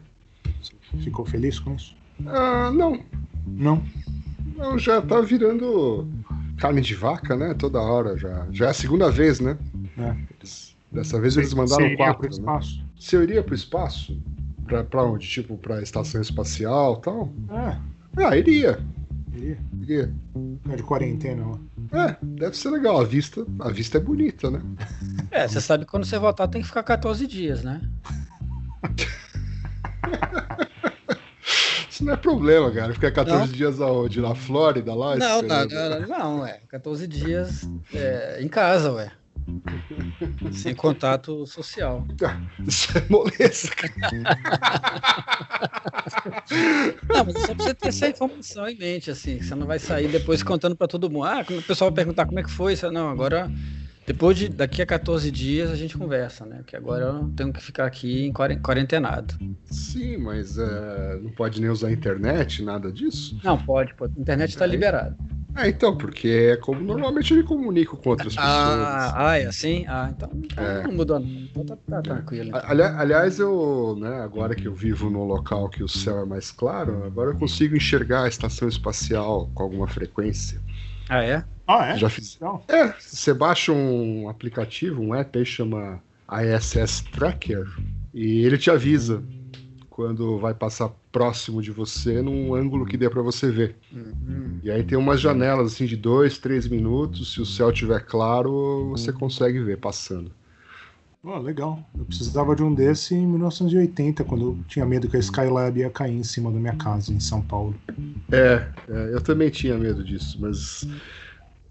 Ficou 1.02 1.24
feliz 1.24 1.58
com 1.58 1.74
isso? 1.74 1.96
Ah, 2.26 2.70
não, 2.70 3.02
Não. 3.46 3.82
Não, 4.56 4.78
já 4.78 5.00
tá 5.02 5.20
virando 5.20 6.08
carne 6.58 6.80
de 6.80 6.94
vaca, 6.94 7.34
né? 7.36 7.54
Toda 7.54 7.80
hora 7.80 8.16
já. 8.16 8.46
Já 8.50 8.66
é 8.66 8.70
a 8.70 8.74
segunda 8.74 9.10
vez, 9.10 9.40
né? 9.40 9.56
É. 9.98 10.14
Eles- 10.38 10.76
dessa 10.90 11.20
vez 11.20 11.36
eles 11.36 11.54
mandaram 11.54 11.82
Você 11.84 11.92
iria 11.92 11.96
quatro, 11.96 12.18
pro 12.20 12.28
né? 12.28 12.34
espaço? 12.36 12.84
Você 12.98 13.22
iria 13.22 13.42
pro 13.42 13.54
espaço? 13.54 14.20
Pra, 14.66 14.84
pra 14.84 15.02
onde? 15.04 15.26
Tipo, 15.26 15.56
pra 15.58 15.82
estação 15.82 16.20
espacial 16.20 16.98
e 16.98 17.02
tal? 17.02 17.32
É, 17.50 18.24
Ah, 18.24 18.36
iria. 18.36 18.78
iria. 19.34 19.58
iria. 19.82 20.14
É 20.70 20.76
de 20.76 20.82
quarentena, 20.82 21.44
ó. 21.46 21.58
É, 21.96 22.16
deve 22.22 22.56
ser 22.56 22.70
legal. 22.70 23.00
A 23.00 23.04
vista, 23.04 23.44
a 23.60 23.68
vista 23.70 23.98
é 23.98 24.00
bonita, 24.00 24.50
né? 24.50 24.60
É, 25.30 25.48
você 25.48 25.60
sabe 25.60 25.84
que 25.84 25.90
quando 25.90 26.04
você 26.04 26.18
voltar 26.18 26.46
tem 26.48 26.62
que 26.62 26.68
ficar 26.68 26.82
14 26.84 27.26
dias, 27.26 27.62
né? 27.64 27.80
Isso 32.02 32.04
não 32.04 32.14
é 32.14 32.16
problema, 32.16 32.70
cara. 32.72 32.92
Ficar 32.92 33.12
14 33.12 33.38
Não. 33.38 33.46
dias 33.46 33.80
aonde? 33.80 34.20
Na 34.20 34.34
Flórida, 34.34 34.92
lá? 34.92 35.14
Não, 35.16 35.40
não, 35.40 35.62
esperando? 35.62 36.08
não, 36.08 36.18
não, 36.18 36.40
ué. 36.40 36.60
14 36.68 37.06
dias 37.06 37.70
é, 37.94 38.38
em 38.42 38.48
casa, 38.48 38.92
ué. 38.92 39.12
Sem 40.52 40.74
contato 40.74 41.46
social. 41.46 42.04
Isso 42.66 42.98
é 42.98 43.04
moleza, 43.08 43.68
cara. 43.70 44.38
Não, 47.08 47.24
mas 47.24 47.36
é 47.36 47.46
só 47.46 47.54
pra 47.54 47.64
você 47.64 47.74
ter 47.74 47.88
essa 47.88 48.08
informação 48.08 48.68
em 48.68 48.76
mente, 48.76 49.10
assim. 49.10 49.40
Você 49.40 49.54
não 49.54 49.66
vai 49.66 49.78
sair 49.78 50.08
depois 50.08 50.42
contando 50.42 50.74
pra 50.76 50.88
todo 50.88 51.08
mundo. 51.08 51.24
Ah, 51.24 51.44
quando 51.44 51.60
o 51.60 51.62
pessoal 51.62 51.90
vai 51.90 51.96
perguntar 51.96 52.26
como 52.26 52.40
é 52.40 52.42
que 52.42 52.50
foi. 52.50 52.74
Você, 52.76 52.90
não, 52.90 53.08
agora, 53.08 53.50
depois 54.06 54.36
de 54.36 54.48
daqui 54.48 54.82
a 54.82 54.86
14 54.86 55.30
dias 55.30 55.70
a 55.70 55.76
gente 55.76 55.96
conversa, 55.96 56.44
né? 56.44 56.56
Porque 56.58 56.76
agora 56.76 57.04
eu 57.04 57.28
tenho 57.36 57.52
que 57.52 57.62
ficar 57.62 57.86
aqui 57.86 58.24
em 58.26 58.32
quaren- 58.32 58.58
quarentenado. 58.60 59.34
Sim, 59.66 60.16
mas 60.18 60.58
é, 60.58 61.18
não 61.22 61.30
pode 61.30 61.60
nem 61.60 61.70
usar 61.70 61.88
a 61.88 61.92
internet, 61.92 62.62
nada 62.62 62.90
disso. 62.92 63.38
Não, 63.44 63.56
pode, 63.58 63.94
pode. 63.94 64.12
A 64.16 64.20
internet 64.20 64.56
tá 64.56 64.64
É. 64.64 64.68
liberada. 64.68 65.16
É, 65.54 65.68
então, 65.68 65.94
porque 65.98 66.28
é 66.52 66.56
como 66.56 66.80
normalmente 66.80 67.30
eu 67.30 67.36
me 67.36 67.42
comunico 67.42 67.94
com 67.98 68.08
outras 68.08 68.34
pessoas. 68.34 68.48
Ah, 68.48 69.12
ah, 69.32 69.38
é 69.38 69.44
assim? 69.46 69.84
Ah, 69.86 70.10
então, 70.10 70.30
então 70.34 70.64
É. 70.64 70.82
não 70.82 70.92
mudou 70.92 71.20
não. 71.20 71.28
Então 71.28 71.64
tá, 71.66 71.76
tá 71.76 72.00
tranquilo. 72.02 72.48
então. 72.48 72.60
Ali- 72.64 72.82
aliás, 72.82 73.38
eu, 73.38 73.94
né, 74.00 74.20
agora 74.22 74.54
que 74.54 74.66
eu 74.66 74.74
vivo 74.74 75.10
num 75.10 75.24
local 75.24 75.68
que 75.68 75.82
o 75.84 75.88
céu 75.88 76.20
é 76.20 76.24
mais 76.24 76.50
claro, 76.50 77.04
agora 77.04 77.32
eu 77.32 77.36
consigo 77.38 77.76
enxergar 77.76 78.24
a 78.24 78.28
estação 78.28 78.66
espacial 78.66 79.50
com 79.54 79.62
alguma 79.62 79.86
frequência. 79.86 80.58
Ah, 81.08 81.22
é? 81.22 81.44
Ah, 81.66 81.86
é? 81.86 81.96
Já 81.96 82.08
fiz. 82.08 82.36
Então, 82.36 82.62
É, 82.68 82.92
você 82.98 83.32
baixa 83.32 83.72
um 83.72 84.28
aplicativo, 84.28 85.02
um 85.02 85.14
app 85.14 85.38
aí 85.38 85.44
chama 85.44 86.00
ISS 86.30 87.02
Tracker, 87.12 87.66
e 88.12 88.44
ele 88.44 88.58
te 88.58 88.70
avisa 88.70 89.22
quando 89.88 90.38
vai 90.38 90.54
passar 90.54 90.90
próximo 91.12 91.60
de 91.60 91.70
você 91.70 92.22
num 92.22 92.54
ângulo 92.54 92.86
que 92.86 92.96
dê 92.96 93.08
pra 93.08 93.20
você 93.20 93.50
ver. 93.50 93.76
Uhum. 93.92 94.58
E 94.62 94.70
aí 94.70 94.82
tem 94.82 94.96
umas 94.96 95.20
janelas 95.20 95.74
assim 95.74 95.84
de 95.84 95.96
dois, 95.96 96.38
três 96.38 96.66
minutos. 96.66 97.34
Se 97.34 97.40
o 97.40 97.46
céu 97.46 97.70
estiver 97.70 98.00
claro, 98.00 98.88
você 98.90 99.12
consegue 99.12 99.60
ver 99.60 99.76
passando. 99.76 100.32
ó, 101.22 101.38
legal. 101.38 101.86
Eu 101.96 102.06
precisava 102.06 102.56
de 102.56 102.62
um 102.62 102.74
desse 102.74 103.14
em 103.14 103.26
1980, 103.26 104.24
quando 104.24 104.42
eu 104.42 104.58
tinha 104.66 104.86
medo 104.86 105.08
que 105.08 105.16
a 105.16 105.20
Skylab 105.20 105.78
ia 105.78 105.90
cair 105.90 106.14
em 106.14 106.24
cima 106.24 106.50
da 106.50 106.58
minha 106.58 106.76
casa, 106.76 107.12
em 107.12 107.20
São 107.20 107.42
Paulo. 107.42 107.74
É, 108.30 108.66
é, 108.88 109.10
eu 109.12 109.20
também 109.20 109.50
tinha 109.50 109.76
medo 109.76 110.02
disso, 110.02 110.38
mas 110.40 110.86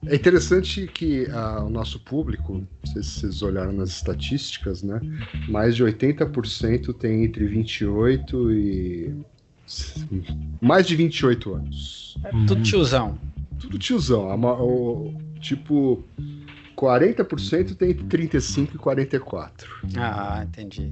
é 0.06 0.16
interessante 0.16 0.88
que 0.88 1.28
ah, 1.32 1.64
o 1.64 1.70
nosso 1.70 2.00
público, 2.00 2.54
não 2.54 2.92
sei 2.92 3.04
se 3.04 3.10
vocês 3.20 3.42
olharam 3.42 3.72
nas 3.72 3.90
estatísticas, 3.90 4.82
né? 4.84 5.00
Mais 5.48 5.76
de 5.76 5.84
80% 5.84 6.94
tem 6.96 7.24
entre 7.24 7.46
28 7.46 8.52
e. 8.52 9.16
Mais 10.62 10.86
de 10.88 10.96
28 10.96 11.54
anos. 11.54 12.18
É 12.24 12.30
tudo 12.46 12.62
tiozão. 12.62 13.18
Tudo 13.60 13.78
tiozão. 13.80 14.30
A 14.30 14.36
ma- 14.38 14.60
o- 14.62 15.14
tipo, 15.40 16.04
40% 16.76 17.76
tem 17.76 17.92
entre 17.92 18.04
35 18.06 18.76
e 18.76 18.78
44. 18.80 19.70
Ah, 19.98 20.44
entendi. 20.48 20.92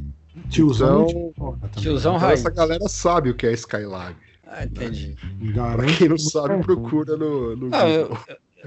Tiozão, 0.50 1.08
Então- 1.10 1.28
de 1.28 1.34
porra 1.36 1.58
também. 1.58 1.72
Tiozão 1.82 2.16
Então 2.16 2.28
raiz. 2.28 2.40
essa 2.40 2.50
galera 2.50 2.88
sabe 2.88 3.30
o 3.32 3.34
que 3.34 3.46
é 3.48 3.52
Skylab. 3.54 4.16
Ah, 4.48 4.64
entendi. 4.66 5.16
Pra 5.40 5.52
Garanto 5.52 5.98
quem 5.98 6.10
não 6.10 6.18
sabe, 6.18 6.54
é. 6.56 6.58
procura 6.60 7.16
no, 7.18 7.56
no 7.56 7.70
Não, 7.70 7.88
eu, 7.88 8.08
Google. 8.08 8.24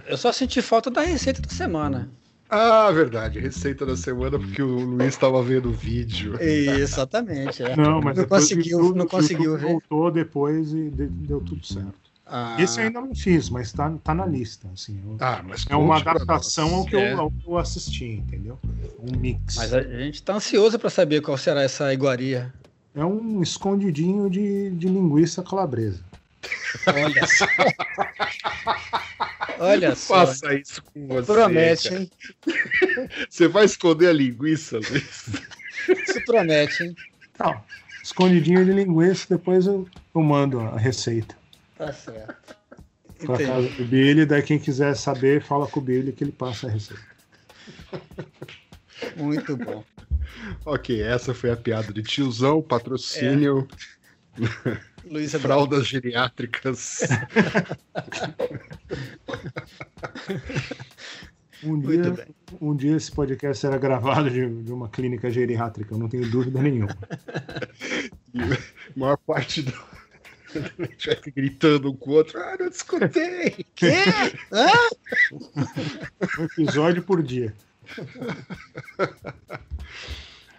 Eu 0.07 0.17
só 0.17 0.33
senti 0.33 0.61
falta 0.63 0.91
da 0.91 1.03
receita 1.03 1.41
da 1.43 1.49
semana. 1.51 2.09
Ah, 2.49 2.91
verdade. 2.91 3.39
Receita 3.41 3.87
da 3.87 3.97
semana, 3.97 4.39
porque 4.39 4.63
o 4.63 4.67
Luiz 4.81 5.15
estava 5.15 5.43
vendo 5.43 5.71
o 5.71 5.73
vídeo. 5.73 6.37
Exatamente, 6.43 7.63
é. 7.63 7.75
Não, 7.77 8.01
mas 8.03 8.15
não 8.17 8.23
depois 8.25 8.43
conseguiu, 8.45 8.79
o 8.79 8.81
YouTube- 8.83 8.99
não 8.99 9.07
conseguiu 9.07 9.57
ver. 9.59 9.67
voltou 9.73 10.11
depois 10.11 10.73
e 10.73 10.91
de- 10.91 11.07
deu 11.07 11.41
tudo 11.41 11.65
certo. 11.67 11.95
Ah, 12.27 12.57
Esse 12.59 12.79
eu 12.81 12.85
ainda 12.85 13.01
não 13.01 13.15
fiz, 13.15 13.51
mas 13.51 13.73
tá, 13.73 13.93
tá 14.05 14.15
na 14.15 14.25
lista. 14.27 14.67
Assim, 14.73 14.99
eu- 15.05 15.17
Ah, 15.21 15.43
mas 15.47 15.65
é 15.69 15.77
uma 15.77 15.97
adaptação 15.99 16.75
ao 16.75 16.85
que, 16.87 16.97
É. 16.97 17.13
eu, 17.15 17.21
ao 17.21 17.31
que 17.31 17.47
eu 17.47 17.59
assisti, 17.59 18.05
entendeu? 18.07 18.59
Um 19.01 19.19
mix. 19.19 19.57
Mas 19.57 19.73
a 19.75 19.83
gente 19.83 20.23
tá 20.23 20.35
ansioso 20.35 20.79
pra 20.79 20.89
saber 20.91 21.21
qual 21.21 21.37
será 21.37 21.63
essa 21.63 21.93
iguaria. 21.93 22.53
É 22.95 23.05
um 23.05 23.43
escondidinho 23.43 24.29
de, 24.31 24.71
de 24.71 24.89
linguiça 24.89 25.43
calabresa. 25.43 26.01
Olha 26.95 27.27
só. 27.27 27.47
Olha 29.59 29.95
só. 29.95 30.27
Faça 30.27 30.55
isso 30.55 30.83
com 30.83 31.07
você. 31.07 31.33
Promete, 31.33 31.89
cara. 31.89 32.01
hein? 32.01 32.11
Você 33.31 33.49
vai 33.49 33.65
esconder 33.65 34.09
a 34.09 34.13
linguiça, 34.13 34.79
Luiz? 34.79 35.31
Isso 35.89 36.21
promete, 36.25 36.85
hein? 36.85 36.97
Não, 37.39 37.63
escondidinho 38.03 38.65
de 38.65 38.73
linguiça, 38.73 39.27
depois 39.31 39.67
eu, 39.67 39.89
eu 40.15 40.23
mando 40.23 40.61
a 40.61 40.77
receita 40.77 41.37
Tá 41.77 41.93
certo. 41.93 42.57
pra 43.21 43.35
Entendi. 43.35 43.51
casa 43.51 43.69
do 43.69 43.85
Billy. 43.85 44.27
Daí 44.27 44.43
quem 44.43 44.59
quiser 44.59 44.95
saber, 44.97 45.43
fala 45.43 45.67
com 45.67 45.81
o 45.81 45.83
Billy 45.83 46.13
que 46.13 46.25
ele 46.25 46.33
passa 46.33 46.67
a 46.67 46.71
receita. 46.71 47.03
Muito 49.17 49.57
bom. 49.57 49.85
ok, 50.65 51.03
essa 51.03 51.35
foi 51.35 51.51
a 51.51 51.57
piada 51.57 51.93
de 51.93 52.03
tiozão, 52.03 52.63
patrocínio, 52.63 53.67
Luiz 54.39 54.51
Eduardo. 55.07 55.39
fraldas 55.39 55.87
geriátricas. 55.87 57.01
Um 61.65 61.79
dia, 61.79 62.27
um 62.61 62.75
dia 62.75 62.97
esse 62.97 63.13
podcast 63.13 63.61
será 63.61 63.79
gravado 63.79 64.29
de, 64.29 64.63
de 64.65 64.73
uma 64.73 64.89
clínica 64.89 65.31
geriátrica, 65.31 65.95
eu 65.95 65.99
não 65.99 66.09
tenho 66.09 66.29
dúvida 66.29 66.61
nenhuma. 66.61 66.97
E 68.35 68.41
a 68.41 68.59
maior 68.97 69.19
parte 69.19 69.61
do. 69.61 69.73
A 70.55 70.85
gente 70.87 71.07
vai 71.07 71.17
ficar 71.17 71.31
gritando 71.33 71.91
um 71.91 71.97
com 71.97 72.11
o 72.11 72.15
outro. 72.15 72.41
Ah, 72.41 72.57
não 72.59 72.67
escutei! 72.67 73.67
Quê? 73.77 73.93
Um 76.39 76.45
episódio 76.45 77.03
por 77.03 77.23
dia. 77.23 77.55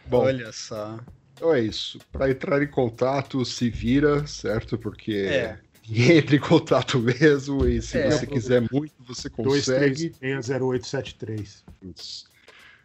Bom, 0.05 0.25
Olha 0.25 0.51
só. 0.51 0.99
Então 1.35 1.53
é 1.53 1.59
isso. 1.61 1.99
Para 2.11 2.29
entrar 2.31 2.61
em 2.63 2.67
contato, 2.67 3.43
se 3.45 3.69
vira, 3.69 4.25
certo? 4.27 4.77
Porque 4.77 5.13
É. 5.13 5.59
ninguém 5.87 6.17
entra 6.17 6.35
em 6.35 6.39
contato 6.39 6.99
mesmo. 6.99 7.67
E 7.67 7.81
se 7.81 7.97
É. 7.97 8.09
você 8.11 8.25
quiser 8.27 8.61
muito, 8.71 8.93
você 9.05 9.29
consegue. 9.29 10.09
2360873. 10.21 11.63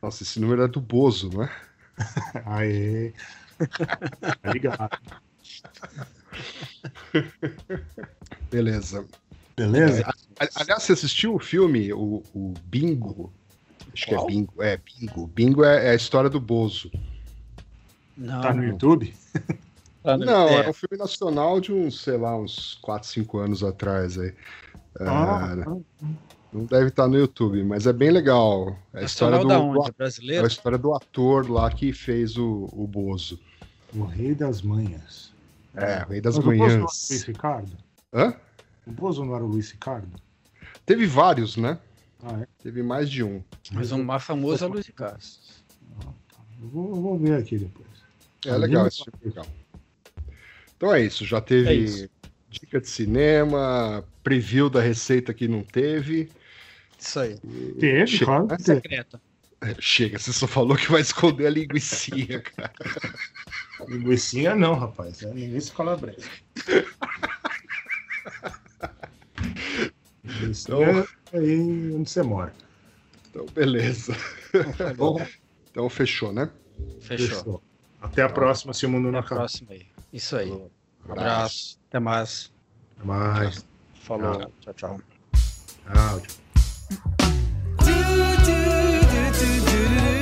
Nossa, 0.03 0.23
esse 0.23 0.39
número 0.41 0.63
é 0.63 0.69
do 0.69 0.81
Bozo, 0.81 1.31
não 1.33 1.43
é? 1.45 1.51
Aê. 2.47 3.13
Tá 4.41 4.53
ligado. 4.53 4.97
Beleza. 8.51 9.05
Beleza? 9.57 10.05
A- 10.39 10.49
Aliás, 10.61 10.85
você 10.85 10.93
assistiu 10.93 11.35
o 11.35 11.39
filme, 11.41 11.93
o, 11.93 12.23
o 12.33 12.55
Bingo? 12.67 13.33
Acho 13.93 14.07
que 14.07 14.15
é 14.15 14.17
Qual? 14.17 14.27
Bingo. 14.29 14.63
É, 14.63 14.77
Bingo. 14.79 15.27
Bingo 15.27 15.65
é, 15.65 15.87
é 15.87 15.91
a 15.91 15.95
história 15.97 16.31
do 16.31 16.41
Bozo. 16.41 16.91
Não, 18.19 18.43
Tá 18.43 18.53
no 18.53 18.65
YouTube? 18.65 19.15
tá 20.03 20.17
no- 20.19 20.25
Não, 20.27 20.49
é, 20.49 20.67
é 20.67 20.69
um 20.69 20.73
filme 20.73 20.99
nacional 20.99 21.61
de 21.61 21.73
uns, 21.73 22.01
sei 22.03 22.17
lá, 22.17 22.37
uns 22.37 22.75
4, 22.83 23.09
5 23.09 23.39
anos 23.39 23.63
atrás 23.63 24.19
aí. 24.19 24.35
Ah, 25.01 25.55
Não 26.53 26.65
deve 26.65 26.89
estar 26.89 27.07
no 27.07 27.17
YouTube, 27.17 27.63
mas 27.63 27.87
é 27.87 27.93
bem 27.93 28.11
legal. 28.11 28.77
É 28.93 29.01
a 29.01 29.05
história 29.05 29.39
do, 29.39 29.47
da 29.47 29.59
do 29.59 29.65
onde? 29.65 29.91
a- 30.01 30.05
é 30.33 30.41
a 30.41 30.47
história 30.47 30.79
do 30.79 30.93
ator 30.95 31.49
lá 31.49 31.71
que 31.71 31.93
fez 31.93 32.37
o, 32.37 32.69
o 32.73 32.87
Bozo. 32.87 33.39
o 33.95 34.03
Rei 34.05 34.35
das 34.35 34.61
Manhas. 34.63 35.33
É, 35.77 36.03
o 36.05 36.09
Rei 36.09 36.21
das 36.21 36.37
Mas 36.37 36.45
o 36.45 36.49
Bozo 36.51 36.59
não 36.59 36.65
era 36.67 36.75
o. 36.75 36.87
Luiz 37.11 37.23
Ricardo? 37.23 37.77
Hã? 38.13 38.35
O 38.87 38.91
Bozo 38.91 39.25
não 39.25 39.35
era 39.37 39.45
o 39.45 39.47
Luiz 39.47 39.71
Ricardo? 39.71 40.09
Teve 40.85 41.07
vários, 41.07 41.57
né? 41.57 41.79
Ah, 42.25 42.41
é? 42.41 42.47
Teve 42.63 42.83
mais 42.83 43.09
de 43.09 43.23
um. 43.23 43.43
Mas 43.71 43.93
o 43.93 43.99
mais 44.03 44.25
famoso 44.25 44.65
é 44.65 44.67
o 44.67 44.71
Luiz 44.73 44.87
Ricardo. 44.87 45.21
Tá. 45.21 46.13
Eu 46.61 46.69
vou, 46.69 46.89
eu 46.89 46.97
vou 47.01 47.19
ver 47.19 47.35
aqui 47.39 47.59
depois. 47.59 47.88
É 48.47 48.51
Ah, 48.51 48.57
legal, 48.57 48.87
esse 48.87 49.05
filme 49.05 49.19
é 49.25 49.29
legal. 49.29 49.47
Então 50.77 50.95
é 50.95 51.03
isso, 51.03 51.25
já 51.25 51.39
É 51.39 51.41
teve 51.41 51.75
isso. 51.85 52.09
dica 52.49 52.81
de 52.81 52.89
cinema, 52.89 54.05
preview 54.23 54.71
da 54.71 54.81
receita 54.81 55.35
que 55.35 55.49
não 55.49 55.63
teve. 55.63 56.31
Isso 56.99 57.21
aí. 57.21 57.39
Teve, 57.79 58.07
Chega, 58.07 58.25
claro 58.27 58.47
né? 58.47 58.57
Secreta. 58.59 59.21
É, 59.61 59.75
Chega, 59.81 60.19
você 60.19 60.33
só 60.33 60.47
falou 60.47 60.77
que 60.77 60.91
vai 60.91 61.01
esconder 61.01 61.47
a 61.47 61.51
linguiça, 61.51 62.11
cara. 62.57 62.73
Linguicinha 63.89 64.55
não, 64.55 64.75
rapaz. 64.75 65.23
É 65.23 65.33
linguiça 65.33 65.75
calabresa. 65.75 66.29
É 71.33 71.39
aí 71.39 71.93
onde 71.95 72.09
você 72.11 72.23
mora. 72.23 72.53
Então, 73.31 73.47
beleza. 73.47 74.15
Bom, 74.97 75.19
Então 75.71 75.89
fechou, 75.89 76.33
né? 76.33 76.51
Fechou. 77.01 77.29
fechou. 77.29 77.63
Até 78.01 78.23
a 78.23 78.29
próxima, 78.29 78.73
se 78.73 78.87
o 78.87 78.89
mundo 78.89 79.09
Até 79.09 79.13
não 79.13 79.19
a 79.19 79.23
acabar. 79.23 79.41
próxima 79.41 79.73
aí. 79.73 79.87
Isso 80.13 80.37
aí. 80.37 80.51
Um 80.51 80.71
Abraço. 81.09 81.79
Até 81.89 81.99
mais. 81.99 82.53
Até 82.97 83.07
mais. 83.07 83.65
Falou. 84.03 84.51
Tchau, 84.61 84.75
tchau. 84.75 85.01
Tchau. 85.93 86.23
I 89.41 90.18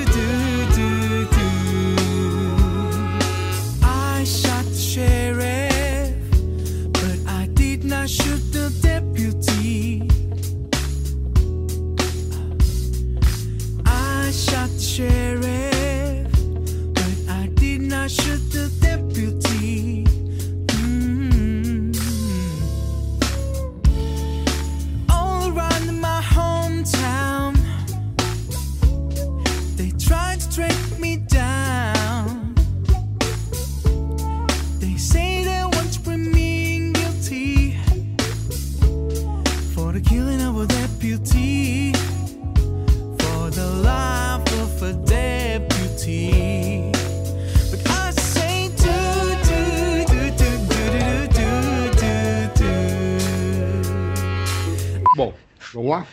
vamos 55.77 55.91
lá? 55.91 56.07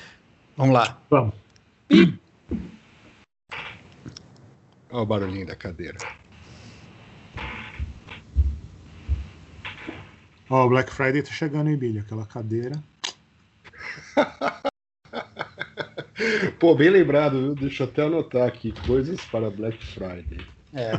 Vamos 0.57 0.74
lá. 0.74 0.97
Vamos. 1.09 1.34
Olha 4.91 5.01
o 5.01 5.05
barulhinho 5.05 5.47
da 5.47 5.55
cadeira. 5.55 5.97
Ó, 10.49 10.66
o 10.66 10.70
Black 10.70 10.91
Friday 10.91 11.24
tá 11.24 11.32
chegando, 11.32 11.70
hein, 11.70 11.78
Billy? 11.78 11.99
Aquela 11.99 12.26
cadeira. 12.26 12.84
Pô, 16.59 16.76
bem 16.76 16.89
lembrado, 16.89 17.39
viu? 17.39 17.55
Deixa 17.55 17.84
eu 17.84 17.88
até 17.88 18.03
anotar 18.03 18.45
aqui. 18.47 18.74
Coisas 18.86 19.24
para 19.26 19.49
Black 19.49 19.84
Friday. 19.84 20.45
É. 20.74 20.91